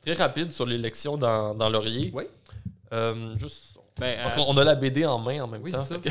Très 0.02 0.14
rapide 0.14 0.52
sur 0.52 0.66
l'élection 0.66 1.18
dans, 1.18 1.54
dans 1.56 1.70
Laurier. 1.70 2.12
Oui. 2.14 2.24
Euh, 2.94 3.38
juste. 3.38 3.78
Ben, 4.00 4.18
Parce 4.22 4.34
euh, 4.34 4.38
qu'on 4.38 4.56
a 4.58 4.64
la 4.64 4.76
BD 4.76 5.06
en 5.06 5.18
main 5.18 5.42
en 5.42 5.48
même 5.48 5.62
Oui, 5.64 5.72
temps. 5.72 5.84
c'est 5.84 6.00
que- 6.02 6.10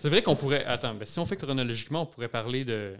c'est 0.00 0.08
vrai 0.08 0.22
qu'on 0.22 0.34
pourrait. 0.36 0.64
Attends, 0.64 0.94
ben, 0.94 1.06
si 1.06 1.18
on 1.18 1.24
fait 1.26 1.36
chronologiquement, 1.36 2.02
on 2.02 2.06
pourrait 2.06 2.28
parler 2.28 2.64
de. 2.64 2.94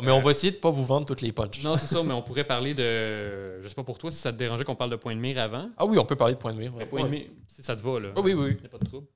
Mais 0.00 0.12
on 0.12 0.20
va 0.20 0.30
essayer 0.30 0.52
de 0.52 0.58
pas 0.58 0.70
vous 0.70 0.84
vendre 0.84 1.06
toutes 1.06 1.22
les 1.22 1.32
punches. 1.32 1.64
Non, 1.64 1.74
c'est 1.76 1.88
ça, 1.92 2.00
mais 2.04 2.12
on 2.14 2.22
pourrait 2.22 2.44
parler 2.44 2.72
de. 2.72 3.60
Je 3.62 3.66
sais 3.68 3.74
pas 3.74 3.82
pour 3.82 3.98
toi 3.98 4.12
si 4.12 4.18
ça 4.18 4.32
te 4.32 4.38
dérangeait 4.38 4.62
qu'on 4.62 4.76
parle 4.76 4.90
de 4.90 4.96
point 4.96 5.12
de 5.14 5.20
mire 5.20 5.40
avant. 5.40 5.70
Ah 5.76 5.84
oui, 5.86 5.98
on 5.98 6.04
peut 6.04 6.14
parler 6.14 6.34
de 6.34 6.38
point 6.38 6.52
de 6.52 6.58
mire. 6.58 6.72
ouais. 6.76 6.86
point 6.86 7.02
de 7.02 7.08
mire, 7.08 7.26
si 7.48 7.62
ça 7.64 7.74
te 7.74 7.82
va, 7.82 7.98
là. 7.98 8.10
Ah 8.16 8.20
oui, 8.20 8.32
oui. 8.34 8.56
Il 8.60 8.66
a 8.66 8.68
pas 8.68 8.78
de 8.78 8.84
trouble. 8.84 9.06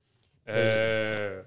Euh, 0.49 1.41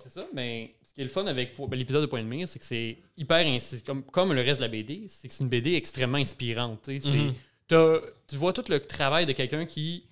c'est 0.00 0.10
ça, 0.10 0.26
mais 0.34 0.74
ce 0.82 0.94
qui 0.94 1.00
est 1.00 1.04
le 1.04 1.10
fun 1.10 1.26
avec 1.26 1.56
ben, 1.58 1.76
l'épisode 1.78 2.02
de 2.02 2.06
Point 2.06 2.22
de 2.22 2.28
mire, 2.28 2.48
c'est 2.48 2.58
que 2.58 2.64
c'est 2.64 2.98
hyper. 3.16 3.44
Comme, 3.86 4.02
comme 4.04 4.32
le 4.32 4.40
reste 4.40 4.56
de 4.56 4.62
la 4.62 4.68
BD, 4.68 5.06
c'est 5.08 5.28
que 5.28 5.34
c'est 5.34 5.44
une 5.44 5.50
BD 5.50 5.74
extrêmement 5.74 6.18
inspirante. 6.18 6.82
tu 6.84 6.98
sais. 7.00 7.08
C'est- 7.08 7.16
Mhm. 7.16 8.00
tu 8.28 8.36
vois 8.36 8.52
tout 8.52 8.64
le 8.68 8.80
travail 8.80 9.24
de 9.26 9.32
quelqu'un 9.32 9.64
qui 9.64 10.04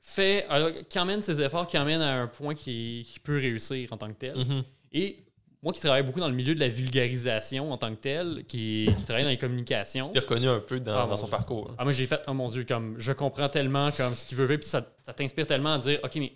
fait. 0.00 0.46
qui 0.88 0.98
emmène 0.98 1.22
ses 1.22 1.40
efforts, 1.42 1.66
qui 1.66 1.78
emmène 1.78 2.00
à 2.00 2.20
un 2.22 2.26
point 2.26 2.54
qui, 2.54 3.06
qui 3.10 3.18
peut 3.20 3.36
réussir 3.38 3.92
en 3.92 3.96
tant 3.96 4.08
que 4.08 4.18
tel. 4.18 4.36
Mhm. 4.36 4.62
Et 4.92 5.18
moi 5.62 5.72
qui 5.72 5.80
travaille 5.80 6.02
beaucoup 6.02 6.20
dans 6.20 6.28
le 6.28 6.34
milieu 6.34 6.54
de 6.54 6.60
la 6.60 6.68
vulgarisation 6.68 7.72
en 7.72 7.78
tant 7.78 7.90
que 7.94 8.00
tel, 8.00 8.44
qui, 8.46 8.86
qui 8.98 9.04
travaille 9.04 9.24
dans 9.24 9.30
les 9.30 9.38
communications. 9.38 10.06
Tu 10.08 10.12
t'es 10.12 10.18
reconnu 10.20 10.46
un 10.48 10.60
peu 10.60 10.78
dans, 10.78 10.94
Ah, 11.04 11.06
dans 11.06 11.16
son 11.16 11.24
Dieu. 11.26 11.30
parcours. 11.30 11.70
hein. 11.70 11.74
Ah, 11.78 11.84
moi, 11.84 11.92
j'ai 11.94 12.04
fait, 12.06 12.20
oh 12.26 12.34
mon 12.34 12.48
Dieu, 12.48 12.64
comme 12.64 12.96
je 12.98 13.12
comprends 13.12 13.48
tellement 13.48 13.90
comme 13.92 14.14
ce 14.14 14.26
qu'il 14.26 14.36
veut 14.36 14.46
faire, 14.46 14.58
puis 14.60 14.68
ça, 14.68 14.86
ça 15.02 15.14
t'inspire 15.14 15.46
tellement 15.46 15.74
à 15.74 15.78
dire, 15.78 16.00
OK, 16.04 16.16
mais 16.16 16.32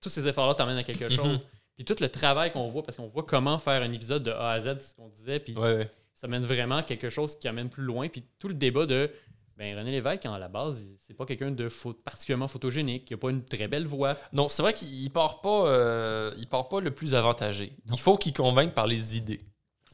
tous 0.00 0.08
ces 0.08 0.26
efforts-là 0.28 0.54
t'emmènent 0.54 0.78
à 0.78 0.84
quelque 0.84 1.08
chose. 1.08 1.26
Mhm. 1.26 1.40
Puis 1.76 1.84
tout 1.84 1.96
le 2.00 2.08
travail 2.08 2.52
qu'on 2.52 2.66
voit, 2.66 2.82
parce 2.82 2.96
qu'on 2.96 3.06
voit 3.06 3.22
comment 3.22 3.58
faire 3.58 3.82
un 3.82 3.92
épisode 3.92 4.24
de 4.24 4.32
A 4.32 4.50
à 4.50 4.60
Z, 4.60 4.80
ce 4.80 4.94
qu'on 4.96 5.08
disait, 5.08 5.38
puis 5.38 5.54
Ouais, 5.54 5.76
ouais. 5.76 5.90
ça 6.12 6.26
mène 6.26 6.42
vraiment 6.42 6.78
à 6.78 6.82
quelque 6.82 7.08
chose 7.08 7.38
qui 7.38 7.46
amène 7.46 7.68
plus 7.68 7.84
loin. 7.84 8.08
Puis 8.08 8.24
tout 8.38 8.48
le 8.48 8.54
débat 8.54 8.84
de, 8.84 9.10
ben 9.56 9.76
René 9.78 9.92
Lévesque, 9.92 10.26
à 10.26 10.38
la 10.38 10.48
base, 10.48 10.92
c'est 10.98 11.14
pas 11.14 11.24
quelqu'un 11.24 11.50
de 11.50 11.68
particulièrement 12.04 12.48
photogénique, 12.48 13.10
il 13.10 13.14
a 13.14 13.16
pas 13.16 13.30
une 13.30 13.44
très 13.44 13.68
belle 13.68 13.86
voix. 13.86 14.16
Non, 14.32 14.48
c'est 14.48 14.62
vrai 14.62 14.72
qu'il 14.72 15.10
part 15.10 15.40
pas, 15.40 15.66
euh, 15.66 16.32
il 16.38 16.48
part 16.48 16.68
pas 16.68 16.80
le 16.80 16.92
plus 16.92 17.14
avantagé. 17.14 17.72
Il 17.92 17.98
faut 17.98 18.16
qu'il 18.16 18.32
convainque 18.32 18.74
par 18.74 18.86
les 18.86 19.16
idées. 19.16 19.40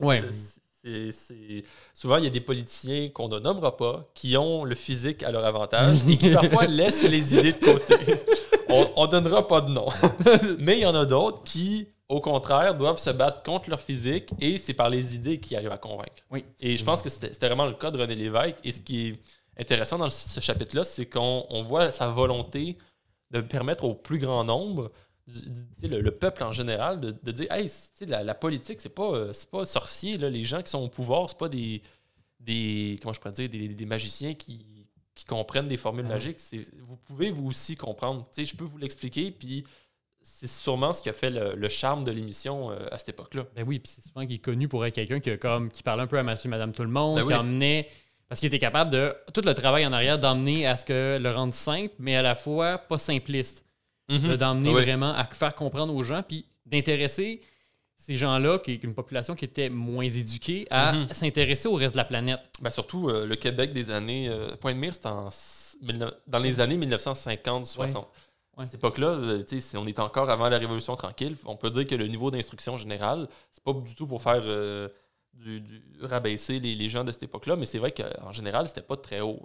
Ouais. 0.01 0.23
Souvent, 1.95 2.19
il 2.19 2.25
y 2.25 2.27
a 2.27 2.31
des 2.31 2.43
politiciens 2.43 3.09
qu'on 3.09 3.29
ne 3.29 3.39
nommera 3.39 3.77
pas 3.77 4.11
qui 4.15 4.37
ont 4.37 4.65
le 4.65 4.75
physique 4.75 5.23
à 5.23 5.31
leur 5.31 5.45
avantage 5.45 5.99
et 6.09 6.17
qui 6.19 6.31
parfois 6.31 6.67
laissent 6.67 7.05
les 7.05 7.35
idées 7.35 7.53
de 7.53 7.59
côté. 7.59 7.95
On, 8.75 8.93
on 8.97 9.07
donnera 9.07 9.47
pas 9.47 9.61
de 9.61 9.71
nom. 9.71 9.87
Mais 10.59 10.79
il 10.79 10.81
y 10.81 10.87
en 10.87 10.95
a 10.95 11.07
d'autres 11.07 11.43
qui, 11.45 11.89
au 12.09 12.21
contraire, 12.21 12.75
doivent 12.75 12.99
se 12.99 13.11
battre 13.11 13.43
contre 13.43 13.71
leur 13.71 13.81
physique 13.81 14.31
et 14.41 14.59
c'est 14.59 14.75
par 14.75 14.91
les 14.91 15.15
idées 15.15 15.41
qu'ils 15.41 15.57
arrivent 15.57 15.73
à 15.73 15.79
convaincre. 15.79 16.23
Oui. 16.31 16.45
Et 16.61 16.77
je 16.77 16.85
pense 16.85 17.03
que 17.03 17.09
c'était 17.09 17.47
vraiment 17.47 17.67
le 17.67 17.75
cas 17.75 17.91
de 17.91 17.99
René 17.99 18.15
Lévesque. 18.15 18.59
Et 18.65 18.73
ce 18.73 18.81
qui 18.81 19.09
est 19.09 19.19
intéressant 19.59 19.99
dans 19.99 20.11
ce 20.11 20.41
chapitre-là, 20.41 20.85
c'est 20.85 21.07
qu'on 21.07 21.47
on 21.49 21.63
voit 21.63 21.91
sa 21.91 22.09
volonté 22.09 22.77
de 23.31 23.41
permettre 23.41 23.85
au 23.85 23.95
plus 23.95 24.19
grand 24.19 24.45
nombre, 24.45 24.93
le, 25.83 26.01
le 26.01 26.11
peuple 26.11 26.45
en 26.45 26.53
général, 26.53 27.01
de, 27.01 27.11
de 27.11 27.33
dire 27.33 27.51
Hey, 27.51 27.71
la, 28.07 28.23
la 28.23 28.35
politique, 28.35 28.81
c'est 28.81 28.95
pas, 28.95 29.11
euh, 29.13 29.33
c'est 29.33 29.51
pas 29.51 29.65
sorcier. 29.65 30.19
Là. 30.19 30.29
Les 30.29 30.45
gens 30.45 30.63
qui 30.63 30.71
sont 30.71 30.83
au 30.83 30.89
pouvoir, 30.89 31.29
c'est 31.31 31.39
pas 31.39 31.49
des, 31.49 31.83
des. 32.41 32.99
Comment 33.01 33.15
je 33.15 33.21
pourrais 33.21 33.33
dire 33.33 33.49
Des, 33.49 33.69
des 33.69 33.87
magiciens 33.87 34.35
qui, 34.35 34.67
qui 35.15 35.25
comprennent 35.25 35.69
des 35.69 35.77
formules 35.77 36.07
Ah. 36.09 36.15
magiques. 36.15 36.39
Vous 36.87 36.97
pouvez 36.97 37.31
vous 37.31 37.47
aussi 37.49 37.77
comprendre. 37.77 38.27
Je 38.37 38.55
peux 38.55 38.65
vous 38.65 38.79
l'expliquer, 38.79 39.31
puis 39.31 39.65
c'est 40.21 40.49
sûrement 40.49 40.93
ce 40.93 41.03
qui 41.03 41.09
a 41.09 41.13
fait 41.13 41.31
le, 41.31 41.55
le 41.55 41.69
charme 41.69 42.05
de 42.05 42.11
l'émission 42.11 42.71
euh, 42.71 42.77
à 42.91 42.99
cette 42.99 43.11
époque-là. 43.11 43.45
Ben 43.55 43.65
oui, 43.67 43.79
puis 43.79 43.93
c'est 43.95 44.03
souvent 44.07 44.23
qu'il 44.27 44.35
est 44.37 44.39
connu 44.39 44.69
pour 44.69 44.85
être 44.87 44.95
quelqu'un 44.95 45.21
qui, 45.21 45.37
comme, 45.39 45.71
qui 45.71 45.83
parlait 45.83 46.03
un 46.03 46.07
peu 46.07 46.19
à 46.19 46.23
monsieur, 46.23 46.49
madame, 46.49 46.73
tout 46.73 46.83
le 46.83 46.89
monde, 46.89 47.17
Ben 47.17 47.23
qui 47.23 47.29
oui. 47.29 47.35
emmenait. 47.35 47.89
Parce 48.29 48.41
qu'il 48.41 48.47
était 48.49 48.59
capable 48.59 48.91
de. 48.91 49.15
Tout 49.35 49.43
le 49.45 49.53
travail 49.55 49.87
en 49.87 49.93
arrière 49.93 50.19
d'emmener 50.19 50.67
à 50.67 50.77
ce 50.77 50.85
que 50.87 51.19
le 51.21 51.31
rendre 51.31 51.55
simple, 51.55 51.95
mais 51.99 52.17
à 52.17 52.23
la 52.23 52.35
fois 52.35 52.79
pas 52.79 52.99
simpliste. 52.99 53.65
De- 54.09 54.37
D'emmener 54.37 54.71
Oui. 54.71 54.83
vraiment 54.83 55.13
à 55.13 55.25
faire 55.27 55.55
comprendre 55.55 55.95
aux 55.95 56.03
gens, 56.03 56.23
puis 56.27 56.47
d'intéresser 56.67 57.41
ces 58.07 58.17
gens-là, 58.19 58.59
qui 58.59 58.73
est 58.73 58.85
une 58.85 58.95
population 58.95 59.35
qui 59.35 59.47
était 59.47 59.71
moins 59.71 60.05
éduquée, 60.05 60.67
à 60.71 60.93
Mhm. 60.93 61.09
s'intéresser 61.09 61.69
au 61.69 61.75
reste 61.75 61.93
de 61.93 61.97
la 61.99 62.05
planète. 62.05 62.41
Ben, 62.61 62.71
surtout 62.71 63.09
euh, 63.09 63.27
le 63.27 63.35
Québec 63.37 63.73
des 63.73 63.91
années. 63.91 64.29
euh, 64.29 64.55
Point 64.57 64.75
de 64.75 64.79
mire, 64.79 64.93
neuf- 65.83 66.15
dans 66.27 66.39
les 66.39 66.61
années 66.61 66.77
1950-60. 66.77 67.97
Ouais. 68.57 68.63
À 68.63 68.65
cette 68.67 68.75
époque-là, 68.75 69.09
euh, 69.09 69.43
c'est- 69.47 69.77
on 69.79 69.87
est 69.87 69.99
encore 69.99 70.29
avant 70.31 70.49
la 70.49 70.59
Révolution 70.59 70.95
tranquille. 70.97 71.37
On 71.47 71.57
peut 71.57 71.71
dire 71.71 71.87
que 71.87 71.95
le 71.95 72.07
niveau 72.07 72.31
d'instruction 72.31 72.77
générale, 72.77 73.27
c'est 73.51 73.65
pas 73.65 73.73
du 73.73 73.95
tout 73.95 74.07
pour 74.07 74.23
faire 74.23 74.43
euh, 74.45 74.89
du, 75.33 75.61
du- 75.61 75.83
rabaisser 76.03 76.61
les, 76.61 76.75
les 76.75 76.89
gens 76.89 77.03
de 77.05 77.11
cette 77.11 77.25
époque-là, 77.25 77.57
mais 77.57 77.65
c'est 77.65 77.79
vrai 77.79 77.91
qu'en 77.93 78.33
général, 78.33 78.69
c'était 78.69 78.83
pas 78.83 78.97
très 78.97 79.21
haut. 79.21 79.41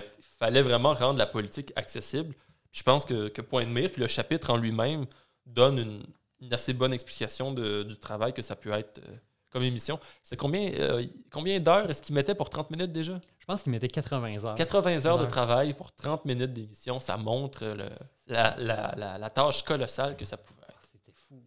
qu'il 0.00 0.24
fallait 0.38 0.62
vraiment 0.62 0.94
rendre 0.94 1.18
la 1.18 1.26
politique 1.26 1.72
accessible. 1.76 2.34
Je 2.72 2.82
pense 2.82 3.04
que, 3.04 3.28
que 3.28 3.42
Point 3.42 3.64
de 3.64 3.70
mire, 3.70 3.90
puis 3.90 4.00
le 4.00 4.08
chapitre 4.08 4.50
en 4.50 4.56
lui-même, 4.56 5.04
donne 5.46 5.78
une, 5.78 6.02
une 6.40 6.52
assez 6.52 6.72
bonne 6.72 6.92
explication 6.92 7.52
de- 7.52 7.82
du 7.84 7.96
travail 7.96 8.32
que 8.32 8.42
ça 8.42 8.56
peut 8.56 8.70
être 8.72 8.98
euh, 8.98 9.16
comme 9.50 9.62
émission. 9.62 9.98
C'est 10.22 10.36
combien, 10.36 10.72
euh, 10.74 11.04
combien 11.30 11.60
d'heures 11.60 11.88
est-ce 11.88 12.02
qu'il 12.02 12.14
mettait 12.14 12.34
pour 12.34 12.50
30 12.50 12.70
minutes 12.70 12.92
déjà? 12.92 13.20
Je 13.38 13.44
pense 13.46 13.62
qu'il 13.62 13.72
mettait 13.72 13.88
80 13.88 14.44
heures. 14.44 14.54
80 14.54 15.06
heures 15.06 15.18
de 15.18 15.26
travail 15.26 15.74
pour 15.74 15.92
30 15.92 16.24
minutes 16.24 16.52
d'émission, 16.52 16.98
ça 17.00 17.16
montre 17.16 17.64
le- 17.64 17.88
la, 18.26 18.56
la- 18.58 18.94
la- 18.96 19.18
la 19.18 19.30
tâche 19.30 19.62
colossale 19.62 20.16
que 20.16 20.24
ça 20.24 20.36
pouvait 20.36 20.62
être. 20.68 20.80
C'était 20.90 21.12
fou. 21.28 21.40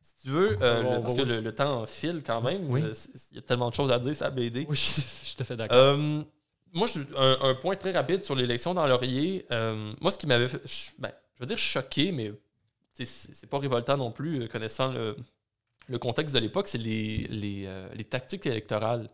Si 0.00 0.14
tu 0.22 0.28
veux, 0.28 0.56
euh, 0.62 0.96
le- 0.96 1.00
parce 1.00 1.14
que 1.14 1.22
le, 1.22 1.40
le 1.40 1.54
temps 1.54 1.84
file 1.86 2.22
quand 2.24 2.40
même, 2.42 2.70
Oui. 2.70 2.82
euh, 2.82 2.94
il 3.32 3.36
y 3.36 3.38
a 3.38 3.42
tellement 3.42 3.70
de 3.70 3.74
choses 3.74 3.90
à 3.90 3.98
dire, 3.98 4.14
ça 4.14 4.30
BD. 4.30 4.66
Oui, 4.68 4.76
je, 5.36 5.42
à 5.42 5.44
fait 5.44 5.56
d'accord. 5.56 5.76
Euh, 5.76 6.22
moi, 6.72 6.86
je- 6.86 7.00
un, 7.16 7.38
un 7.50 7.54
point 7.54 7.74
très 7.76 7.90
rapide 7.92 8.22
sur 8.22 8.34
l'élection 8.36 8.72
dans 8.74 8.86
Laurier. 8.86 9.46
euh, 9.50 9.92
moi, 10.00 10.10
ce 10.10 10.18
qui 10.18 10.26
m'avait 10.26 10.46
ben, 10.98 11.10
je 11.34 11.40
veux 11.40 11.46
dire 11.46 11.58
choqué, 11.58 12.12
mais 12.12 12.32
c'est 13.04 13.46
pas 13.50 13.58
révoltant 13.58 13.96
non 13.96 14.10
plus, 14.10 14.42
euh, 14.42 14.48
connaissant 14.48 14.92
le, 14.92 15.98
contexte 15.98 16.34
de 16.34 16.40
l'époque, 16.40 16.68
c'est 16.68 16.78
les, 16.78 17.26
euh, 17.66 17.88
les 17.94 18.04
tactiques 18.04 18.46
électorales 18.46 19.08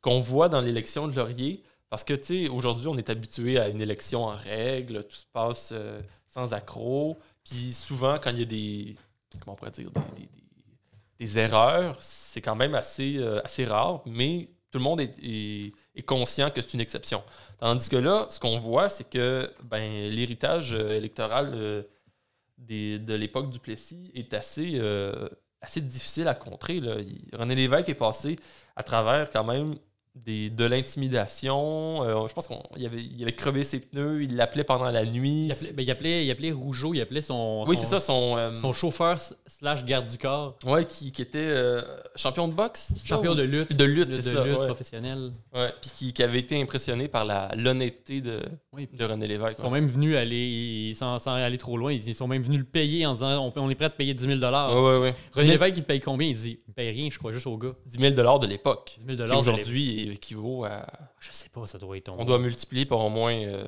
qu'on 0.00 0.20
voit 0.20 0.48
dans 0.48 0.60
l'élection 0.60 1.08
de 1.08 1.14
Laurier. 1.14 1.62
Parce 1.90 2.04
que, 2.04 2.14
tu 2.14 2.44
sais, 2.44 2.48
aujourd'hui, 2.48 2.86
on 2.88 2.96
est 2.96 3.08
habitué 3.10 3.58
à 3.58 3.68
une 3.68 3.80
élection 3.80 4.24
en 4.24 4.34
règle, 4.36 5.04
tout 5.04 5.16
se 5.16 5.24
passe 5.32 5.70
euh, 5.72 6.00
sans 6.26 6.52
accroc. 6.52 7.16
Puis 7.44 7.72
souvent, 7.72 8.18
quand 8.18 8.30
il 8.30 8.40
y 8.40 8.42
a 8.42 8.46
des, 8.46 8.96
comment 9.40 9.54
on 9.54 9.56
pourrait 9.56 9.70
dire, 9.70 9.90
des, 10.16 10.28
des- 11.18 11.38
erreurs, 11.38 11.96
c'est 12.00 12.40
quand 12.42 12.54
même 12.56 12.74
assez, 12.74 13.18
assez 13.42 13.64
rare, 13.64 14.02
mais 14.06 14.48
tout 14.70 14.78
le 14.78 14.84
monde 14.84 15.00
est, 15.00 15.14
est- 15.22 15.72
est 15.96 16.02
conscient 16.02 16.50
que 16.50 16.60
c'est 16.60 16.74
une 16.74 16.80
exception. 16.80 17.22
Tandis 17.58 17.88
que 17.88 17.96
là, 17.96 18.26
ce 18.30 18.38
qu'on 18.38 18.58
voit, 18.58 18.88
c'est 18.88 19.08
que 19.08 19.50
ben, 19.64 20.10
l'héritage 20.10 20.74
électoral 20.74 21.84
de 22.58 23.14
l'époque 23.14 23.50
du 23.50 23.60
Plessis 23.60 24.10
est 24.14 24.34
assez, 24.34 24.72
euh, 24.74 25.28
difficile 25.76 26.28
à 26.28 26.34
contrer. 26.34 26.80
René 27.32 27.54
Lévesque 27.54 27.88
est 27.88 27.94
passé 27.94 28.36
à 28.76 28.82
travers 28.82 29.30
quand 29.30 29.44
même 29.44 29.76
des, 30.24 30.50
de 30.50 30.64
l'intimidation. 30.64 32.02
Euh, 32.02 32.26
je 32.26 32.32
pense 32.34 32.46
qu'il 32.48 32.86
avait, 32.86 33.02
il 33.02 33.22
avait 33.22 33.32
crevé 33.32 33.64
ses 33.64 33.80
pneus, 33.80 34.22
il 34.22 34.36
l'appelait 34.36 34.64
pendant 34.64 34.90
la 34.90 35.04
nuit. 35.04 35.46
Il 35.46 35.52
appelait, 35.52 35.72
ben, 35.72 35.82
il 35.82 35.90
appelait, 35.90 36.26
il 36.26 36.30
appelait 36.30 36.52
Rougeau, 36.52 36.94
il 36.94 37.00
appelait 37.00 37.20
son, 37.20 37.64
oui, 37.66 37.76
son- 37.76 37.82
c'est 37.82 37.86
ça, 37.88 38.00
son, 38.00 38.36
euh, 38.36 38.54
son 38.54 38.72
chauffeur 38.72 39.20
slash 39.46 39.84
garde 39.84 40.08
du 40.08 40.18
corps, 40.18 40.56
ouais, 40.66 40.84
qui, 40.86 41.12
qui 41.12 41.22
était 41.22 41.38
euh, 41.38 41.82
champion 42.16 42.48
de 42.48 42.54
boxe. 42.54 42.92
ça, 42.96 43.06
champion 43.06 43.34
de 43.34 43.42
lutte, 43.42 43.76
de 43.76 43.84
lutte, 43.84 44.12
c'est 44.14 44.22
ça. 44.22 44.44
lutte 44.44 44.58
ouais. 44.58 44.66
professionnelle. 44.66 45.32
Ouais, 45.54 45.72
puis 45.80 45.90
qui, 45.96 46.12
qui 46.12 46.22
avait 46.22 46.38
été 46.38 46.60
impressionné 46.60 47.08
par 47.08 47.24
la- 47.24 47.50
l'honnêteté 47.56 48.20
de, 48.20 48.40
Oui. 48.72 48.88
de 48.92 49.04
René 49.04 49.26
Lévesque. 49.26 49.56
Ils 49.58 49.62
sont 49.62 49.70
même 49.70 49.86
venus 49.88 50.16
aller, 50.16 50.46
ils, 50.90 50.94
sans, 50.94 51.18
sans 51.18 51.32
aller 51.34 51.58
trop 51.58 51.76
loin, 51.76 51.92
ils, 51.92 52.14
sont 52.14 52.28
même 52.28 52.42
venus 52.42 52.58
le 52.58 52.64
payer 52.64 53.06
en 53.06 53.14
disant 53.14 53.52
on, 53.54 53.70
est 53.70 53.74
prêt 53.74 53.86
à 53.86 53.90
te 53.90 53.96
payer 53.96 54.14
10 54.14 54.26
000 54.26 54.38
Ouais, 54.40 54.80
ouais, 54.80 54.98
ouais. 54.98 55.14
René 55.32 55.48
Lévesque, 55.50 55.74
il 55.76 55.82
te 55.82 55.86
paye 55.86 56.00
combien? 56.00 56.28
Il 56.28 56.34
dit 56.36 56.60
il 56.66 56.74
paye 56.74 56.90
rien, 56.90 57.08
je 57.10 57.18
crois 57.18 57.32
juste 57.32 57.46
au 57.46 57.56
gars. 57.56 57.72
10 57.86 57.98
000 58.14 58.38
de 58.38 58.46
l'époque. 58.46 58.98
10 59.06 59.16
000 59.16 59.28
Qui 59.28 59.34
aujourd'hui 59.36 60.07
équivaut 60.12 60.64
à. 60.64 60.86
Je 61.20 61.32
sais 61.32 61.48
pas, 61.48 61.66
ça 61.66 61.78
doit 61.78 61.96
être. 61.96 62.12
On 62.16 62.24
doit 62.24 62.38
multiplier 62.38 62.86
par 62.86 63.00
au 63.00 63.08
moins 63.10 63.34
euh, 63.34 63.64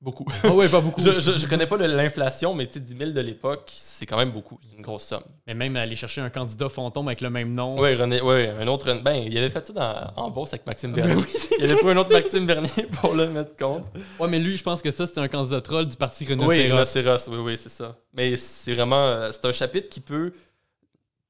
Beaucoup. 0.00 0.24
Ah 0.44 0.54
ouais, 0.54 0.68
pas 0.68 0.80
beaucoup. 0.80 1.00
je, 1.04 1.10
je, 1.10 1.38
je 1.38 1.46
connais 1.48 1.66
pas 1.66 1.76
l'inflation, 1.76 2.54
mais 2.54 2.68
tu 2.68 2.74
sais, 2.74 2.80
10 2.80 2.96
000 2.96 3.10
de 3.10 3.20
l'époque, 3.20 3.68
c'est 3.74 4.06
quand 4.06 4.16
même 4.16 4.30
beaucoup. 4.30 4.56
C'est 4.62 4.76
une 4.76 4.82
grosse 4.82 5.02
somme. 5.02 5.24
Mais 5.48 5.54
même 5.54 5.74
aller 5.74 5.96
chercher 5.96 6.20
un 6.20 6.30
candidat 6.30 6.68
fantôme 6.68 7.08
avec 7.08 7.20
le 7.20 7.30
même 7.30 7.52
nom. 7.52 7.76
Oui, 7.80 7.96
René, 7.96 8.22
ouais, 8.22 8.48
un 8.60 8.68
autre. 8.68 8.92
Ben, 9.02 9.14
il 9.14 9.36
avait 9.36 9.50
fait 9.50 9.66
ça 9.66 9.72
dans, 9.72 10.22
en 10.22 10.30
bourse 10.30 10.50
avec 10.54 10.66
Maxime 10.68 10.92
Ben 10.92 11.04
Bernier. 11.04 11.24
oui. 11.24 11.40
il 11.58 11.64
avait 11.64 11.74
pris 11.74 11.90
un 11.90 11.96
autre 11.96 12.12
Maxime 12.12 12.46
Bernier 12.46 12.70
pour 13.00 13.14
le 13.14 13.28
mettre 13.28 13.56
compte. 13.56 13.86
Ouais, 14.20 14.28
mais 14.28 14.38
lui, 14.38 14.56
je 14.56 14.62
pense 14.62 14.82
que 14.82 14.92
ça, 14.92 15.04
c'était 15.08 15.18
un 15.20 15.26
candidat 15.26 15.60
troll 15.62 15.86
du 15.88 15.96
parti 15.96 16.24
Oui, 16.28 16.34
Rhinocéros. 16.34 16.62
Rhinocéros, 16.68 17.28
oui, 17.30 17.38
oui, 17.38 17.56
c'est 17.56 17.68
ça. 17.68 17.96
Mais 18.12 18.36
c'est 18.36 18.74
vraiment. 18.74 19.04
euh, 19.04 19.30
C'est 19.32 19.46
un 19.46 19.52
chapitre 19.52 19.88
qui 19.88 20.00
peut, 20.00 20.32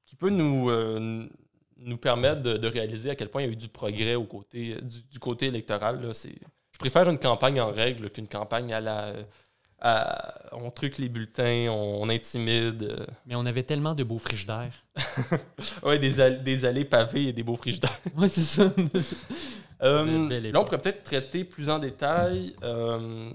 qui 0.05 0.15
peut 0.15 0.29
nous, 0.29 0.69
euh, 0.69 1.27
nous 1.79 1.97
permettre 1.97 2.41
de, 2.41 2.57
de 2.57 2.67
réaliser 2.67 3.09
à 3.09 3.15
quel 3.15 3.29
point 3.29 3.41
il 3.41 3.45
y 3.45 3.49
a 3.49 3.51
eu 3.53 3.55
du 3.55 3.67
progrès 3.69 4.15
au 4.15 4.25
côté, 4.25 4.75
du, 4.81 5.01
du 5.11 5.19
côté 5.19 5.47
électoral. 5.47 6.01
là. 6.01 6.11
Je 6.13 6.77
préfère 6.79 7.09
une 7.09 7.19
campagne 7.19 7.59
en 7.61 7.71
règle 7.71 8.09
qu'une 8.09 8.27
campagne 8.27 8.73
à 8.73 8.79
la. 8.81 9.13
à- 9.81 10.35
on 10.53 10.71
truque 10.71 10.97
les 10.97 11.09
bulletins, 11.09 11.67
on, 11.69 12.01
on 12.03 12.09
intimide. 12.09 13.05
Mais 13.25 13.35
on 13.35 13.45
avait 13.45 13.63
tellement 13.63 13.93
de 13.95 14.03
beaux 14.03 14.17
frigidaires. 14.19 14.73
Ouais, 15.83 15.99
des, 15.99 16.19
all- 16.21 16.43
des 16.43 16.65
allées 16.65 16.85
pavées 16.85 17.27
et 17.27 17.33
des 17.33 17.43
beaux 17.43 17.55
frigidaires. 17.55 17.99
Ouais, 18.17 18.27
c'est 18.29 18.41
ça. 18.41 18.71
Euh, 19.81 20.27
là, 20.51 20.59
on 20.59 20.65
pourrait 20.65 20.77
peut-être 20.79 21.03
traiter 21.03 21.45
plus 21.45 21.69
en 21.69 21.79
détail. 21.79 22.53
euh, 22.63 23.31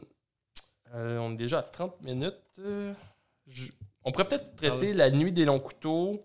euh, 0.94 1.16
on 1.18 1.32
est 1.32 1.36
déjà 1.36 1.60
à 1.60 1.62
30 1.62 2.02
minutes. 2.02 2.34
je- 3.46 3.70
on 4.04 4.12
pourrait 4.12 4.28
peut-être 4.28 4.54
traiter 4.54 4.92
la 4.92 5.10
nuit 5.10 5.32
des 5.32 5.46
longs 5.46 5.58
couteaux. 5.58 6.22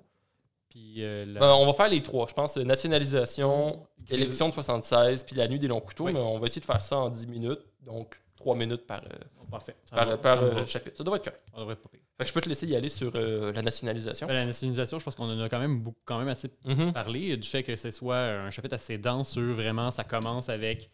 Puis 0.79 1.03
euh, 1.03 1.25
la- 1.25 1.41
Euh, 1.43 1.53
on 1.53 1.65
va 1.65 1.73
faire 1.73 1.89
les 1.89 2.01
trois, 2.01 2.25
je 2.27 2.33
pense. 2.33 2.55
euh, 2.57 2.63
Nationalisation, 2.63 3.85
Gris- 4.05 4.15
élection 4.15 4.47
de 4.49 4.53
76, 4.53 5.23
puis 5.23 5.35
la 5.35 5.47
nuit 5.47 5.59
des 5.59 5.67
longs 5.67 5.81
couteaux. 5.81 6.05
Oui. 6.05 6.13
Mais 6.13 6.19
on 6.19 6.39
va 6.39 6.47
essayer 6.47 6.61
de 6.61 6.65
faire 6.65 6.81
ça 6.81 6.97
en 6.97 7.09
10 7.09 7.27
minutes. 7.27 7.59
Donc, 7.81 8.15
3 8.37 8.55
minutes 8.55 8.85
par, 8.87 9.01
euh, 9.03 9.09
Parfait. 9.51 9.75
Ça 9.89 9.95
par, 9.95 10.05
va, 10.07 10.17
par, 10.17 10.35
ça 10.35 10.41
me 10.41 10.47
euh, 10.47 10.51
va. 10.51 10.65
chapitre. 10.67 10.97
Ça 10.97 11.03
devrait 11.03 11.17
être 11.17 11.25
correct. 11.25 11.41
Ça 11.51 11.59
devrait 11.59 11.73
être 11.73 11.81
pas 11.81 11.89
pire. 11.89 11.99
Fait 12.17 12.23
que 12.23 12.27
je 12.27 12.33
peux 12.33 12.41
te 12.41 12.49
laisser 12.49 12.67
y 12.67 12.75
aller 12.75 12.89
sur 12.89 13.11
euh, 13.15 13.51
la 13.51 13.63
nationalisation. 13.63 14.27
Ben, 14.27 14.33
La 14.35 14.45
nationalisation, 14.45 14.99
je 14.99 15.03
pense 15.05 15.15
qu'on 15.15 15.23
en 15.29 15.39
a 15.41 15.49
quand 15.49 15.57
même, 15.59 15.79
beaucoup, 15.81 15.97
quand 16.05 16.19
même 16.19 16.27
assez 16.27 16.51
Mhm. 16.65 16.93
parlé 16.93 17.35
du 17.35 17.47
fait 17.47 17.63
que 17.63 17.75
ce 17.75 17.89
soit 17.89 18.17
un 18.19 18.51
chapitre 18.51 18.75
assez 18.75 18.99
dense 18.99 19.31
sur 19.31 19.41
vraiment, 19.55 19.89
ça 19.89 20.03
commence 20.03 20.49
avec 20.49 20.91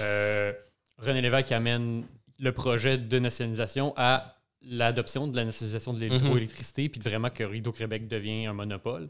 euh, 0.00 0.52
René 0.98 1.22
Lévesque 1.22 1.46
qui 1.46 1.54
amène 1.54 2.04
le 2.40 2.50
projet 2.52 2.98
de 2.98 3.18
nationalisation 3.20 3.94
à 3.96 4.36
l'adoption 4.66 5.26
de 5.28 5.36
la 5.36 5.44
nationalisation 5.44 5.92
de 5.92 6.00
l'hydroélectricité, 6.00 6.88
puis 6.88 6.98
de 6.98 7.04
vraiment 7.08 7.30
que 7.30 7.44
Hydro-Québec 7.54 8.08
devient 8.08 8.46
un 8.46 8.52
monopole. 8.52 9.08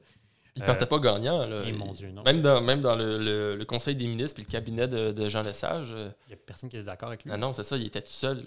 Il 0.57 0.63
Euh, 0.63 0.67
partait 0.67 0.87
pas 0.87 0.99
gagnant. 1.01 1.45
Là. 1.47 1.65
Et 1.67 1.73
mon 1.73 1.93
Dieu, 1.93 2.11
non. 2.13 2.23
Même 2.23 2.41
dans, 2.41 2.61
même 2.61 2.81
dans 2.81 2.95
le, 2.95 3.19
le- 3.19 3.57
le 3.57 3.65
conseil 3.65 3.97
des 3.97 4.07
ministres 4.07 4.35
puis 4.37 4.45
le 4.47 4.51
cabinet 4.51 4.87
de, 4.87 5.11
de 5.11 5.29
Jean 5.29 5.43
Lesage. 5.43 5.89
euh, 5.93 6.11
Il 6.27 6.31
n'y 6.31 6.35
a 6.35 6.37
personne 6.47 6.71
qui 6.71 6.77
est 6.77 6.83
d'accord 6.85 7.09
avec 7.09 7.25
lui. 7.25 7.31
Ah 7.33 7.37
non, 7.37 7.53
c'est 7.53 7.65
ça, 7.65 7.77
il 7.77 7.87
était 7.87 8.03
tout 8.03 8.13
seul. 8.13 8.45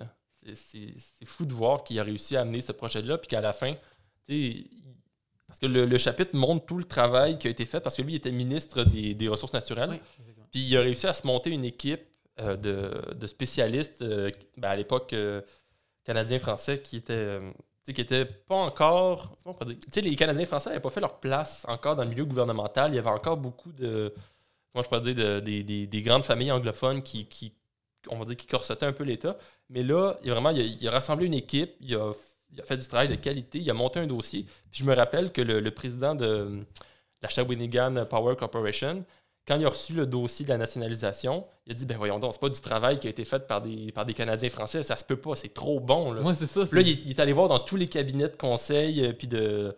C'est- 0.54 0.94
fou 1.26 1.46
de 1.46 1.54
voir 1.54 1.84
qu'il 1.84 2.00
a 2.00 2.04
réussi 2.04 2.38
à 2.38 2.42
amener 2.42 2.62
ce 2.62 2.72
projet-là, 2.72 3.18
puis 3.18 3.28
qu'à 3.28 3.42
la 3.42 3.52
fin, 3.52 3.74
tu 3.74 3.80
sais, 4.28 4.34
il- 4.38 4.70
parce 5.48 5.60
que 5.60 5.66
le, 5.66 5.86
le 5.86 5.98
chapitre 5.98 6.36
montre 6.36 6.66
tout 6.66 6.78
le 6.78 6.84
travail 6.86 7.38
qui 7.40 7.48
a 7.48 7.50
été 7.50 7.66
fait, 7.66 7.80
parce 7.82 7.96
que 7.98 8.02
lui, 8.02 8.14
il 8.14 8.16
était 8.18 8.32
ministre 8.32 8.84
des, 8.84 9.14
des 9.14 9.28
Ressources 9.30 9.54
naturelles, 9.54 9.90
Oui, 9.92 10.00
puis 10.52 10.62
il 10.68 10.78
a 10.78 10.82
réussi 10.82 11.08
à 11.08 11.14
se 11.14 11.26
monter 11.28 11.50
une 11.52 11.64
équipe 11.66 12.02
euh, 12.40 12.56
de, 12.56 13.14
de 13.16 13.28
spécialistes, 13.28 14.02
euh, 14.02 14.30
ben, 14.58 14.70
à 14.70 14.76
l'époque, 14.76 15.14
canadiens-français, 16.08 16.82
qui 16.82 16.98
étaient... 16.98 17.14
euh, 17.14 17.52
qui 17.86 18.02
étaient 18.02 18.26
pas 18.26 18.56
encore. 18.56 19.38
les 19.96 20.16
Canadiens 20.18 20.44
français 20.46 20.70
n'avaient 20.72 20.82
pas 20.82 20.90
fait 20.90 21.00
leur 21.00 21.20
place 21.22 21.64
encore 21.70 21.96
dans 21.96 22.04
le 22.04 22.10
milieu 22.10 22.26
gouvernemental. 22.26 22.92
Il 22.92 22.96
y 22.96 23.00
avait 23.00 23.10
encore 23.10 23.38
beaucoup 23.38 23.72
de. 23.72 24.14
Comment 24.74 24.84
je 24.84 24.90
pourrais 24.90 25.02
dire 25.02 25.16
de- 25.16 25.40
des, 25.40 25.64
des- 25.64 25.88
des 25.88 26.02
grandes 26.02 26.26
familles 26.26 26.52
anglophones 26.52 27.02
qui, 27.02 27.28
qui, 27.28 27.54
on 28.10 28.18
va 28.20 28.26
dire, 28.26 28.36
qui 28.36 28.46
corsettaient 28.46 28.86
un 28.86 28.92
peu 28.92 29.06
l'État. 29.06 29.38
Mais 29.70 29.84
là, 29.84 30.18
il, 30.22 30.30
a 30.30 30.34
vraiment, 30.34 30.50
il 30.50 30.86
a, 30.86 30.92
rassemblé 30.92 31.28
une 31.28 31.34
équipe, 31.34 31.72
il 31.80 31.96
a, 31.96 32.12
il 32.52 32.60
a 32.60 32.66
fait 32.66 32.76
du 32.78 32.86
travail 32.88 33.08
de 33.08 33.16
qualité, 33.16 33.60
il 33.60 33.70
a 33.70 33.74
monté 33.74 34.00
un 34.02 34.08
dossier. 34.08 34.44
Puis 34.70 34.82
je 34.82 34.84
me 34.84 34.94
rappelle 34.94 35.32
que 35.32 35.42
le, 35.42 35.62
le 35.62 35.72
président 35.72 36.14
de 36.14 36.66
la 37.22 37.30
Shawinigan 37.30 38.06
Power 38.06 38.36
Corporation, 38.36 39.06
quand 39.48 39.58
il 39.58 39.66
a 39.66 39.70
reçu 39.70 39.94
le 39.94 40.06
dossier 40.06 40.44
de 40.46 40.50
la 40.50 40.58
nationalisation, 40.58 41.44
il 41.66 41.72
a 41.72 41.76
dit 41.76 41.86
Ben 41.86 41.98
voyons 41.98 42.20
donc, 42.20 42.34
c'est 42.34 42.40
pas 42.42 42.50
du 42.50 42.60
travail 42.62 43.00
qui 43.00 43.08
a 43.08 43.10
été 43.10 43.24
fait 43.26 43.48
par 43.48 43.62
des, 43.62 43.92
par 43.92 44.06
des 44.06 44.14
Canadiens 44.14 44.50
français, 44.50 44.84
ça 44.84 44.96
se 44.96 45.06
peut 45.06 45.16
pas, 45.18 45.36
c'est 45.36 45.54
trop 45.54 45.80
bon. 45.80 46.12
Là. 46.12 46.22
Moi, 46.22 46.34
c'est 46.34 46.48
ça. 46.48 46.66
Puis 46.66 46.76
là, 46.76 46.82
il 46.82 46.90
est, 46.90 47.02
il 47.06 47.10
est 47.12 47.20
allé 47.20 47.34
voir 47.34 47.48
dans 47.48 47.60
tous 47.60 47.76
les 47.78 47.88
cabinets 47.88 48.28
de 48.30 48.36
conseil, 48.36 49.06
euh, 49.06 49.14
puis 49.14 49.28
de 49.28 49.76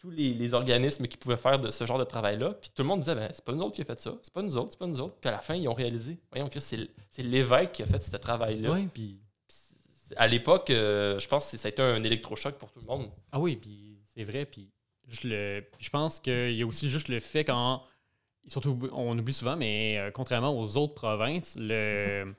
tous- 0.00 0.10
les, 0.10 0.34
les 0.34 0.54
organismes 0.54 1.06
qui 1.06 1.16
pouvaient 1.16 1.36
faire 1.36 1.58
de 1.58 1.70
ce 1.70 1.84
genre 1.86 1.98
de 1.98 2.04
travail-là. 2.04 2.54
Puis 2.60 2.70
tout 2.74 2.82
le 2.82 2.88
monde 2.88 3.00
disait, 3.00 3.14
ben, 3.14 3.28
c'est 3.32 3.44
pas 3.44 3.52
nous 3.52 3.62
autres 3.62 3.74
qui 3.76 3.82
a 3.82 3.84
fait 3.84 4.00
ça, 4.00 4.14
c'est 4.22 4.32
pas 4.32 4.42
nous 4.42 4.56
autres, 4.56 4.68
c'est 4.72 4.78
pas 4.78 4.86
nous 4.86 5.00
autres. 5.00 5.14
Puis 5.20 5.28
à 5.28 5.32
la 5.32 5.38
fin, 5.38 5.54
ils 5.54 5.68
ont 5.68 5.74
réalisé, 5.74 6.18
voyons, 6.30 6.48
Chris, 6.48 6.60
c'est 6.60 7.22
l'évêque 7.22 7.72
qui 7.72 7.82
a 7.82 7.86
fait 7.86 8.02
ce 8.02 8.16
travail-là. 8.16 8.72
Ouais, 8.72 8.86
puis... 8.92 9.18
Puis 9.48 9.56
c'est- 10.08 10.16
À 10.16 10.26
l'époque, 10.28 10.70
euh, 10.70 11.18
je 11.18 11.26
pense 11.28 11.50
que 11.50 11.56
ça 11.56 11.66
a 11.66 11.70
été 11.70 11.82
un 11.82 12.02
électrochoc 12.02 12.54
pour 12.56 12.70
tout 12.70 12.80
le 12.80 12.86
monde. 12.86 13.10
Ah 13.32 13.40
oui, 13.40 13.56
puis 13.56 13.98
c'est 14.14 14.24
vrai. 14.24 14.44
Puis 14.44 14.68
juste 15.08 15.24
le, 15.24 15.64
puis 15.72 15.84
je 15.84 15.90
pense 15.90 16.18
qu'il 16.20 16.52
y 16.52 16.62
a 16.62 16.66
aussi 16.66 16.88
juste 16.90 17.08
le 17.08 17.18
fait 17.20 17.44
quand. 17.44 17.82
Surtout, 18.46 18.78
on 18.92 19.16
oublie 19.18 19.32
souvent, 19.32 19.56
mais 19.56 19.98
euh, 19.98 20.10
contrairement 20.10 20.58
aux 20.58 20.76
autres 20.76 20.94
provinces, 20.94 21.56
le, 21.58 22.34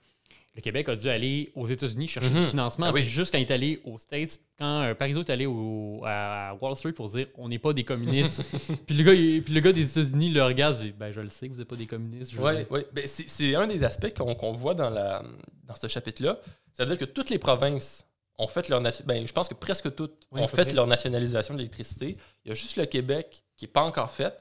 le 0.55 0.61
Québec 0.61 0.89
a 0.89 0.95
dû 0.97 1.07
aller 1.09 1.51
aux 1.55 1.65
États-Unis 1.65 2.07
chercher 2.09 2.29
du 2.29 2.41
financement. 2.41 2.87
Ah 2.89 2.91
oui. 2.93 3.05
Juste 3.05 3.31
quand 3.31 3.37
il 3.37 3.41
est 3.47 3.51
allé 3.51 3.81
aux 3.85 3.97
States, 3.97 4.39
quand 4.59 4.81
euh, 4.81 4.93
Parizeau 4.93 5.21
est 5.21 5.29
allé 5.29 5.45
au- 5.45 6.01
à 6.05 6.55
Wall 6.61 6.75
Street 6.75 6.91
pour 6.91 7.07
dire 7.07 7.27
on 7.37 7.47
n'est 7.49 7.57
pas 7.59 7.71
des 7.73 7.83
communistes. 7.85 8.41
puis, 8.85 8.95
le 8.97 9.03
gars, 9.03 9.13
il- 9.13 9.41
puis 9.43 9.53
le 9.53 9.59
gars 9.61 9.71
des 9.71 9.89
États-Unis 9.89 10.29
le 10.31 10.43
regarde 10.43 10.81
et 10.83 10.91
ben 10.91 11.11
je 11.11 11.21
le 11.21 11.29
sais 11.29 11.47
que 11.47 11.53
vous 11.53 11.59
n'êtes 11.59 11.67
pas 11.69 11.75
des 11.77 11.87
communistes. 11.87 12.33
Oui, 12.37 12.51
oui. 12.69 12.81
Ben, 12.91 13.05
c'est 13.07 13.55
un 13.55 13.65
des 13.67 13.83
aspects 13.83 14.13
qu'on 14.13 14.53
voit 14.53 14.73
dans, 14.75 14.89
la, 14.89 15.23
dans 15.63 15.75
ce 15.75 15.87
chapitre-là. 15.87 16.37
C'est-à-dire 16.73 16.97
que 16.97 17.05
toutes 17.05 17.29
les 17.29 17.39
provinces 17.39 18.05
ont 18.37 18.47
fait 18.47 18.67
leur 18.67 18.81
ben, 19.05 19.25
je 19.25 19.31
pense 19.31 19.47
que 19.47 19.53
presque 19.53 19.95
toutes 19.95 20.27
Oui, 20.31 20.41
ont 20.41 20.47
fait 20.47 20.65
près. 20.65 20.73
leur 20.73 20.87
nationalisation 20.87 21.53
de 21.53 21.59
l'électricité. 21.59 22.17
Il 22.43 22.49
y 22.49 22.51
a 22.51 22.55
juste 22.55 22.75
le 22.77 22.85
Québec 22.87 23.43
qui 23.55 23.65
n'est 23.65 23.71
pas 23.71 23.83
encore 23.83 24.11
fait. 24.11 24.35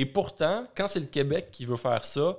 Et 0.00 0.06
pourtant, 0.06 0.64
quand 0.76 0.88
c'est 0.88 1.00
le 1.00 1.06
Québec 1.06 1.48
qui 1.52 1.64
veut 1.66 1.76
faire 1.76 2.04
ça, 2.04 2.38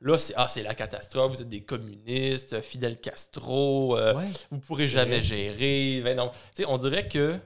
là, 0.00 0.16
c'est 0.18 0.32
ah, 0.36 0.48
c'est 0.48 0.62
la 0.62 0.74
catastrophe, 0.74 1.32
vous 1.36 1.42
êtes 1.42 1.48
des 1.48 1.60
communistes, 1.60 2.60
Fidel 2.62 2.96
Castro, 2.96 3.96
euh, 3.98 4.14
Ouais. 4.14 4.24
vous 4.50 4.58
pourrez 4.58 4.88
jamais 4.88 5.16
Ouais. 5.16 5.22
gérer. 5.22 6.00
Ben 6.02 6.16
non. 6.16 6.30
On 6.66 6.78
dirait 6.78 7.08
que, 7.08 7.36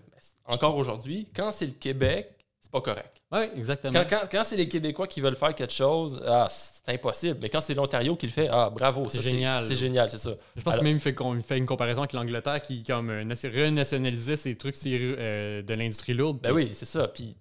encore 0.45 0.77
aujourd'hui, 0.77 1.29
quand 1.35 1.51
c'est 1.51 1.67
le 1.67 1.73
Québec, 1.73 2.31
c'est 2.61 2.71
pas 2.71 2.81
correct. 2.81 3.17
Ouais, 3.33 3.51
exactement. 3.57 3.93
Quand, 3.93 4.07
quand- 4.09 4.29
quand 4.31 4.45
c'est 4.45 4.57
les 4.57 4.69
Québécois 4.69 5.07
qui 5.07 5.21
veulent 5.21 5.37
faire 5.37 5.55
quelque 5.55 5.73
chose, 5.73 6.23
ah, 6.27 6.49
c'est 6.51 6.93
impossible. 6.95 7.39
Mais 7.43 7.49
quand 7.51 7.61
c'est 7.61 7.75
l'Ontario 7.75 8.15
qui 8.17 8.27
le 8.27 8.33
fait, 8.33 8.49
ah, 8.51 8.71
bravo. 8.71 9.09
C'est 9.09 9.23
génial. 9.23 9.65
C'est 9.65 9.75
génial, 9.77 10.09
c'est 10.11 10.19
ça. 10.19 10.33
Je 10.57 10.63
pense 10.63 10.75
Alors- 10.75 10.85
même 10.85 10.99
fait 11.01 11.15
qu'on 11.15 11.41
fait 11.43 11.59
une 11.59 11.67
comparaison 11.67 12.01
avec 12.03 12.13
l'Angleterre 12.13 12.61
qui 12.63 12.83
comme 12.83 13.11
euh, 13.11 13.25
nation- 13.25 13.51
renationalisait 13.55 14.37
ses 14.37 14.57
trucs 14.57 14.77
euh, 14.87 15.63
de 15.63 15.75
l'industrie 15.75 16.15
lourde. 16.15 16.39
Ben 16.43 16.53
oui, 16.53 16.71
c'est 16.75 16.87
ça. 16.87 17.09
Puis 17.09 17.37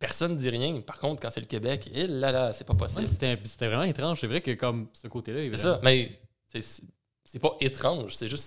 personne 0.00 0.32
ne 0.34 0.38
dit 0.38 0.48
rien. 0.50 0.80
Par 0.80 0.98
contre, 0.98 1.22
quand 1.22 1.30
c'est 1.30 1.38
le 1.40 1.46
Québec, 1.46 1.88
eh 1.94 2.08
là 2.08 2.32
là, 2.32 2.52
c'est 2.52 2.64
pas 2.66 2.74
possible. 2.74 3.02
Ouais, 3.02 3.38
c'était 3.44 3.66
vraiment 3.68 3.84
étrange. 3.84 4.18
C'est 4.20 4.26
vrai 4.26 4.40
que 4.40 4.50
comme 4.52 4.88
ce 4.92 5.06
côté-là, 5.06 5.48
c'est 5.50 5.56
ça. 5.62 5.78
Mais 5.84 6.18
c'est- 6.48 7.38
pas 7.38 7.56
étrange. 7.60 8.16
C'est 8.16 8.26
juste. 8.26 8.44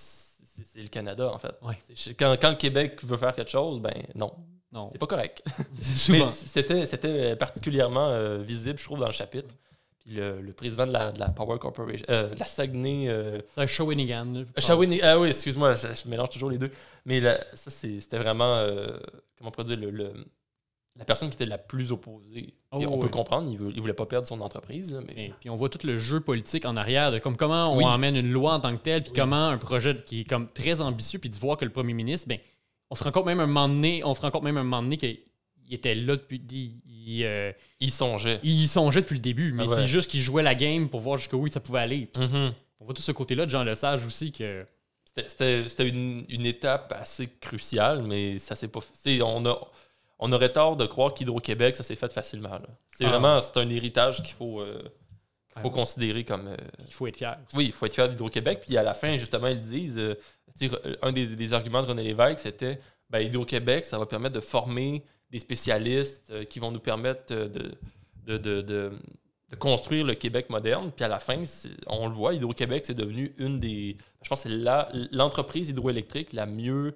c'est- 0.73 0.81
le 0.81 0.87
Canada, 0.89 1.31
en 1.31 1.37
fait. 1.37 1.55
Ouais. 1.61 1.77
Quand, 2.19 2.35
quand 2.41 2.49
le 2.49 2.55
Québec 2.57 2.99
veut 3.03 3.15
faire 3.17 3.33
quelque 3.33 3.49
chose, 3.49 3.79
ben 3.79 3.93
non, 4.15 4.33
Non, 4.71 4.87
c'est 4.91 4.97
pas 4.97 5.07
correct. 5.07 5.41
Mais 6.09 6.21
c'était 6.45 7.35
particulièrement 7.35 8.09
euh, 8.09 8.39
visible, 8.39 8.77
je 8.79 8.83
trouve, 8.83 8.99
dans 8.99 9.07
le 9.07 9.13
chapitre. 9.13 9.53
Puis 9.99 10.15
le, 10.15 10.41
le 10.41 10.51
président 10.51 10.85
de 10.85 10.91
la, 10.91 11.11
de 11.13 11.19
la 11.19 11.29
Power 11.29 11.57
Corporation, 11.59 12.05
euh, 12.09 12.33
de 12.33 12.39
la 12.39 12.45
Saguenay, 12.45 13.07
euh, 13.07 13.39
C'est 13.55 13.61
un 13.61 13.67
Shawinigan. 13.67 14.43
Shawinigan- 14.57 14.99
ah 15.03 15.17
oui, 15.19 15.29
excuse-moi, 15.29 15.75
je, 15.75 15.87
je 15.93 16.09
mélange 16.09 16.29
toujours 16.31 16.49
les 16.49 16.57
deux. 16.57 16.71
Mais 17.05 17.19
là, 17.21 17.39
ça, 17.53 17.69
c'est- 17.71 17.99
c'était 18.01 18.17
vraiment, 18.17 18.57
euh, 18.57 18.97
comment 19.37 19.47
on 19.49 19.51
pourrait 19.51 19.67
dire, 19.67 19.77
le, 19.77 19.91
le- 19.91 20.13
la 20.95 21.05
personne 21.05 21.29
qui 21.29 21.35
était 21.35 21.45
la 21.47 21.57
plus 21.57 21.91
opposée. 21.91 22.53
Oh, 22.71 22.77
on 22.85 22.93
oui. 22.95 22.99
peut 22.99 23.07
comprendre, 23.09 23.49
il, 23.51 23.57
veut, 23.57 23.71
il 23.73 23.81
voulait 23.81 23.93
pas 23.93 24.05
perdre 24.05 24.27
son 24.27 24.39
entreprise. 24.41 24.91
là, 24.91 24.99
mais... 25.07 25.25
Et 25.27 25.33
puis 25.39 25.49
on 25.49 25.55
voit 25.55 25.69
tout 25.69 25.79
le 25.85 25.97
jeu 25.97 26.19
politique 26.19 26.65
en 26.65 26.75
arrière 26.75 27.11
de 27.11 27.17
comme 27.19 27.35
comment 27.35 27.71
on 27.73 27.77
Oui. 27.77 27.83
emmène 27.85 28.15
une 28.15 28.31
loi 28.31 28.53
en 28.53 28.59
tant 28.59 28.75
que 28.77 28.81
telle, 28.83 29.01
puis 29.01 29.11
Oui. 29.11 29.19
comment 29.19 29.47
un 29.49 29.57
projet 29.57 29.95
qui 30.03 30.21
est 30.21 30.23
comme 30.29 30.47
très 30.51 30.81
ambitieux, 30.81 31.17
puis 31.19 31.29
de 31.29 31.35
voir 31.35 31.57
que 31.57 31.65
le 31.65 31.71
premier 31.71 31.93
ministre, 31.93 32.27
ben, 32.27 32.37
on 32.91 32.95
se 32.95 33.03
rend 33.03 33.11
compte 33.11 33.25
même 33.25 33.39
un 33.39 33.47
moment 33.47 33.67
donné, 33.67 34.03
on 34.03 34.13
se 34.13 34.21
rend 34.21 34.29
compte 34.29 34.43
même 34.43 34.57
un 34.57 34.63
moment 34.63 34.83
donné 34.83 34.97
qu'il 34.97 35.17
était 35.71 35.95
là 35.95 36.15
depuis, 36.15 36.39
il, 36.51 36.79
il, 36.85 37.23
euh, 37.25 37.51
Il 37.79 37.89
songeait. 37.91 38.39
il 38.43 38.51
y 38.53 38.67
songeait 38.67 39.01
depuis 39.01 39.15
le 39.15 39.19
début, 39.21 39.51
mais 39.51 39.63
Ah 39.65 39.69
ouais. 39.71 39.75
c'est 39.77 39.87
juste 39.87 40.11
qu'il 40.11 40.19
jouait 40.21 40.43
la 40.43 40.53
game 40.55 40.89
pour 40.89 40.99
voir 41.01 41.17
jusqu'où 41.17 41.47
ça 41.47 41.59
pouvait 41.59 41.79
aller. 41.79 42.05
Puis 42.13 42.21
Mhm. 42.23 42.53
On 42.79 42.85
voit 42.85 42.93
tout 42.93 43.01
ce 43.01 43.13
côté-là 43.13 43.45
de 43.45 43.49
Jean 43.49 43.63
Lesage 43.63 44.05
aussi 44.05 44.31
que 44.33 44.65
C'était- 45.15 45.87
une, 45.87 46.25
une 46.27 46.45
étape 46.45 46.93
assez 46.99 47.29
cruciale, 47.39 48.03
mais 48.03 48.39
ça 48.39 48.55
s'est 48.55 48.67
pas 48.67 48.81
fait. 48.81 49.21
On, 49.21 49.45
a, 49.45 49.57
on 50.25 50.31
aurait 50.31 50.51
tort 50.51 50.75
de 50.77 50.85
croire 50.85 51.13
qu'Hydro-Québec, 51.13 51.75
ça 51.75 51.83
s'est 51.83 51.95
fait 51.95 52.11
facilement. 52.13 52.49
là. 52.65 52.67
C'est 52.97 53.05
Ah. 53.05 53.09
vraiment 53.09 53.41
c'est 53.41 53.57
un 53.57 53.67
héritage 53.69 54.23
qu'il 54.23 54.33
faut, 54.35 54.61
euh, 54.61 54.81
qu'il 55.51 55.61
faut 55.61 55.67
Ouais. 55.67 55.73
considérer 55.73 56.23
comme. 56.23 56.47
euh, 56.47 56.55
il 56.87 56.93
faut 56.93 57.07
être 57.07 57.17
fier. 57.17 57.37
aussi. 57.47 57.57
Oui, 57.57 57.65
il 57.65 57.71
faut 57.71 57.85
être 57.85 57.93
fier 57.93 58.07
d'Hydro-Québec. 58.09 58.61
Puis 58.65 58.77
à 58.77 58.83
la 58.83 58.93
fin, 58.93 59.17
justement, 59.17 59.47
ils 59.47 59.61
disent, 59.61 59.97
euh, 59.99 60.15
tu 60.57 60.69
sais, 60.69 60.75
un 61.01 61.11
des, 61.11 61.35
des 61.35 61.53
arguments 61.53 61.81
de 61.81 61.87
René 61.87 62.03
Lévesque, 62.03 62.39
c'était 62.39 62.79
ben, 63.09 63.19
Hydro-Québec, 63.19 63.85
ça 63.85 63.99
va 63.99 64.05
permettre 64.05 64.35
de 64.35 64.39
former 64.41 65.03
des 65.29 65.39
spécialistes 65.39 66.29
euh, 66.31 66.43
qui 66.45 66.59
vont 66.59 66.71
nous 66.71 66.79
permettre 66.79 67.33
euh, 67.33 67.47
de, 67.47 67.71
de, 68.25 68.37
de, 68.37 68.61
de- 68.61 68.91
de 69.51 69.55
construire 69.57 70.03
le 70.05 70.15
Québec 70.15 70.49
moderne. 70.49 70.91
Puis 70.95 71.03
à 71.05 71.07
la 71.07 71.19
fin, 71.19 71.45
c'est- 71.45 71.69
on 71.87 72.07
le 72.07 72.13
voit, 72.13 72.33
Hydro-Québec, 72.33 72.85
c'est 72.87 72.93
devenu 72.95 73.35
une 73.37 73.59
des. 73.59 73.97
Je 74.23 74.29
pense 74.29 74.43
que 74.43 74.49
c'est 74.49 74.55
la- 74.55 74.89
l'entreprise 75.11 75.69
hydroélectrique 75.69 76.33
la 76.33 76.45
mieux. 76.47 76.95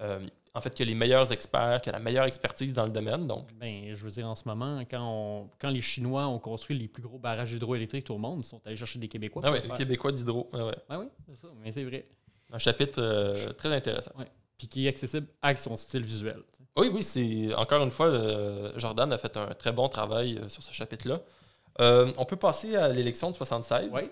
euh, 0.00 0.18
en 0.54 0.60
fait, 0.60 0.72
qui 0.74 0.82
a 0.82 0.86
les 0.86 0.94
meilleurs 0.94 1.32
experts, 1.32 1.80
qui 1.82 1.88
a 1.88 1.92
la 1.92 1.98
meilleure 1.98 2.26
expertise 2.26 2.72
dans 2.72 2.84
le 2.84 2.90
domaine. 2.92 3.26
Donc, 3.26 3.48
Ben, 3.58 3.94
je 3.94 4.04
veux 4.04 4.10
dire, 4.10 4.26
en 4.28 4.34
ce 4.36 4.46
moment, 4.46 4.80
quand, 4.88 5.00
on- 5.04 5.50
quand 5.58 5.70
les 5.70 5.80
Chinois 5.80 6.26
ont 6.28 6.38
construit 6.38 6.78
les 6.78 6.86
plus 6.88 7.02
gros 7.02 7.18
barrages 7.18 7.52
hydroélectriques 7.52 8.08
au 8.10 8.18
monde, 8.18 8.40
ils 8.40 8.46
sont 8.46 8.60
allés 8.66 8.76
chercher 8.76 8.98
des 9.00 9.08
Québécois. 9.08 9.42
ah 9.44 9.48
pour 9.48 9.54
ouais, 9.56 9.60
le 9.62 9.66
faire. 9.68 9.76
Québécois 9.76 10.12
d'hydro. 10.12 10.48
Ouais, 10.52 10.62
ouais. 10.62 10.76
Ah 10.88 10.98
oui, 11.00 11.06
c'est 11.26 11.36
ça, 11.36 11.48
mais 11.62 11.72
c'est 11.72 11.84
vrai. 11.84 12.06
Un 12.52 12.58
chapitre 12.58 13.00
euh, 13.02 13.52
très 13.54 13.74
intéressant. 13.74 14.12
Puis 14.56 14.68
qui 14.68 14.86
est 14.86 14.88
accessible 14.88 15.26
avec 15.42 15.58
son 15.60 15.76
style 15.76 16.04
visuel. 16.04 16.40
Oui, 16.76 16.88
oui, 16.92 17.02
c'est 17.02 17.52
encore 17.54 17.82
une 17.82 17.90
fois, 17.90 18.06
euh, 18.06 18.72
Jordan 18.76 19.12
a 19.12 19.18
fait 19.18 19.36
un 19.36 19.48
très 19.54 19.72
bon 19.72 19.88
travail 19.88 20.38
euh, 20.38 20.48
sur 20.48 20.62
ce 20.62 20.72
chapitre-là. 20.72 21.20
On 22.16 22.24
peut 22.24 22.36
passer 22.36 22.76
à 22.76 22.88
l'élection 22.88 23.30
de 23.32 23.36
76, 23.36 23.90
Ouais. 23.90 24.08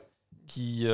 qui 0.49 0.87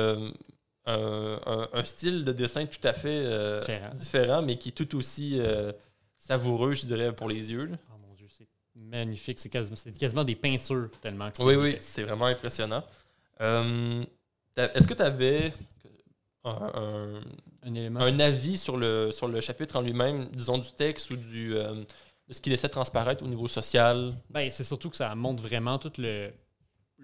un, 0.89 1.39
un- 1.45 1.69
un 1.73 1.83
style 1.83 2.25
de 2.25 2.31
dessin 2.31 2.65
tout 2.65 2.85
à 2.87 2.93
fait 2.93 3.21
euh, 3.23 3.59
Différent. 3.59 3.93
différent, 3.95 4.41
mais 4.41 4.57
qui 4.57 4.69
est 4.69 4.73
tout 4.73 4.95
aussi 4.97 5.39
euh, 5.39 5.71
savoureux, 6.17 6.73
je 6.73 6.85
dirais, 6.85 7.13
pour 7.13 7.29
les 7.29 7.51
yeux. 7.51 7.65
là. 7.65 7.77
Oh 7.93 7.97
mon 8.07 8.13
Dieu, 8.15 8.27
c'est 8.29 8.47
magnifique. 8.75 9.39
C'est 9.39 9.49
quasiment, 9.49 10.23
des 10.23 10.35
peintures 10.35 10.89
tellement 11.01 11.31
que 11.31 11.41
Oui, 11.43 11.55
oui, 11.55 11.77
c'est 11.79 12.03
vraiment 12.03 12.25
impressionnant. 12.25 12.83
Euh, 13.41 14.03
t'as- 14.53 14.71
Est-ce 14.73 14.87
que 14.87 14.93
tu 14.93 15.01
avais 15.01 15.53
un, 16.43 16.71
un- 16.73 17.21
Un 17.63 17.73
élément. 17.75 17.99
un 18.01 18.19
avis 18.19 18.57
sur 18.57 18.77
le, 18.77 19.11
sur 19.11 19.27
le 19.27 19.41
chapitre 19.41 19.75
en 19.77 19.81
lui-même, 19.81 20.29
disons 20.29 20.57
du 20.57 20.71
texte 20.71 21.09
ou 21.11 21.15
du, 21.17 21.55
euh, 21.55 21.73
de 22.27 22.33
ce 22.33 22.41
qu'il 22.41 22.51
laissait 22.51 22.69
transparaître 22.69 23.23
au 23.23 23.27
niveau 23.27 23.47
social? 23.47 24.13
Ben, 24.29 24.49
c'est 24.49 24.63
surtout 24.63 24.89
que 24.89 24.97
ça 24.97 25.13
montre 25.15 25.43
vraiment 25.43 25.77
tout 25.77 25.91
le 25.97 26.31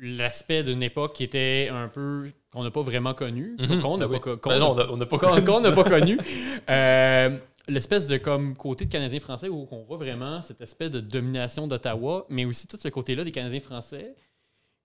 l'aspect 0.02 0.64
d'une 0.64 0.84
époque 0.84 1.14
qui 1.16 1.24
était 1.24 1.70
un 1.72 1.88
peu 1.88 2.30
qu'on 2.52 2.64
n'a 2.64 2.72
pas 2.72 2.82
vraiment 2.82 3.14
connu, 3.14 3.56
qu'on 3.82 3.98
n'a 3.98 4.08
Ben 4.08 4.14
oui. 4.14 4.20
pas, 4.20 4.50
Ben 4.50 4.60
n'a- 4.60 4.66
on 4.92 4.98
pas 5.00 5.18
connu 5.18 5.44
qu'on 5.44 5.60
n'a 5.62 5.74
ça. 5.74 5.84
pas 5.84 5.90
connu. 5.90 6.18
Euh, 6.70 7.38
L'espèce 7.68 8.08
de 8.08 8.18
comme 8.18 8.56
côté 8.56 8.86
de 8.86 8.92
Canadiens 8.92 9.20
français 9.20 9.50
où 9.50 9.68
on 9.72 9.82
voit 9.84 9.98
vraiment 9.98 10.42
cette 10.44 10.62
espèce 10.62 10.92
de 10.92 11.00
domination 11.00 11.66
d'Ottawa, 11.68 12.26
mais 12.30 12.46
aussi 12.46 12.68
tout 12.68 12.78
ce 12.80 12.88
côté-là 12.90 13.24
des 13.24 13.32
Canadiens 13.32 13.60
français 13.60 14.14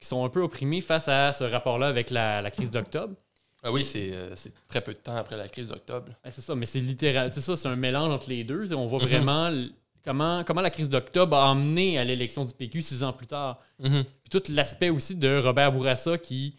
qui 0.01 0.09
sont 0.09 0.25
un 0.25 0.31
peu 0.31 0.41
opprimés 0.41 0.81
face 0.81 1.07
à 1.09 1.33
ce 1.35 1.45
rapport-là 1.45 1.89
avec 1.89 2.09
la, 2.09 2.41
la 2.41 2.51
crise 2.51 2.71
d'octobre. 2.71 3.15
Ah 3.63 3.71
oui, 3.71 3.85
c'est 3.85 4.11
euh, 4.15 4.35
très 4.67 4.81
peu 4.81 4.95
de 4.95 4.99
temps 4.99 5.15
après 5.17 5.37
la 5.37 5.47
crise 5.49 5.69
d'octobre. 5.69 6.07
Ben, 6.25 6.31
c'est 6.31 6.41
ça, 6.41 6.55
mais 6.55 6.65
c'est 6.65 6.81
littéral. 6.81 7.31
C'est 7.35 7.43
ça, 7.43 7.55
c'est 7.55 7.69
un 7.69 7.77
mélange 7.77 8.11
entre 8.11 8.31
les 8.31 8.45
deux. 8.45 8.73
On 8.73 8.87
voit 8.87 9.01
Mhm. 9.03 9.09
vraiment 9.09 9.51
comment, 10.05 10.45
comment 10.45 10.61
la 10.61 10.71
crise 10.71 10.89
d'octobre 10.89 11.37
a 11.37 11.51
amené 11.51 11.99
à 11.99 12.05
l'élection 12.05 12.45
du 12.45 12.55
PQ 12.55 12.83
six 12.83 13.03
ans 13.03 13.13
plus 13.13 13.27
tard? 13.27 13.59
Puis 13.83 14.05
tout 14.31 14.43
l'aspect 14.51 14.91
aussi 14.91 15.15
de 15.15 15.39
Robert 15.39 15.73
Bourassa 15.73 16.19
qui. 16.19 16.57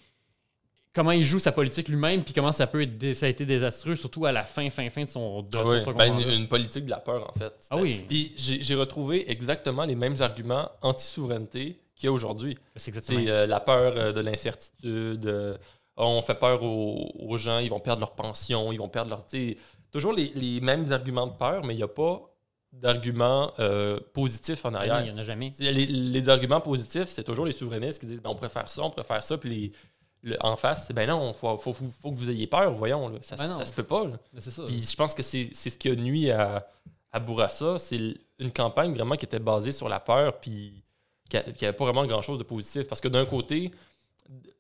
Comment 0.94 1.12
il 1.12 1.24
joue 1.24 1.40
sa 1.40 1.54
politique 1.54 1.88
lui-même, 1.88 2.22
puis 2.22 2.34
comment 2.34 2.52
ça 2.52 2.68
peut 2.68 2.82
être 2.82 3.14
ça 3.14 3.26
a 3.26 3.30
été 3.30 3.46
désastreux, 3.46 3.96
surtout 3.96 4.26
à 4.26 4.34
la 4.34 4.44
fin, 4.44 4.70
fin, 4.70 4.90
fin 4.90 5.06
de 5.06 5.10
son, 5.10 5.42
de 5.42 5.58
Ah 5.58 5.82
son 5.86 5.94
ben, 5.94 6.20
une, 6.20 6.50
politique 6.50 6.84
de 6.84 6.90
la 6.90 7.00
peur, 7.00 7.30
en 7.30 7.40
fait. 7.40 7.54
Ah 7.70 7.78
oui. 7.78 8.04
Puis 8.10 8.34
j'ai 8.36 8.62
j'ai 8.62 8.76
retrouvé 8.76 9.32
exactement 9.32 9.86
les 9.86 9.96
mêmes 9.96 10.18
arguments 10.20 10.70
anti-souveraineté 10.82 11.80
qu'il 11.96 12.08
y 12.08 12.10
a 12.10 12.12
aujourd'hui. 12.12 12.58
C'est 12.76 12.90
exactement. 12.90 13.22
C'est 13.24 13.30
euh, 13.30 13.48
la 13.48 13.62
peur 13.62 13.94
euh, 13.96 14.12
de 14.12 14.20
l'incertitude. 14.20 15.26
euh, 15.26 15.58
on 15.96 16.22
fait 16.22 16.36
peur 16.36 16.62
aux, 16.62 17.10
aux 17.20 17.38
gens, 17.38 17.60
ils 17.60 17.70
vont 17.70 17.80
perdre 17.80 18.02
leur 18.02 18.14
pension, 18.14 18.74
ils 18.74 18.78
vont 18.78 18.90
perdre 18.90 19.12
leur. 19.12 19.26
Toujours 19.94 20.12
les, 20.12 20.32
les 20.36 20.60
mêmes 20.60 20.92
arguments 20.92 21.28
de 21.28 21.38
peur, 21.38 21.64
mais 21.64 21.74
il 21.74 21.78
n'y 21.78 21.84
a 21.84 21.88
pas 21.88 22.31
d'arguments 22.74 23.52
euh, 23.60 24.00
positifs 24.14 24.64
en 24.66 24.72
Ben 24.72 24.74
non, 24.74 24.80
arrière. 24.80 25.02
il 25.02 25.06
n'y 25.06 25.12
en 25.12 25.18
a 25.18 25.24
jamais. 25.24 25.52
Les, 25.60 25.86
les 25.86 26.30
arguments 26.30 26.62
positifs, 26.62 27.08
c'est 27.10 27.24
toujours 27.24 27.46
les 27.46 27.52
souverainistes 27.52 28.00
qui 28.00 28.06
disent 28.06 28.22
ben, 28.22 28.30
on 28.30 28.36
préfère 28.36 28.70
ça, 28.70 28.84
on 28.84 28.90
préfère 28.90 29.22
ça, 29.24 29.38
puis 29.38 29.50
les- 29.50 29.72
le- 30.24 30.38
en 30.46 30.56
face, 30.56 30.86
c'est 30.88 30.94
ben 30.94 31.08
non, 31.10 31.32
il 31.32 31.34
faut, 31.34 31.58
faut, 31.58 31.74
faut- 31.74 31.92
faut 32.02 32.12
que 32.12 32.18
vous 32.18 32.30
ayez 32.30 32.48
peur, 32.48 32.74
voyons, 32.74 33.10
là. 33.10 33.18
ça, 33.22 33.36
Ben 33.36 33.58
ça 33.58 33.66
se 33.66 33.74
peut 33.74 33.84
pas. 33.84 34.06
là. 34.06 34.18
Ça. 34.40 34.64
Puis 34.66 34.86
je 34.90 34.96
pense 34.96 35.14
que 35.14 35.24
c'est 35.24 35.54
ce 35.54 35.78
qui 35.78 35.90
a 35.90 35.96
nuit 35.96 36.30
à, 36.32 36.66
à 37.12 37.20
Bourassa. 37.20 37.78
C'est 37.80 38.00
une 38.40 38.52
campagne 38.52 38.94
vraiment 38.94 39.16
qui 39.16 39.26
était 39.26 39.40
basée 39.40 39.72
sur 39.72 39.90
la 39.90 40.00
peur, 40.00 40.40
puis 40.40 40.84
qui 41.30 41.38
n'avait 41.38 41.74
pas 41.74 41.86
vraiment 41.86 42.06
grand-chose 42.06 42.38
de 42.38 42.44
positif. 42.44 42.88
Parce 42.88 43.02
que 43.02 43.08
d'un 43.08 43.26
côté, 43.26 43.72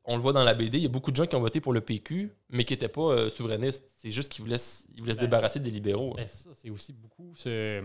on 0.05 0.15
le 0.15 0.21
voit 0.21 0.33
dans 0.33 0.43
la 0.43 0.53
BD, 0.53 0.77
il 0.79 0.83
y 0.83 0.85
a 0.85 0.89
beaucoup 0.89 1.11
de 1.11 1.15
gens 1.15 1.25
qui 1.27 1.35
ont 1.35 1.39
voté 1.41 1.61
pour 1.61 1.73
le 1.73 1.81
PQ, 1.81 2.31
mais 2.49 2.65
qui 2.65 2.73
n'étaient 2.73 2.87
pas 2.87 3.01
euh, 3.11 3.29
souverainistes. 3.29 3.83
C'est 3.97 4.11
juste 4.11 4.31
qu'ils 4.31 4.43
voulaient, 4.43 4.57
ils 4.95 4.99
voulaient 5.01 5.13
se 5.13 5.19
Ben, 5.19 5.25
débarrasser 5.25 5.59
des 5.59 5.71
libéraux. 5.71 6.13
Ben, 6.15 6.25
c'est 6.27 6.43
ça, 6.43 6.49
c'est 6.53 6.69
aussi 6.69 6.93
beaucoup 6.93 7.33
ce. 7.35 7.81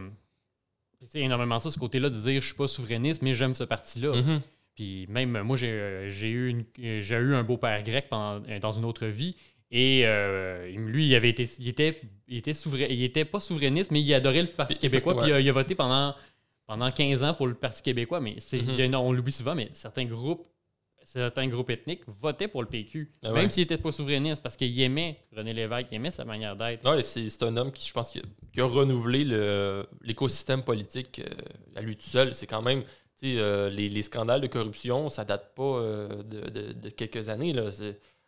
C'est 1.05 1.21
énormément 1.21 1.59
ça, 1.59 1.71
ce 1.71 1.79
côté-là 1.79 2.09
de 2.09 2.15
dire 2.19 2.41
je 2.41 2.47
suis 2.47 2.57
pas 2.57 2.67
souverainiste, 2.69 3.21
mais 3.23 3.35
j'aime 3.35 3.55
ce 3.55 3.65
parti-là. 3.65 4.15
Mhm. 4.17 4.41
Puis 4.75 5.07
même, 5.09 5.37
euh, 5.37 5.45
moi, 5.45 5.57
j'ai 5.57 5.71
euh, 5.71 6.09
j'ai 6.09 6.29
eu, 6.31 6.49
une- 6.49 6.65
j'ai 6.77 7.17
eu 7.17 7.35
un 7.35 7.43
beau-père 7.43 7.83
grec 7.83 8.07
pendant- 8.09 8.43
dans 8.61 8.73
une 8.73 8.85
autre 8.85 9.07
vie. 9.07 9.37
Et 9.71 10.03
euh, 10.07 10.69
lui, 10.71 11.07
il 11.07 11.15
avait 11.15 11.29
été, 11.29 11.49
il 11.59 11.69
était, 11.69 12.01
il 12.29 12.37
était 12.39 12.55
souverain, 12.55 12.87
il 12.89 13.03
était 13.03 13.25
pas 13.25 13.41
souverainiste, 13.41 13.91
mais 13.91 14.01
il 14.01 14.15
adorait 14.15 14.43
le 14.43 14.49
Parti 14.49 14.79
québécois. 14.79 15.17
Puis 15.19 15.29
il 15.29 15.33
a, 15.33 15.41
il 15.41 15.49
a 15.49 15.53
voté 15.53 15.75
pendant, 15.75 16.15
pendant 16.67 16.91
15 16.91 17.25
ans 17.25 17.35
pour 17.35 17.47
le 17.47 17.55
Parti 17.55 17.83
québécois. 17.83 18.21
Mais 18.21 18.37
c'est, 18.39 18.63
Mhm. 18.63 18.95
a- 18.95 19.01
on 19.01 19.13
l'oublie 19.13 19.33
souvent, 19.33 19.55
mais 19.55 19.69
certains 19.75 20.05
groupes, 20.05 20.47
certains 21.07 21.47
groupes 21.47 21.71
ethniques 21.71 22.03
votaient 22.21 22.49
pour 22.49 22.63
le 22.63 22.69
PQ, 22.69 23.13
Ah 23.23 23.29
même 23.33 23.45
ouais. 23.45 23.51
s'il 23.51 23.63
n'était 23.63 23.79
pas 23.79 23.93
souverainiste, 23.93 24.43
parce 24.43 24.57
qu'il 24.57 24.79
aimait 24.81 25.21
René 25.35 25.53
Lévesque, 25.53 25.87
il 25.93 25.97
aimait 25.97 26.11
sa 26.11 26.25
manière 26.25 26.57
d'être. 26.57 26.85
Ouais, 26.89 27.03
c'est 27.03 27.29
c'est 27.29 27.43
un 27.45 27.57
homme 27.57 27.71
qui, 27.73 27.87
je 27.87 27.93
pense, 27.93 28.11
qui 28.11 28.19
a, 28.19 28.23
qui 28.53 28.61
a 28.61 28.65
renouvelé 28.67 29.25
l'écosystème 30.03 30.63
politique 30.63 31.21
euh, 31.21 31.79
à 31.79 31.81
lui 31.81 31.97
tout 31.97 32.07
seul. 32.07 32.35
C'est 32.35 32.47
quand 32.47 32.63
même, 32.63 32.83
euh, 33.25 33.71
les, 33.71 33.89
les 33.89 34.03
scandales 34.03 34.41
de 34.41 34.47
corruption, 34.47 35.09
ça 35.09 35.25
date 35.25 35.55
pas 35.55 35.63
euh, 35.63 36.23
de, 36.23 36.49
de- 36.51 36.73
de 36.73 36.89
quelques 36.91 37.29
années. 37.29 37.53
Là. 37.53 37.71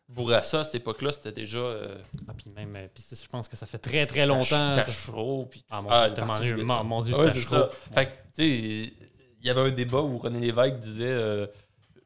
Bourassa, 0.08 0.60
à 0.60 0.64
cette 0.64 0.76
époque-là, 0.76 1.12
c'était 1.12 1.32
déjà 1.32 1.58
euh, 1.58 1.94
Ah, 2.28 2.32
puis 2.34 2.50
même, 2.56 2.74
euh, 2.76 2.86
puis 2.94 3.04
je 3.10 3.26
pense 3.28 3.46
que 3.48 3.56
ça 3.56 3.66
fait 3.66 3.76
très 3.78 4.06
très 4.06 4.24
longtemps. 4.24 4.72
Tache- 4.74 4.86
Tachereau. 4.86 5.46
puis 5.50 5.62
Ah, 5.70 5.82
mon 5.82 5.88
ah, 5.90 6.08
Dieu. 6.40 6.56
Mon- 6.64 6.84
mon 6.84 7.02
Ouais, 7.02 7.30
ça. 7.32 7.68
Fait 7.92 8.06
que, 8.06 8.10
tu 8.12 8.16
sais, 8.34 8.92
il 9.40 9.46
y 9.46 9.50
avait 9.50 9.60
un 9.60 9.70
débat 9.70 10.00
où 10.00 10.16
René 10.16 10.40
Lévesque 10.40 10.78
disait 10.78 11.04
euh, 11.06 11.46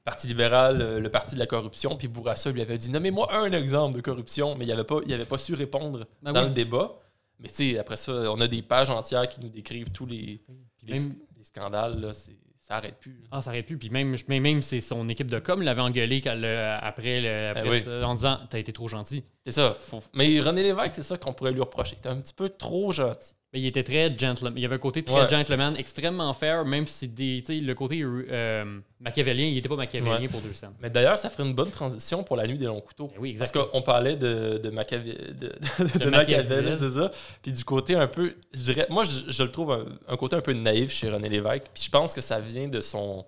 Parti 0.04 0.26
libéral, 0.26 0.82
euh, 0.82 0.98
le 1.00 1.10
parti 1.10 1.34
de 1.34 1.38
la 1.38 1.46
corruption, 1.46 1.96
puis 1.96 2.08
Bourassa 2.08 2.50
lui 2.50 2.60
avait 2.60 2.76
dit 2.78 2.90
Nommez-moi 2.90 3.32
un 3.36 3.52
exemple 3.52 3.94
de 3.96 4.00
corruption, 4.00 4.56
mais 4.56 4.64
il 4.64 4.68
n'avait 4.68 4.82
pas, 4.84 4.98
il 5.06 5.12
avait 5.14 5.24
pas 5.24 5.38
su 5.38 5.54
répondre 5.54 6.06
Ben 6.22 6.32
dans 6.32 6.42
oui. 6.42 6.48
le 6.48 6.54
débat. 6.54 6.98
Mais 7.38 7.48
tu 7.48 7.54
sais, 7.72 7.78
après 7.78 7.96
ça, 7.96 8.12
on 8.32 8.40
a 8.40 8.48
des 8.48 8.62
pages 8.62 8.90
entières 8.90 9.28
qui 9.28 9.40
nous 9.40 9.48
décrivent 9.48 9.90
tous 9.90 10.06
les, 10.06 10.42
Puis 10.78 10.86
les, 10.88 10.98
même- 11.00 11.14
les 11.38 11.44
scandales, 11.44 12.00
là, 12.00 12.12
c'est- 12.12 12.36
ça 12.60 12.74
n'arrête 12.74 12.98
plus. 13.00 13.12
là. 13.12 13.28
Ah, 13.32 13.42
ça 13.42 13.50
aurait 13.50 13.62
pu. 13.62 13.76
Puis 13.78 13.90
même, 13.90 14.16
mais 14.28 14.38
même 14.40 14.62
c'est 14.62 14.80
son 14.80 15.08
équipe 15.08 15.30
de 15.30 15.38
com 15.40 15.62
l'avait 15.62 15.80
engueulé 15.80 16.20
quand 16.20 16.34
le- 16.36 16.76
après, 16.80 17.20
le- 17.20 17.50
après 17.50 17.68
oui. 17.70 17.82
ça, 17.82 18.06
en 18.08 18.14
disant 18.14 18.38
T'as 18.50 18.58
été 18.58 18.72
trop 18.72 18.88
gentil. 18.88 19.24
C'est 19.44 19.52
ça. 19.52 19.72
faut- 19.72 20.02
Mais 20.14 20.40
René 20.40 20.62
Lévesque, 20.64 20.94
c'est 20.94 21.02
ça 21.02 21.16
qu'on 21.16 21.32
pourrait 21.32 21.52
lui 21.52 21.60
reprocher. 21.60 21.96
T'es 22.00 22.08
un 22.08 22.20
petit 22.20 22.34
peu 22.34 22.48
trop 22.48 22.90
gentil. 22.92 23.34
Mais 23.52 23.60
il 23.60 23.66
était 23.66 23.82
très 23.82 24.16
gentleman. 24.16 24.54
Il 24.56 24.62
y 24.62 24.64
avait 24.64 24.76
un 24.76 24.78
côté 24.78 25.02
très 25.02 25.22
Ouais. 25.24 25.28
gentleman, 25.28 25.76
extrêmement 25.76 26.32
fair, 26.32 26.64
même 26.64 26.86
si 26.86 27.06
des, 27.06 27.42
le 27.48 27.74
côté 27.74 28.00
euh, 28.02 28.80
machiavélien, 28.98 29.44
il 29.44 29.54
n'était 29.54 29.68
pas 29.68 29.76
machiavélien 29.76 30.20
Ouais. 30.20 30.28
pour 30.28 30.40
deux 30.40 30.54
cents. 30.54 30.72
Mais 30.80 30.88
d'ailleurs, 30.88 31.18
ça 31.18 31.28
ferait 31.28 31.46
une 31.46 31.52
bonne 31.54 31.70
transition 31.70 32.24
pour 32.24 32.36
la 32.36 32.46
nuit 32.46 32.56
des 32.56 32.64
longs 32.64 32.80
couteaux. 32.80 33.10
Eh 33.14 33.18
oui, 33.18 33.32
Parce 33.34 33.50
exactement. 33.50 33.66
qu'on 33.66 33.82
parlait 33.82 34.16
de, 34.16 34.56
de, 34.56 34.70
Machiavé- 34.70 35.34
de, 35.34 35.48
de, 35.48 35.98
de 35.98 36.10
Machiavel. 36.10 36.64
Machiavel, 36.64 36.78
c'est 36.78 36.90
ça. 36.98 37.10
Puis 37.42 37.52
du 37.52 37.62
côté 37.64 37.94
un 37.94 38.06
peu, 38.06 38.34
je 38.54 38.62
dirais, 38.62 38.86
moi 38.88 39.04
je, 39.04 39.30
je 39.30 39.42
le 39.42 39.50
trouve 39.50 39.72
un, 39.72 39.84
un 40.08 40.16
côté 40.16 40.34
un 40.36 40.40
peu 40.40 40.54
naïf 40.54 40.90
chez 40.90 41.10
René 41.10 41.28
Lévesque. 41.28 41.64
Puis 41.74 41.82
je 41.84 41.90
pense 41.90 42.14
que 42.14 42.22
ça 42.22 42.40
vient 42.40 42.68
de 42.68 42.80
son, 42.80 43.26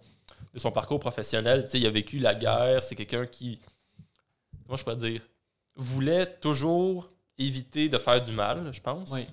de 0.54 0.58
son 0.58 0.70
parcours 0.72 1.00
professionnel. 1.00 1.68
Il 1.74 1.86
a 1.86 1.90
vécu 1.90 2.18
la 2.18 2.34
guerre, 2.34 2.82
c'est 2.82 2.94
quelqu'un 2.94 3.26
qui, 3.26 3.60
comment 4.64 4.78
je 4.78 4.84
peux 4.84 4.94
dire, 4.96 5.20
voulait 5.76 6.24
toujours 6.40 7.10
éviter 7.36 7.90
de 7.90 7.98
faire 7.98 8.22
du 8.22 8.32
mal, 8.32 8.70
je 8.72 8.80
pense. 8.80 9.10
Oui. 9.10 9.26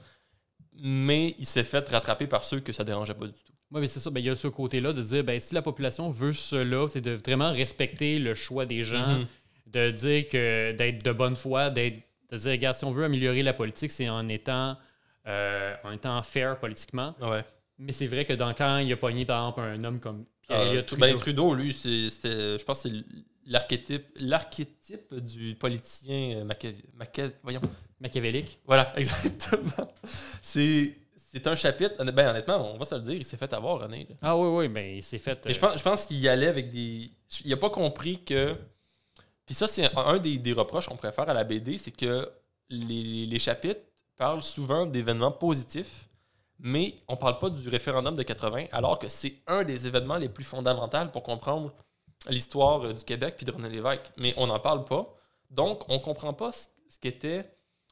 Mais 0.80 1.36
il 1.38 1.46
s'est 1.46 1.64
fait 1.64 1.88
rattraper 1.90 2.28
par 2.28 2.44
ceux 2.44 2.60
que 2.60 2.72
ça 2.74 2.84
dérangeait 2.84 3.14
pas 3.14 3.26
du 3.28 3.34
tout. 3.34 3.54
Oui, 3.72 3.82
mais 3.82 3.88
c'est 3.88 4.00
ça. 4.00 4.10
Ben, 4.10 4.20
il 4.20 4.26
y 4.26 4.30
a 4.30 4.36
ce 4.36 4.48
côté-là 4.48 4.94
de 4.94 5.02
dire 5.02 5.24
ben, 5.24 5.40
si 5.40 5.54
la 5.56 5.62
population 5.62 6.10
veut 6.10 6.34
cela, 6.34 6.88
c'est 6.90 7.02
de 7.02 7.12
vraiment 7.12 7.52
respecter 7.52 8.20
le 8.20 8.34
choix 8.36 8.66
des 8.66 8.84
gens, 8.84 9.20
Mhm. 9.20 9.26
de 9.68 9.92
dire 9.92 10.28
que 10.28 10.72
d'être 10.74 11.04
de 11.06 11.12
bonne 11.12 11.36
foi, 11.36 11.70
d'être 11.70 12.02
de 12.32 12.38
dire 12.38 12.52
regarde, 12.52 12.76
si 12.76 12.86
on 12.86 12.92
veut 12.92 13.04
améliorer 13.06 13.44
la 13.44 13.54
politique, 13.54 13.92
c'est 13.92 14.10
en 14.10 14.28
étant, 14.30 14.78
euh, 15.28 15.76
en 15.84 15.92
étant 15.92 16.22
fair 16.24 16.60
politiquement. 16.60 17.14
Ouais. 17.22 17.44
Mais 17.78 17.92
c'est 17.92 18.08
vrai 18.08 18.26
que 18.26 18.34
dans 18.34 18.54
quand 18.54 18.78
il 18.78 18.92
a 18.94 18.98
pogné, 18.98 19.26
par 19.26 19.40
exemple, 19.50 19.62
un 19.62 19.84
homme 19.84 20.00
comme 20.00 20.26
Pierre 20.48 20.60
Euh, 20.62 20.70
Elliott 20.72 20.86
Trudeau, 20.86 21.06
Trudeau, 21.06 21.20
Trudeau, 21.20 21.54
lui, 21.56 21.74
c'est- 21.74 22.10
c'était, 22.10 22.58
je 22.58 22.64
pense 22.64 22.84
que 22.84 22.90
c'est 22.90 22.96
l'archétype, 23.46 24.06
l'archétype 24.16 25.14
du 25.16 25.56
politicien 25.56 26.38
euh, 26.40 26.44
Machiav- 26.46 26.76
Machiav- 26.98 27.32
voyons. 27.44 27.62
Machiavélique, 28.02 28.60
Voilà, 28.66 28.92
exactement. 28.98 29.88
C'est, 30.42 30.98
c'est 31.32 31.48
un 31.48 31.56
chapitre, 31.56 32.04
ben 32.12 32.30
honnêtement, 32.30 32.74
on 32.74 32.78
va 32.78 32.86
se 32.86 32.96
le 32.96 33.02
dire, 33.02 33.14
il 33.14 33.26
s'est 33.26 33.38
fait 33.38 33.54
avoir, 33.54 33.80
René. 33.80 34.08
là. 34.10 34.16
Ah 34.22 34.38
oui, 34.38 34.48
oui, 34.48 34.68
ben 34.68 34.98
il 34.98 35.04
s'est 35.04 35.20
fait. 35.20 35.46
Et 35.46 35.54
je 35.54 35.60
pense, 35.60 35.78
je 35.78 35.84
pense 35.84 36.06
qu'il 36.06 36.18
y 36.18 36.28
allait 36.28 36.48
avec 36.48 36.70
des... 36.70 37.10
Il 37.46 37.52
n'a 37.52 37.58
pas 37.58 37.70
compris 37.70 38.24
que... 38.24 38.56
Puis 39.46 39.56
ça, 39.56 39.68
c'est 39.68 39.90
un, 39.98 40.18
des, 40.18 40.38
des 40.40 40.54
reproches 40.54 40.88
qu'on 40.88 40.98
faire 40.98 41.30
à 41.30 41.34
la 41.34 41.44
BD, 41.44 41.78
c'est 41.78 41.92
que 41.92 42.30
les, 42.70 43.26
les 43.26 43.40
chapitres 43.40 43.82
parlent 44.18 44.44
souvent 44.44 44.86
d'événements 44.86 45.32
positifs, 45.32 46.08
mais 46.60 46.96
on 47.08 47.18
parle 47.18 47.38
pas 47.40 47.50
du 47.50 47.68
référendum 47.70 48.16
de 48.16 48.24
80, 48.24 48.66
alors 48.72 49.00
que 49.00 49.10
c'est 49.10 49.36
un 49.48 49.64
des 49.64 49.88
événements 49.88 50.18
les 50.18 50.30
plus 50.30 50.44
fondamentaux 50.44 51.08
pour 51.12 51.24
comprendre 51.24 51.74
l'histoire 52.30 52.84
euh, 52.86 52.94
du 52.94 53.04
Québec 53.04 53.36
puis 53.38 53.46
de 53.46 53.52
René 53.52 53.70
Lévesque. 53.70 54.12
Mais 54.18 54.34
on 54.38 54.48
n'en 54.48 54.60
parle 54.60 54.86
pas. 54.86 55.14
Donc, 55.50 55.84
on 55.90 56.00
comprend 56.00 56.34
pas 56.34 56.52
ce 56.52 56.68
ce 56.92 57.00
qu'était 57.00 57.50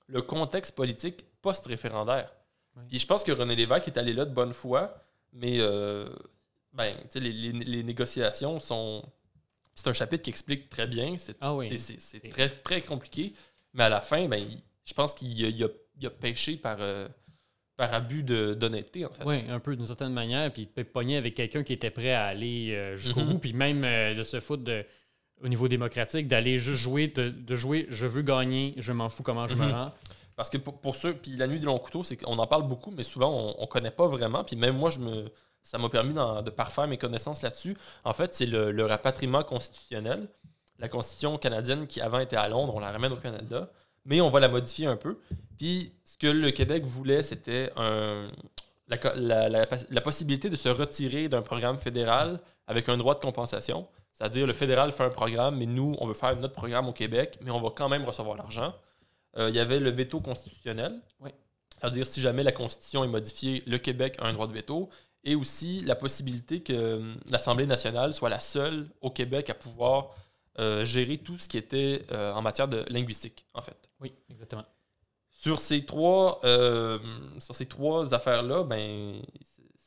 le 0.10 0.22
contexte 0.22 0.76
politique 0.76 1.24
post-référendaire. 1.42 2.34
Ouais. 2.76 2.84
Puis 2.90 3.00
je 3.00 3.08
pense 3.08 3.24
que 3.24 3.32
René 3.32 3.56
Lévesque 3.56 3.88
est 3.88 3.98
allé 3.98 4.14
là 4.14 4.26
de 4.26 4.34
bonne 4.34 4.54
foi, 4.54 5.02
mais 5.34 5.58
euh, 5.60 6.10
ben, 6.74 6.94
les, 7.16 7.32
les- 7.32 7.52
les 7.52 7.84
négociations 7.84 8.60
sont. 8.60 9.04
C'est 9.76 9.88
un 9.88 9.94
chapitre 9.94 10.24
qui 10.24 10.30
explique 10.30 10.70
très 10.70 10.88
bien. 10.88 11.16
C'est 11.18 11.38
Ah 11.40 11.56
oui. 11.56 11.70
très, 12.30 12.50
très 12.50 12.82
compliqué. 12.82 13.34
Mais 13.74 13.84
à 13.86 13.90
la 13.90 14.02
fin, 14.02 14.28
ben, 14.28 14.44
je 14.84 14.94
pense 14.94 15.14
qu'il 15.14 15.64
a, 15.64 16.10
pêché 16.10 16.58
par, 16.58 16.78
euh, 16.82 17.08
par 17.78 17.94
abus 17.94 18.24
d'honnêteté, 18.24 19.06
en 19.06 19.14
fait. 19.14 19.24
Oui, 19.24 19.38
un 19.50 19.60
peu 19.60 19.76
d'une 19.76 19.86
certaine 19.86 20.12
manière, 20.12 20.52
puis 20.52 20.70
il 20.76 20.86
pogner 20.86 21.16
avec 21.18 21.36
quelqu'un 21.36 21.64
qui 21.64 21.72
était 21.74 21.92
prêt 21.92 22.12
à 22.14 22.26
aller 22.26 22.74
euh, 22.74 22.98
jusqu'au 22.98 23.22
Mhm. 23.22 23.30
bout, 23.34 23.40
puis 23.40 23.54
même 23.54 23.84
euh, 23.86 24.16
de 24.16 24.24
se 24.24 24.40
foutre 24.42 24.64
de, 24.64 24.84
au 25.44 25.48
niveau 25.48 25.68
démocratique, 25.68 26.28
d'aller 26.28 26.60
juste 26.60 26.82
jouer, 26.82 27.08
de, 27.08 27.30
de 27.30 27.56
jouer, 27.56 27.86
je 27.90 28.06
veux 28.06 28.22
gagner, 28.22 28.74
je 28.78 28.92
m'en 28.92 29.10
fous 29.10 29.24
comment 29.24 29.48
je 29.48 29.56
me 29.56 29.66
Mhm. 29.66 29.72
rends. 29.72 29.92
Parce 30.36 30.50
que 30.50 30.58
pour, 30.58 30.80
pour 30.80 30.96
ceux, 30.96 31.14
puis 31.14 31.32
la 31.38 31.48
nuit 31.48 31.60
des 31.60 31.66
longs 31.66 31.80
couteaux, 31.80 32.04
c'est 32.04 32.16
qu'on 32.18 32.38
en 32.38 32.48
parle 32.48 32.64
beaucoup, 32.68 32.92
mais 32.92 33.04
souvent 33.04 33.30
on, 33.30 33.56
on 33.64 33.68
connaît 33.68 33.92
pas 33.92 34.08
vraiment. 34.08 34.44
Puis 34.44 34.56
même 34.56 34.78
moi, 34.78 34.90
je 34.90 35.00
me, 35.00 35.26
ça 35.64 35.78
m'a 35.78 35.90
permis 35.90 36.14
de 36.14 36.50
parfaire 36.50 36.88
mes 36.88 36.98
connaissances 36.98 37.42
là-dessus. 37.42 37.76
En 38.06 38.14
fait, 38.14 38.34
c'est 38.34 38.46
le, 38.46 38.72
le 38.72 38.86
rapatriement 38.86 39.44
constitutionnel. 39.44 40.30
La 40.78 40.88
constitution 40.88 41.38
canadienne 41.38 41.88
qui 41.88 42.00
avant 42.00 42.20
était 42.20 42.38
à 42.38 42.48
Londres, 42.48 42.74
on 42.76 42.80
la 42.80 42.92
ramène 42.92 43.12
au 43.12 43.18
Canada, 43.18 43.70
mais 44.06 44.22
on 44.22 44.30
va 44.30 44.40
la 44.40 44.48
modifier 44.48 44.88
un 44.88 44.96
peu. 44.96 45.20
Puis 45.58 45.92
ce 46.06 46.18
que 46.18 46.28
le 46.28 46.52
Québec 46.52 46.86
voulait, 46.86 47.22
c'était 47.22 47.72
un, 47.76 48.28
la, 48.88 48.98
la- 49.16 49.50
la- 49.50 49.68
la 49.90 50.02
possibilité 50.02 50.50
de 50.50 50.56
se 50.56 50.70
retirer 50.70 51.28
d'un 51.28 51.42
programme 51.42 51.78
fédéral 51.78 52.40
avec 52.66 52.88
un 52.88 52.96
droit 52.96 53.14
de 53.16 53.20
compensation. 53.20 53.88
C'est-à-dire, 54.20 54.46
le 54.46 54.54
fédéral 54.54 54.92
fait 54.92 55.06
un 55.06 55.10
programme, 55.10 55.58
mais 55.58 55.66
nous, 55.66 55.96
on 56.00 56.06
veut 56.06 56.14
faire 56.14 56.36
notre 56.36 56.54
programme 56.54 56.90
au 56.90 56.94
Québec, 56.94 57.40
mais 57.42 57.52
on 57.52 57.62
va 57.62 57.70
quand 57.70 57.88
même 57.88 58.04
recevoir 58.04 58.36
l'argent. 58.36 58.76
Euh, 59.38 59.50
il 59.50 59.56
y 59.56 59.60
avait 59.60 59.80
le 59.80 59.92
veto 59.92 60.20
constitutionnel. 60.20 61.00
Oui. 61.22 61.30
C'est-à-dire, 61.80 62.06
si 62.06 62.20
jamais 62.20 62.44
la 62.44 62.52
Constitution 62.52 63.06
est 63.06 63.08
modifiée, 63.08 63.64
le 63.66 63.78
Québec 63.78 64.18
a 64.20 64.28
un 64.28 64.34
droit 64.34 64.48
de 64.48 64.52
veto. 64.52 64.90
Et 65.24 65.36
aussi 65.36 65.82
la 65.82 65.96
possibilité 65.96 66.62
que 66.62 66.96
hum, 66.98 67.18
l'Assemblée 67.30 67.66
nationale 67.66 68.14
soit 68.14 68.30
la 68.30 68.42
seule 68.42 68.90
au 69.00 69.10
Québec 69.10 69.50
à 69.50 69.54
pouvoir 69.54 70.10
euh, 70.60 70.84
gérer 70.84 71.18
tout 71.18 71.38
ce 71.38 71.48
qui 71.48 71.58
était 71.58 72.06
euh, 72.12 72.34
en 72.34 72.42
matière 72.42 72.68
de 72.68 72.84
linguistique, 72.90 73.46
en 73.54 73.62
fait. 73.62 73.90
Oui, 74.02 74.14
exactement. 74.30 74.66
Sur 75.32 75.62
ces 75.62 75.86
trois, 75.86 76.42
sur 77.40 77.56
ces 77.56 77.68
trois 77.68 78.14
affaires-là, 78.14 78.66
ben, 78.66 78.78
il 78.80 79.46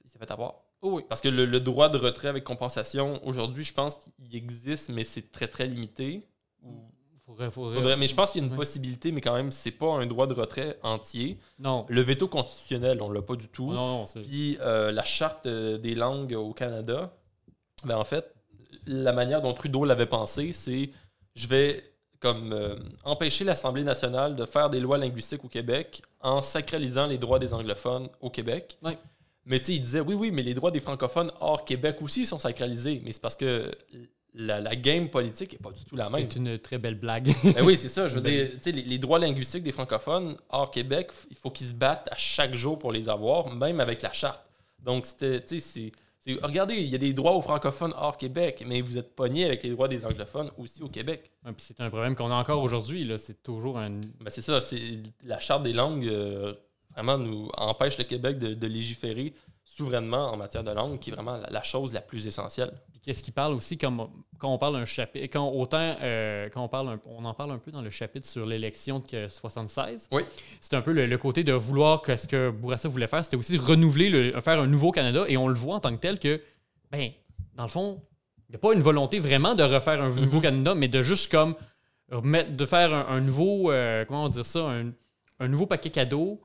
s'est 0.09 0.19
fait 0.19 0.31
avoir. 0.31 0.55
Oh 0.83 0.97
oui. 0.97 1.03
Parce 1.09 1.21
que 1.21 1.29
le, 1.29 1.45
le 1.47 1.61
droit 1.61 1.89
de 1.89 1.97
retrait 1.97 2.29
avec 2.29 2.45
compensation, 2.45 3.25
aujourd'hui, 3.27 3.65
je 3.65 3.73
pense 3.73 3.97
qu'il 3.97 4.35
existe, 4.37 4.89
mais 4.91 5.05
c'est 5.05 5.31
très, 5.31 5.47
très 5.49 5.67
limité. 5.67 6.27
Ou- 6.63 6.89
Faudrait, 7.25 7.51
faudrait- 7.53 7.77
faudrait- 7.79 7.97
mais 7.97 8.09
je 8.09 8.15
pense 8.17 8.33
qu'il 8.33 8.41
y 8.41 8.45
a 8.45 8.47
une 8.47 8.53
Oui. 8.53 8.57
possibilité, 8.59 9.13
mais 9.13 9.21
quand 9.21 9.35
même, 9.35 9.53
c'est 9.53 9.71
pas 9.71 9.87
un 9.95 10.05
droit 10.07 10.27
de 10.27 10.35
retrait 10.35 10.79
entier. 10.83 11.39
Non. 11.61 11.87
Le 11.89 12.01
veto 12.03 12.27
constitutionnel, 12.29 13.01
on 13.01 13.11
l'a 13.13 13.23
pas 13.23 13.37
du 13.37 13.49
tout. 13.49 13.73
Non, 13.73 13.99
non, 14.01 14.05
Puis 14.23 14.59
euh, 14.61 14.91
la 14.91 15.05
charte 15.05 15.47
euh, 15.47 15.79
des 15.79 15.95
langues 15.95 16.35
au 16.35 16.53
Canada, 16.53 17.15
ben 17.85 17.97
en 17.97 18.05
fait, 18.05 18.35
la 18.87 19.13
manière 19.13 19.41
dont 19.41 19.55
Trudeau 19.55 19.85
l'avait 19.85 20.07
pensé, 20.07 20.53
c'est 20.53 20.91
je 21.37 21.47
vais 21.47 21.83
comme 22.19 22.53
euh, 22.53 22.77
empêcher 23.05 23.45
l'Assemblée 23.45 23.85
nationale 23.85 24.35
de 24.37 24.45
faire 24.45 24.69
des 24.69 24.81
lois 24.81 24.99
linguistiques 24.99 25.45
au 25.45 25.49
Québec 25.49 26.03
en 26.21 26.43
sacralisant 26.43 27.07
les 27.07 27.19
droits 27.19 27.39
des 27.39 27.55
anglophones 27.55 28.09
au 28.21 28.31
Québec. 28.31 28.79
Ouais. 28.83 28.99
Mais 29.45 29.59
tu 29.59 29.67
sais, 29.67 29.75
il 29.75 29.81
disait 29.83 30.01
oui, 30.01 30.15
oui, 30.15 30.31
mais 30.31 30.43
les 30.43 30.55
droits 30.55 30.71
des 30.71 30.81
francophones 30.81 31.33
hors 31.41 31.65
Québec 31.65 31.97
aussi 32.03 32.27
sont 32.27 32.39
sacralisés. 32.39 33.01
Mais 33.05 33.13
c'est 33.13 33.23
parce 33.23 33.37
que 33.37 33.71
la, 34.35 34.61
la 34.61 34.77
game 34.77 35.09
politique 35.11 35.55
est 35.55 35.63
pas 35.63 35.73
du 35.73 35.85
tout 35.85 35.97
la 35.97 36.09
même. 36.09 36.27
c'est 36.31 36.39
une 36.39 36.59
très 36.59 36.79
belle 36.79 36.95
blague. 36.95 37.29
Ben 37.55 37.65
oui, 37.65 37.77
c'est 37.77 37.89
ça. 37.89 38.09
Je 38.09 38.15
veux 38.15 38.21
Ben 38.21 38.31
dire, 38.31 38.51
tu 38.53 38.59
sais, 38.63 38.73
les, 38.73 38.83
les 38.83 38.99
droits 38.99 39.19
linguistiques 39.19 39.63
des 39.63 39.73
francophones 39.73 40.37
hors 40.49 40.71
Québec, 40.71 41.11
il 41.31 41.37
faut 41.37 41.51
qu'ils 41.51 41.67
se 41.67 41.75
battent 41.75 42.09
à 42.11 42.17
chaque 42.17 42.55
jour 42.55 42.79
pour 42.79 42.93
les 42.93 43.09
avoir, 43.09 43.55
même 43.55 43.81
avec 43.81 44.01
la 44.03 44.13
charte. 44.13 44.41
Donc, 44.79 45.07
c'était, 45.07 45.41
tu 45.43 45.61
sais, 45.61 45.91
c'est. 46.25 46.35
Regardez, 46.41 46.77
il 46.77 46.87
y 46.87 46.95
a 46.95 46.99
des 46.99 47.13
droits 47.13 47.33
aux 47.33 47.43
francophones 47.43 47.93
hors 47.97 48.17
Québec, 48.17 48.63
mais 48.65 48.81
vous 48.81 48.97
êtes 48.97 49.13
pogné 49.17 49.45
avec 49.45 49.65
les 49.65 49.71
droits 49.71 49.89
des 49.89 50.07
anglophones 50.07 50.53
aussi 50.57 50.81
au 50.81 50.89
Québec. 50.89 51.33
Ouais, 51.45 51.51
puis 51.53 51.65
c'est 51.67 51.81
un 51.81 51.91
problème 51.91 52.15
qu'on 52.15 52.31
a 52.31 52.35
encore 52.37 52.63
aujourd'hui. 52.63 53.05
là. 53.05 53.19
C'est 53.19 53.43
toujours 53.43 53.77
un. 53.77 53.91
Ben 53.91 54.29
c'est 54.29 54.41
ça, 54.41 54.61
c'est 54.61 55.01
la 55.25 55.41
charte 55.41 55.65
des 55.65 55.73
langues 55.73 56.07
euh, 56.07 56.55
vraiment 56.95 57.19
nous 57.19 57.49
empêche 57.57 57.99
le 57.99 58.05
Québec 58.05 58.39
de, 58.39 58.55
de 58.55 58.67
légiférer 58.67 59.35
souverainement 59.65 60.31
en 60.33 60.37
matière 60.37 60.65
de 60.65 60.71
langue, 60.73 60.99
qui 60.99 61.11
est 61.11 61.13
vraiment 61.15 61.37
la, 61.39 61.49
la 61.49 61.63
chose 61.63 61.93
la 61.93 62.01
plus 62.01 62.27
essentielle. 62.27 62.73
Qu'est-ce 63.03 63.23
qu'il 63.23 63.33
parle 63.33 63.55
aussi 63.55 63.79
comme 63.79 64.09
quand 64.39 64.53
on 64.53 64.59
parle 64.59 64.75
d'un 64.75 64.85
chapitre, 64.85 65.25
quand 65.33 65.49
autant 65.51 65.97
euh, 66.03 66.49
quand 66.53 66.63
on 66.63 66.69
parle, 66.69 66.89
un- 66.89 67.01
on 67.07 67.25
en 67.25 67.35
parle 67.35 67.53
un 67.53 67.59
peu 67.59 67.71
dans 67.71 67.81
le 67.83 67.91
chapitre 67.91 68.27
sur 68.27 68.45
l'élection 68.47 69.01
de 69.13 69.29
76. 69.29 70.09
Oui. 70.13 70.23
C'est 70.61 70.75
un 70.75 70.83
peu 70.83 70.93
le, 70.93 71.07
le 71.07 71.19
côté 71.19 71.43
de 71.45 71.53
vouloir 71.53 72.03
que 72.03 72.17
ce 72.17 72.29
que 72.29 72.51
Bourassa 72.51 72.89
voulait 72.89 73.07
faire, 73.07 73.25
c'était 73.25 73.37
aussi 73.37 73.57
de 73.57 73.63
renouveler, 73.63 74.09
le, 74.11 74.41
faire 74.41 74.61
un 74.61 74.67
nouveau 74.67 74.91
Canada, 74.91 75.25
et 75.29 75.37
on 75.37 75.49
le 75.49 75.55
voit 75.55 75.77
en 75.77 75.81
tant 75.81 75.91
que 75.95 76.01
tel 76.01 76.19
que, 76.19 76.41
ben, 76.91 77.11
dans 77.55 77.65
le 77.65 77.69
fond, 77.69 78.03
il 78.49 78.53
n'y 78.53 78.57
a 78.57 78.59
pas 78.59 78.73
une 78.75 78.83
volonté 78.83 79.19
vraiment 79.21 79.55
de 79.55 79.63
refaire 79.63 80.03
un 80.03 80.11
nouveau 80.11 80.37
Mhm. 80.39 80.43
Canada, 80.43 80.75
mais 80.75 80.89
de 80.89 81.03
juste 81.03 81.31
comme 81.31 81.55
remettre, 82.11 82.53
de 82.57 82.67
faire 82.67 82.93
un, 82.93 83.07
un 83.17 83.21
nouveau, 83.21 83.71
euh, 83.73 84.05
comment 84.05 84.25
on 84.25 84.29
dire 84.29 84.45
ça, 84.47 84.69
un, 84.69 84.93
un 85.41 85.49
nouveau 85.49 85.67
paquet 85.67 85.91
cadeau, 85.91 86.41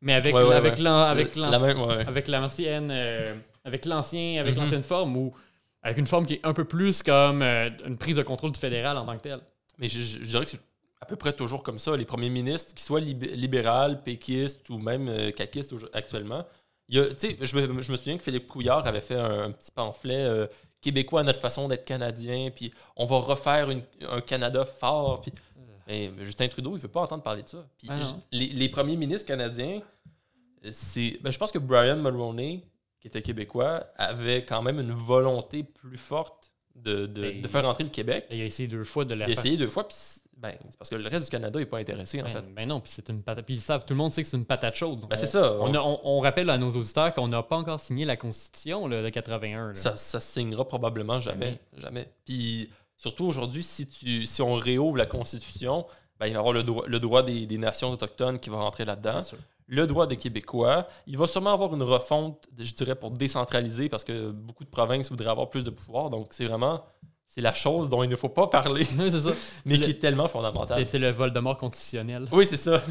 mais 0.00 0.14
avec 0.14 0.34
Ouais, 0.34 0.42
ouais, 0.42 0.54
avec 0.54 0.78
ouais. 0.78 0.86
avec 0.86 1.36
la 1.36 1.50
l'ancien- 1.50 1.66
même, 1.74 1.82
ouais. 1.82 2.06
avec 2.06 2.28
l'ancienne 2.28 2.90
euh, 2.90 3.34
avec 3.64 3.84
l'ancien 3.84 4.40
avec 4.40 4.54
Mhm. 4.56 4.62
l'ancienne 4.62 4.82
forme 4.82 5.16
ou 5.16 5.34
avec 5.82 5.98
une 5.98 6.06
forme 6.06 6.26
qui 6.26 6.34
est 6.34 6.40
un 6.44 6.52
peu 6.52 6.64
plus 6.64 7.02
comme 7.02 7.42
euh, 7.42 7.70
une 7.86 7.96
prise 7.96 8.16
de 8.16 8.22
contrôle 8.22 8.52
du 8.52 8.60
fédéral 8.60 8.96
en 8.98 9.06
tant 9.06 9.16
que 9.16 9.22
tel. 9.22 9.40
Mais 9.78 9.88
je, 9.88 10.00
je- 10.00 10.22
je 10.22 10.28
dirais 10.28 10.44
que 10.44 10.50
c'est 10.50 10.60
à 11.00 11.06
peu 11.06 11.16
près 11.16 11.32
toujours 11.32 11.62
comme 11.62 11.78
ça. 11.78 11.96
Les 11.96 12.04
premiers 12.04 12.28
ministres, 12.28 12.74
qu'ils 12.74 12.84
soient 12.84 13.00
lib- 13.00 13.34
libéral, 13.34 14.02
péquistes 14.02 14.68
ou 14.68 14.78
même 14.78 15.08
euh, 15.08 15.30
caquistes 15.30 15.74
actuellement, 15.94 16.44
il 16.88 16.96
y 16.96 17.00
a- 17.00 17.04
je 17.40 17.56
me, 17.56 17.80
je 17.82 17.90
me 17.92 17.96
souviens 17.96 18.16
que 18.18 18.22
Philippe 18.22 18.46
Couillard 18.46 18.86
avait 18.86 19.00
fait 19.00 19.14
un, 19.14 19.44
un 19.44 19.50
petit 19.52 19.70
pamphlet 19.74 20.16
euh, 20.16 20.46
québécois, 20.82 21.22
notre 21.22 21.40
façon 21.40 21.68
d'être 21.68 21.84
canadien, 21.86 22.50
puis 22.54 22.72
on 22.96 23.06
va 23.06 23.16
refaire 23.18 23.70
une- 23.70 23.82
un 24.10 24.20
Canada 24.20 24.64
fort. 24.66 25.20
Puis, 25.22 25.32
mais 25.90 26.24
Justin 26.24 26.48
Trudeau, 26.48 26.76
il 26.76 26.80
veut 26.80 26.88
pas 26.88 27.02
entendre 27.02 27.22
parler 27.22 27.42
de 27.42 27.48
ça. 27.48 27.66
Puis 27.78 27.88
Ah 27.90 27.98
les, 28.32 28.46
les 28.48 28.68
premiers 28.68 28.96
ministres 28.96 29.26
canadiens, 29.26 29.80
euh, 30.64 30.68
c'est, 30.72 31.18
ben, 31.22 31.30
je 31.30 31.38
pense 31.38 31.50
que 31.52 31.58
Brian 31.58 31.96
Mulroney, 31.96 32.64
qui 33.00 33.08
était 33.08 33.22
québécois, 33.22 33.84
avait 33.96 34.44
quand 34.44 34.62
même 34.62 34.78
une 34.80 34.92
volonté 34.92 35.62
plus 35.62 35.96
forte 35.98 36.52
de, 36.76 37.06
de- 37.06 37.20
Ben, 37.22 37.42
de 37.42 37.48
faire 37.48 37.66
entrer 37.68 37.84
le 37.84 37.90
Québec. 37.90 38.26
Il 38.30 38.40
a 38.40 38.44
essayé 38.44 38.68
deux 38.68 38.84
fois 38.84 39.04
de 39.04 39.14
la 39.14 39.26
Il 39.26 39.30
a 39.30 39.32
essayé 39.32 39.56
deux 39.56 39.68
fois, 39.68 39.86
puis 39.88 39.96
ben, 40.36 40.54
c'est 40.70 40.78
parce 40.78 40.88
que 40.88 40.94
le 40.96 41.06
reste 41.08 41.26
du 41.26 41.30
Canada 41.30 41.58
n'est 41.58 41.66
pas 41.66 41.78
intéressé, 41.78 42.20
en 42.22 42.24
Ben, 42.24 42.30
fait. 42.30 42.54
ben 42.54 42.66
non, 42.68 42.80
puis 42.80 42.90
c'est 42.94 43.08
une 43.10 43.22
patate. 43.22 43.44
Puis 43.44 43.56
ils 43.56 43.60
savent, 43.60 43.84
tout 43.84 43.92
le 43.92 43.98
monde 43.98 44.10
sait 44.12 44.22
que 44.22 44.28
c'est 44.28 44.36
une 44.38 44.46
patate 44.46 44.74
chaude. 44.74 45.00
Ben, 45.08 45.16
c'est 45.16 45.26
ça. 45.26 45.52
On, 45.60 45.68
on- 45.70 45.74
a- 45.74 45.80
on- 45.82 46.00
on 46.04 46.20
rappelle 46.20 46.48
à 46.48 46.56
nos 46.56 46.70
auditeurs 46.70 47.12
qu'on 47.12 47.28
n'a 47.28 47.42
pas 47.42 47.56
encore 47.56 47.78
signé 47.80 48.06
la 48.06 48.16
Constitution 48.16 48.86
là, 48.86 49.02
de 49.02 49.08
81. 49.10 49.68
là. 49.68 49.74
ça, 49.74 49.96
ça 49.96 50.18
se 50.20 50.32
signera 50.40 50.66
probablement 50.66 51.20
jamais. 51.20 51.58
Jamais. 51.76 52.10
Puis 52.24 52.70
surtout 53.00 53.24
aujourd'hui, 53.24 53.62
si, 53.62 53.86
tu, 53.86 54.26
si 54.26 54.42
on 54.42 54.54
réouvre 54.54 54.96
la 54.98 55.06
Constitution, 55.06 55.86
ben, 56.18 56.26
il 56.26 56.32
va 56.32 56.36
y 56.36 56.38
avoir 56.38 56.52
le 56.52 56.62
droit, 56.62 56.84
le 56.86 56.98
droit 57.00 57.22
des, 57.22 57.46
des 57.46 57.56
nations 57.58 57.90
autochtones 57.90 58.38
qui 58.38 58.50
va 58.50 58.58
rentrer 58.58 58.84
là-dedans, 58.84 59.22
le 59.66 59.86
droit 59.86 60.06
des 60.06 60.16
Québécois. 60.18 60.86
Il 61.06 61.16
va 61.16 61.26
sûrement 61.26 61.52
avoir 61.54 61.72
une 61.74 61.82
refonte, 61.82 62.46
je 62.58 62.74
dirais, 62.74 62.94
pour 62.94 63.10
décentraliser 63.10 63.88
parce 63.88 64.04
que 64.04 64.30
beaucoup 64.30 64.64
de 64.64 64.68
provinces 64.68 65.08
voudraient 65.10 65.30
avoir 65.30 65.48
plus 65.48 65.64
de 65.64 65.70
pouvoir. 65.70 66.10
Donc 66.10 66.28
c'est 66.30 66.44
vraiment. 66.44 66.84
C'est 67.32 67.40
la 67.40 67.54
chose 67.54 67.88
dont 67.88 68.02
il 68.02 68.10
ne 68.10 68.16
faut 68.16 68.28
pas 68.28 68.48
parler, 68.48 68.82
ça. 68.84 69.30
mais 69.64 69.76
le- 69.76 69.84
qui 69.84 69.90
est 69.92 70.00
tellement 70.00 70.26
fondamentale. 70.26 70.84
C'est 70.84 70.98
le 70.98 71.10
vol 71.10 71.32
de 71.32 71.38
mort 71.38 71.56
constitutionnel. 71.56 72.26
Oui, 72.32 72.44
c'est 72.44 72.56
ça. 72.56 72.82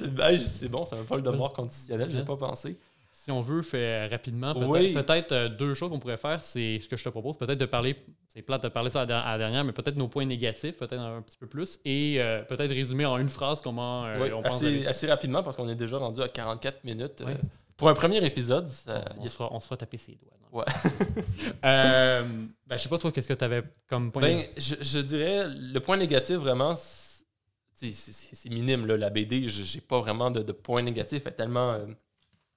Ben, 0.00 0.38
c'est 0.38 0.68
bon, 0.68 0.84
c'est 0.86 0.96
un 0.96 1.02
vol 1.02 1.22
de 1.22 1.30
mort 1.30 1.52
conditionnel, 1.52 2.08
j'ai 2.10 2.24
pas 2.24 2.36
pensé. 2.36 2.78
Si 3.26 3.32
on 3.32 3.40
veut 3.40 3.62
faire 3.62 4.08
rapidement, 4.08 4.54
peut-être 4.54 4.68
Oui. 4.68 4.92
peut-être, 4.92 5.32
euh, 5.32 5.48
deux 5.48 5.74
choses 5.74 5.90
qu'on 5.90 5.98
pourrait 5.98 6.16
faire, 6.16 6.40
c'est 6.44 6.78
ce 6.78 6.86
que 6.88 6.96
je 6.96 7.02
te 7.02 7.08
propose, 7.08 7.36
peut-être 7.36 7.58
de 7.58 7.64
parler, 7.66 7.96
c'est 8.32 8.40
plate 8.40 8.62
de 8.62 8.68
parler 8.68 8.88
ça 8.88 9.00
à 9.00 9.04
la, 9.04 9.18
à 9.18 9.32
la 9.32 9.38
dernière, 9.38 9.64
mais 9.64 9.72
peut-être 9.72 9.96
nos 9.96 10.06
points 10.06 10.24
négatifs, 10.26 10.76
peut-être 10.76 11.00
un 11.00 11.22
petit 11.22 11.36
peu 11.36 11.48
plus, 11.48 11.80
et 11.84 12.20
euh, 12.22 12.42
peut-être 12.44 12.70
résumer 12.70 13.04
en 13.04 13.18
une 13.18 13.28
phrase 13.28 13.60
comment 13.60 14.04
euh, 14.06 14.16
Oui, 14.22 14.32
on 14.32 14.42
pense 14.42 14.62
assez, 14.62 15.08
rapidement 15.08 15.42
parce 15.42 15.56
qu'on 15.56 15.68
est 15.68 15.74
déjà 15.74 15.98
rendu 15.98 16.22
à 16.22 16.28
44 16.28 16.84
minutes. 16.84 17.24
Oui. 17.26 17.32
Pour 17.76 17.88
un 17.88 17.94
premier 17.94 18.24
épisode, 18.24 18.68
ça- 18.68 19.04
on, 19.16 19.22
il 19.22 19.22
y 19.24 19.26
a- 19.26 19.28
se 19.28 19.34
fera, 19.36 19.52
on 19.52 19.58
se 19.58 19.64
fera 19.66 19.76
taper 19.76 19.96
ses 19.96 20.12
doigts. 20.14 20.30
non? 20.52 20.58
Ouais. 20.60 20.64
Ben, 21.64 22.48
je 22.70 22.76
sais 22.78 22.88
pas, 22.88 22.98
toi, 22.98 23.10
qu'est-ce 23.10 23.26
que 23.26 23.34
tu 23.34 23.44
avais 23.44 23.64
comme 23.88 24.12
point 24.12 24.22
ben, 24.22 24.44
je, 24.56 24.76
je 24.80 24.98
dirais, 25.00 25.46
le 25.48 25.78
point 25.80 25.96
négatif, 25.96 26.36
vraiment, 26.36 26.74
c'est 26.76 28.50
minime. 28.50 28.86
Là, 28.86 28.96
la 28.96 29.10
BD, 29.10 29.48
je- 29.48 29.64
j'ai 29.64 29.80
pas 29.80 29.98
vraiment 30.00 30.30
de, 30.30 30.42
de 30.42 30.52
point 30.52 30.82
négatif. 30.82 31.22
Elle 31.26 31.32
est, 31.32 31.34
tellement, 31.34 31.74
elle 31.74 31.96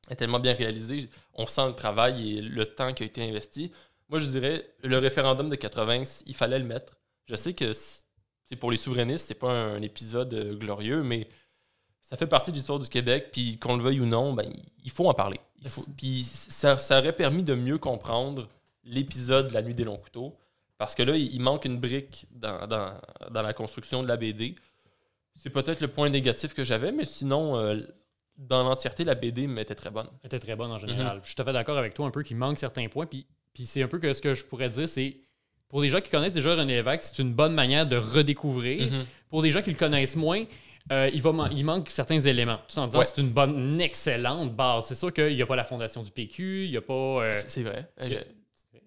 est 0.09 0.15
tellement 0.15 0.39
bien 0.39 0.53
réalisée. 0.53 1.09
On 1.33 1.47
sent 1.47 1.67
le 1.67 1.75
travail 1.75 2.37
et 2.37 2.41
le 2.41 2.65
temps 2.65 2.93
qui 2.93 3.03
a 3.03 3.05
été 3.05 3.27
investi. 3.27 3.71
Moi, 4.09 4.19
je 4.19 4.25
dirais, 4.27 4.65
le 4.83 4.97
référendum 4.97 5.49
de 5.49 5.55
80, 5.55 6.03
il 6.25 6.35
fallait 6.35 6.59
le 6.59 6.65
mettre. 6.65 6.97
Je 7.25 7.35
sais 7.35 7.53
que 7.53 7.73
c'est 7.73 8.55
pour 8.55 8.71
les 8.71 8.77
souverainistes, 8.77 9.27
c'est 9.27 9.35
pas 9.35 9.51
un, 9.51 9.81
épisode 9.81 10.33
euh, 10.33 10.55
glorieux, 10.55 11.03
mais 11.03 11.27
ça 12.01 12.17
fait 12.17 12.25
partie 12.25 12.49
de 12.51 12.55
l'histoire 12.55 12.79
du 12.79 12.89
Québec. 12.89 13.29
Puis 13.31 13.57
qu'on 13.59 13.77
le 13.77 13.83
veuille 13.83 13.99
ou 13.99 14.07
non, 14.07 14.33
ben, 14.33 14.51
il 14.83 14.89
faut 14.89 15.07
en 15.07 15.13
parler. 15.13 15.39
Il 15.61 15.69
faut, 15.69 15.85
puis 15.95 16.23
ça, 16.23 16.77
ça 16.79 16.99
aurait 16.99 17.15
permis 17.15 17.43
de 17.43 17.53
mieux 17.53 17.77
comprendre 17.77 18.49
l'épisode 18.83 19.49
de 19.49 19.53
la 19.53 19.61
nuit 19.61 19.75
des 19.75 19.83
longs 19.83 19.97
couteaux. 19.97 20.35
Parce 20.79 20.95
que 20.95 21.03
là, 21.03 21.15
il 21.15 21.35
il 21.35 21.41
manque 21.41 21.65
une 21.65 21.77
brique 21.77 22.25
dans, 22.31 22.65
dans- 22.65 22.99
dans 23.29 23.41
la 23.43 23.53
construction 23.53 24.01
de 24.01 24.07
la 24.07 24.17
BD. 24.17 24.55
C'est 25.35 25.51
peut-être 25.51 25.81
le 25.81 25.87
point 25.87 26.09
négatif 26.09 26.53
que 26.55 26.63
j'avais, 26.63 26.91
mais 26.91 27.05
sinon, 27.05 27.57
euh, 27.57 27.75
dans 28.39 28.63
l'entièreté, 28.63 29.03
la 29.03 29.15
BD 29.15 29.45
m'était 29.47 29.75
très 29.75 29.91
bonne. 29.91 30.07
Elle 30.23 30.27
était 30.27 30.39
très 30.39 30.55
bonne 30.55 30.71
en 30.71 30.77
général. 30.79 31.19
Je 31.21 31.27
suis 31.27 31.35
tout 31.35 31.41
à 31.41 31.45
fait 31.45 31.53
d'accord 31.53 31.77
avec 31.77 31.93
toi 31.93 32.07
un 32.07 32.11
peu 32.11 32.23
qu'il 32.23 32.37
manque 32.37 32.57
certains 32.57 32.87
points. 32.87 33.05
Puis, 33.05 33.25
puis 33.53 33.65
c'est 33.65 33.83
un 33.83 33.87
peu 33.87 33.99
que 33.99 34.13
ce 34.13 34.21
que 34.21 34.33
je 34.33 34.45
pourrais 34.45 34.69
dire, 34.69 34.87
c'est 34.89 35.17
pour 35.67 35.81
des 35.81 35.89
gens 35.89 35.99
qui 36.01 36.09
connaissent 36.09 36.33
déjà 36.33 36.55
René 36.55 36.75
Lévesque, 36.77 37.03
c'est 37.13 37.21
une 37.21 37.33
bonne 37.33 37.53
manière 37.53 37.85
de 37.85 37.97
redécouvrir. 37.97 38.91
Mhm. 38.91 39.05
Pour 39.29 39.41
des 39.41 39.51
gens 39.51 39.61
qui 39.61 39.69
le 39.71 39.77
connaissent 39.77 40.15
moins, 40.15 40.43
euh, 40.91 41.09
il, 41.13 41.21
va 41.21 41.31
man- 41.31 41.51
il 41.55 41.63
manque 41.63 41.89
certains 41.89 42.19
éléments. 42.19 42.57
Tout 42.67 42.79
en 42.79 42.87
disant 42.87 42.99
Ouais. 42.99 43.05
c'est 43.05 43.21
une 43.21 43.29
bonne, 43.29 43.55
une 43.57 43.81
excellente 43.81 44.55
base. 44.55 44.85
C'est 44.87 44.95
sûr 44.95 45.13
qu'il 45.13 45.35
n'y 45.35 45.41
a 45.41 45.45
pas 45.45 45.55
la 45.55 45.65
fondation 45.65 46.01
du 46.01 46.09
PQ, 46.11 46.65
il 46.65 46.71
n'y 46.71 46.77
a 46.77 46.81
pas. 46.81 46.93
euh, 46.93 47.33
C'est 47.35 47.49
c'est 47.51 47.63
vrai. 47.63 47.87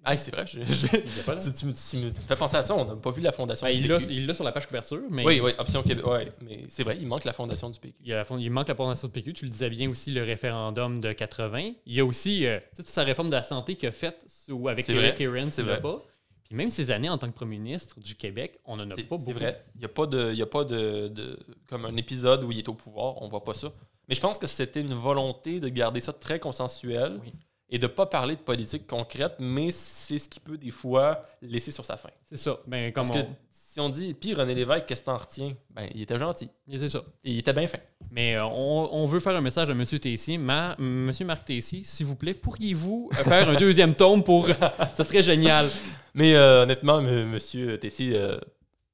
Ah, 0.05 0.17
c'est 0.17 0.35
vrai. 0.35 0.45
je- 0.47 0.65
je- 0.65 1.23
pas 1.25 1.37
tu, 1.37 1.53
tu 1.53 1.67
me- 1.67 1.73
tu 1.73 1.97
me 1.97 2.13
fais 2.27 2.35
penser 2.37 2.57
à 2.57 2.63
ça. 2.63 2.75
On 2.75 2.85
n'a 2.85 2.97
pas 2.97 3.11
vu 3.11 3.21
la 3.23 3.31
fondation 3.33 3.67
Ben, 3.67 3.75
du 3.77 3.83
il 3.83 3.89
PQ. 3.89 4.07
il 4.13 4.27
l'a 4.27 4.35
sur 4.35 4.43
la 4.45 4.51
page 4.53 4.67
couverture, 4.67 5.01
mais 5.11 5.25
Oui, 5.25 5.41
oui, 5.43 5.53
option 5.59 5.83
Québec. 5.83 6.05
Ouais, 6.07 6.33
mais 6.41 6.65
c'est 6.69 6.83
vrai, 6.83 6.97
il 7.01 7.07
manque 7.07 7.25
la 7.25 7.33
fondation 7.33 7.71
du 7.71 7.79
PQ. 7.79 7.95
Il, 8.01 8.09
y 8.09 8.13
a 8.13 8.17
la 8.17 8.25
fond- 8.25 8.39
il 8.39 8.51
manque 8.51 8.69
la 8.69 8.75
fondation 8.75 9.07
de 9.09 9.13
PQ. 9.13 9.33
Tu 9.33 9.45
le 9.45 9.51
disais 9.51 9.71
bien 9.71 9.89
aussi, 9.91 10.11
le 10.11 10.23
référendum 10.25 11.01
de 11.01 11.13
80. 11.13 11.73
Il 11.87 11.95
y 11.95 12.01
a 12.01 12.05
aussi 12.05 12.47
euh, 12.47 12.59
toute 12.75 12.89
sa 12.89 13.05
réforme 13.05 13.29
de 13.31 13.35
la 13.37 13.43
santé 13.43 13.77
qu'il 13.77 13.89
a 13.89 13.93
faite 13.93 14.25
sous- 14.27 14.69
avec 14.69 14.85
C'est 14.85 14.95
Eric 14.95 15.21
Aaron, 15.21 15.45
c'est 15.47 15.51
c'est 15.51 15.63
vrai. 15.63 15.81
pas. 15.81 16.03
Puis 16.45 16.57
même 16.57 16.69
ses 16.69 16.91
années 16.91 17.09
en 17.09 17.17
tant 17.17 17.29
que 17.29 17.35
premier 17.35 17.59
ministre 17.59 18.01
du 18.01 18.15
Québec, 18.17 18.59
on 18.65 18.77
n'en 18.77 18.91
a 18.91 18.95
C'est 18.97 19.05
pas 19.05 19.17
c'est 19.19 19.27
beaucoup. 19.27 19.39
vrai. 19.39 19.65
Il 19.77 19.79
n'y 19.79 19.85
a 19.85 19.89
pas, 19.89 20.07
de, 20.07 20.33
y 20.35 20.43
a 20.43 20.47
pas 20.47 20.65
de, 20.65 21.09
de- 21.09 21.39
comme 21.69 21.85
un 21.87 21.97
épisode 21.97 22.43
où 22.45 22.51
il 22.53 22.59
est 22.59 22.69
au 22.69 22.75
pouvoir. 22.75 23.23
On 23.23 23.29
voit 23.29 23.45
pas 23.45 23.55
ça. 23.55 23.73
Mais 24.09 24.15
je 24.17 24.21
pense 24.21 24.39
que 24.39 24.49
c'était 24.49 24.81
une 24.81 24.95
volonté 24.95 25.61
de 25.61 25.69
garder 25.69 26.01
ça 26.01 26.13
très 26.13 26.39
consensuel 26.41 27.19
Oui. 27.23 27.33
Et 27.73 27.79
de 27.79 27.87
pas 27.89 28.07
parler 28.07 28.37
de 28.37 28.41
politique 28.43 28.87
concrète, 28.87 29.35
mais 29.41 29.71
c'est 29.73 30.19
ce 30.19 30.29
qui 30.29 30.39
peut 30.39 30.59
des 30.59 30.71
fois 30.71 31.25
laisser 31.41 31.71
sur 31.73 31.85
sa 31.85 31.97
fin. 31.97 32.11
C'est 32.27 32.37
ça. 32.37 32.59
Ben, 32.67 32.93
comme 32.93 33.05
Parce 33.09 33.17
que 33.19 33.27
si 33.51 33.81
on 33.81 33.89
dit, 33.89 34.13
puis 34.13 34.35
René 34.35 34.55
Lévesque, 34.55 34.85
qu'est-ce 34.85 35.01
que 35.01 35.07
t'en 35.07 35.17
retiens? 35.17 35.55
Ben, 35.71 35.89
il 35.95 36.03
était 36.03 36.19
gentil. 36.19 36.51
C'est 36.71 36.91
ça. 36.91 37.03
Et 37.25 37.31
il 37.33 37.39
était 37.39 37.55
bien 37.55 37.67
fin. 37.67 37.79
Mais 38.11 38.37
euh, 38.37 38.45
on, 38.45 38.91
on 38.93 39.07
veut 39.07 39.19
faire 39.21 39.35
un 39.35 39.41
message 39.41 39.71
à 39.71 39.73
M. 39.73 39.83
Tessier. 39.87 40.37
Ma, 40.37 40.77
Monsieur 40.79 41.25
Marc 41.25 41.47
Tessier, 41.47 41.83
s'il 41.83 42.05
vous 42.05 42.15
plaît, 42.17 42.35
pourriez-vous 42.35 43.09
euh, 43.13 43.17
faire 43.25 43.49
un 43.49 43.55
deuxième 43.55 43.95
tome 43.95 44.23
pour. 44.23 44.47
ça 44.93 45.05
serait 45.05 45.23
génial. 45.23 45.67
Mais 46.13 46.35
euh, 46.35 46.65
honnêtement, 46.65 47.01
m- 47.01 47.31
monsieur 47.31 47.79
Tessier, 47.79 48.13
euh, 48.19 48.39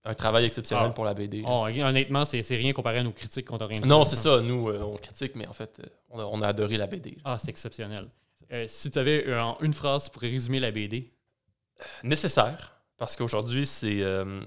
un 0.04 0.14
travail 0.14 0.44
exceptionnel 0.44 0.86
Ah. 0.90 0.92
pour 0.92 1.04
la 1.04 1.14
BD. 1.14 1.42
Oh, 1.44 1.66
honnêtement, 1.66 2.24
c'est 2.24 2.42
rien 2.50 2.72
comparé 2.72 2.98
à 2.98 3.02
nos 3.02 3.10
critiques 3.10 3.46
qu'on 3.46 3.56
rien 3.56 3.80
Non, 3.84 4.04
c'est 4.04 4.14
ça. 4.14 4.40
Nous, 4.40 4.70
on 4.70 4.96
critique, 4.98 5.32
mais 5.34 5.48
en 5.48 5.52
fait, 5.52 5.82
on, 6.10 6.20
a, 6.20 6.24
on 6.24 6.40
a 6.40 6.46
adoré 6.46 6.76
la 6.76 6.86
BD. 6.86 7.18
Ah, 7.24 7.36
c'est 7.36 7.48
exceptionnel. 7.50 8.06
Euh, 8.52 8.64
si 8.68 8.90
tu 8.90 8.98
avais 8.98 9.26
euh, 9.28 9.52
une 9.60 9.74
phrase 9.74 10.08
pour 10.08 10.22
résumer 10.22 10.60
la 10.60 10.70
BD, 10.70 11.12
nécessaire 12.02 12.80
parce 12.96 13.16
qu'aujourd'hui, 13.16 13.66
c'est. 13.66 14.02
euh, 14.02 14.40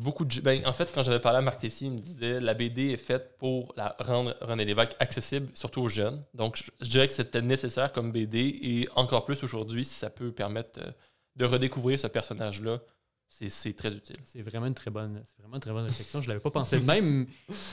beaucoup 0.00 0.24
de. 0.24 0.40
ben, 0.40 0.66
en 0.66 0.72
fait, 0.72 0.90
quand 0.94 1.02
j'avais 1.02 1.20
parlé 1.20 1.38
à 1.38 1.42
Marc 1.42 1.60
Tessier, 1.60 1.88
il 1.88 1.94
me 1.94 1.98
disait 1.98 2.40
la 2.40 2.54
BD 2.54 2.90
est 2.90 2.96
faite 2.96 3.36
pour 3.38 3.72
la 3.76 3.94
rendre 4.00 4.34
René 4.40 4.64
Lévesque 4.64 4.96
accessible, 4.98 5.48
surtout 5.54 5.82
aux 5.82 5.88
jeunes. 5.88 6.24
Donc, 6.34 6.56
je, 6.56 6.70
je 6.80 6.88
dirais 6.90 7.06
que 7.06 7.12
c'était 7.14 7.42
nécessaire 7.42 7.92
comme 7.92 8.10
BD 8.12 8.58
et 8.62 8.88
encore 8.96 9.24
plus 9.24 9.42
aujourd'hui, 9.44 9.84
si 9.84 9.94
ça 9.94 10.10
peut 10.10 10.32
permettre 10.32 10.80
de 11.36 11.44
redécouvrir 11.44 12.00
ce 12.00 12.06
personnage-là, 12.08 12.80
c'est- 13.28 13.48
c'est 13.48 13.72
très 13.72 13.92
utile. 13.94 14.16
C'est 14.24 14.42
vraiment 14.42 14.66
une 14.66 14.74
très 14.74 14.90
bonne, 14.90 15.22
c'est 15.26 15.38
vraiment 15.40 15.56
une 15.56 15.60
très 15.60 15.72
bonne 15.72 15.84
réflexion. 15.84 16.20
Je 16.22 16.28
l'avais 16.28 16.40
pas 16.40 16.50
pensé 16.50 16.78
de 16.80 16.84
même. 16.84 17.26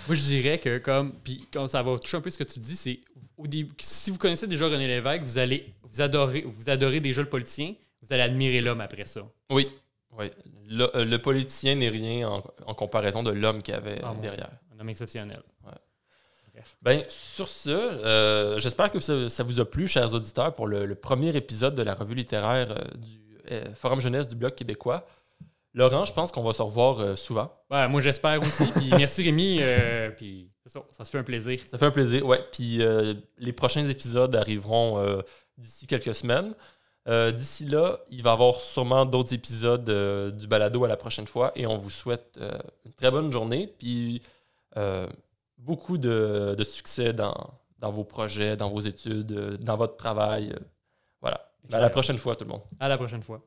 Moi, 0.08 0.16
je 0.16 0.22
dirais 0.22 0.60
que 0.60 0.78
comme, 0.78 1.14
puis 1.24 1.48
comme 1.52 1.68
ça 1.68 1.82
va 1.82 1.98
toucher 1.98 2.18
un 2.18 2.22
peu 2.22 2.30
ce 2.30 2.38
que 2.38 2.44
tu 2.44 2.60
dis, 2.60 2.76
c'est 2.76 3.00
au 3.38 3.48
début, 3.48 3.74
si 3.80 4.12
vous 4.12 4.18
connaissez 4.18 4.48
déjà 4.48 4.66
René 4.68 4.88
Lévesque, 4.88 5.24
vous 5.24 5.38
allez, 5.38 5.74
vous 5.84 6.02
adorez, 6.02 6.42
vous 6.42 6.70
adorez 6.70 7.00
déjà 7.00 7.22
le 7.22 7.30
politicien, 7.30 7.74
vous 8.02 8.14
allez 8.14 8.22
admirer 8.24 8.62
l'homme 8.62 8.82
après 8.82 9.06
ça. 9.06 9.22
Oui. 9.50 9.68
oui. 10.18 10.30
Le, 10.68 10.96
euh, 10.96 11.06
le 11.06 11.18
politicien 11.20 11.76
n'est 11.76 11.90
rien 11.90 12.28
en, 12.30 12.44
en 12.66 12.74
comparaison 12.74 13.24
de 13.24 13.32
l'homme 13.32 13.62
qu'il 13.62 13.74
y 13.74 13.78
avait 13.78 14.00
Ah, 14.04 14.14
derrière. 14.22 14.50
Un 14.76 14.80
homme 14.80 14.90
exceptionnel. 14.90 15.42
Ouais. 15.66 15.72
Bref. 16.54 16.78
Ben, 16.82 17.04
sur 17.10 17.50
ce, 17.50 17.70
euh, 17.70 18.60
j'espère 18.60 18.90
que 18.92 19.00
ça, 19.00 19.30
ça 19.30 19.44
vous 19.44 19.60
a 19.60 19.66
plu, 19.70 19.88
chers 19.88 20.14
auditeurs, 20.14 20.56
pour 20.56 20.68
le, 20.68 20.86
le 20.86 20.96
premier 20.96 21.36
épisode 21.36 21.76
de 21.76 21.82
la 21.82 21.94
revue 21.96 22.16
littéraire 22.16 22.72
euh, 22.72 22.84
du 22.98 23.20
euh, 23.52 23.74
Forum 23.76 24.00
jeunesse 24.00 24.28
du 24.28 24.36
Bloc 24.36 24.56
québécois. 24.56 25.06
Laurent, 25.76 26.06
je 26.06 26.14
pense 26.14 26.32
qu'on 26.32 26.42
va 26.42 26.54
se 26.54 26.62
revoir 26.62 27.00
euh, 27.00 27.16
souvent. 27.18 27.52
Ouais, 27.70 27.86
moi, 27.90 28.00
j'espère 28.00 28.40
aussi. 28.42 28.64
Puis 28.76 28.90
merci 28.92 29.24
Rémi. 29.24 29.58
euh, 29.60 30.10
puis 30.10 30.50
c'est 30.64 30.70
ça, 30.70 30.82
ça 30.92 31.04
se 31.04 31.12
fait 31.12 31.18
un 31.18 31.24
plaisir. 31.24 31.60
Ça 31.68 31.78
fait 31.78 31.86
un 31.86 31.92
plaisir. 31.92 32.26
Ouais. 32.26 32.40
Puis 32.54 32.82
euh, 32.82 33.14
les 33.38 33.52
prochains 33.52 33.86
épisodes 33.86 34.34
arriveront 34.36 35.22
d'ici 35.58 35.86
quelques 35.86 36.16
semaines. 36.16 36.56
D'ici 37.08 37.66
là, 37.66 38.00
il 38.10 38.24
va 38.24 38.30
y 38.32 38.34
avoir 38.34 38.56
sûrement 38.62 39.06
d'autres 39.06 39.34
épisodes 39.34 39.84
du 40.36 40.48
balado 40.48 40.84
à 40.86 40.88
la 40.88 40.98
prochaine 40.98 41.28
fois 41.28 41.52
et 41.56 41.68
on 41.68 41.78
vous 41.78 41.92
souhaite 41.92 42.40
une 42.86 42.94
très 42.94 43.12
bonne 43.12 43.32
journée. 43.32 43.68
Puis 43.78 44.22
beaucoup 45.58 45.98
de, 45.98 46.56
de 46.58 46.64
succès 46.64 47.12
dans, 47.12 47.36
dans 47.80 47.92
vos 47.92 48.06
projets, 48.06 48.56
dans 48.56 48.70
vos 48.70 48.80
études, 48.80 49.58
dans 49.60 49.76
votre 49.78 49.98
travail. 49.98 50.56
voilà. 51.20 51.52
À 51.74 51.80
la 51.82 51.90
prochaine 51.90 52.18
fois, 52.18 52.36
tout 52.36 52.46
le 52.46 52.52
monde. 52.52 52.62
À 52.80 52.88
la 52.88 52.98
prochaine 52.98 53.22
fois. 53.24 53.42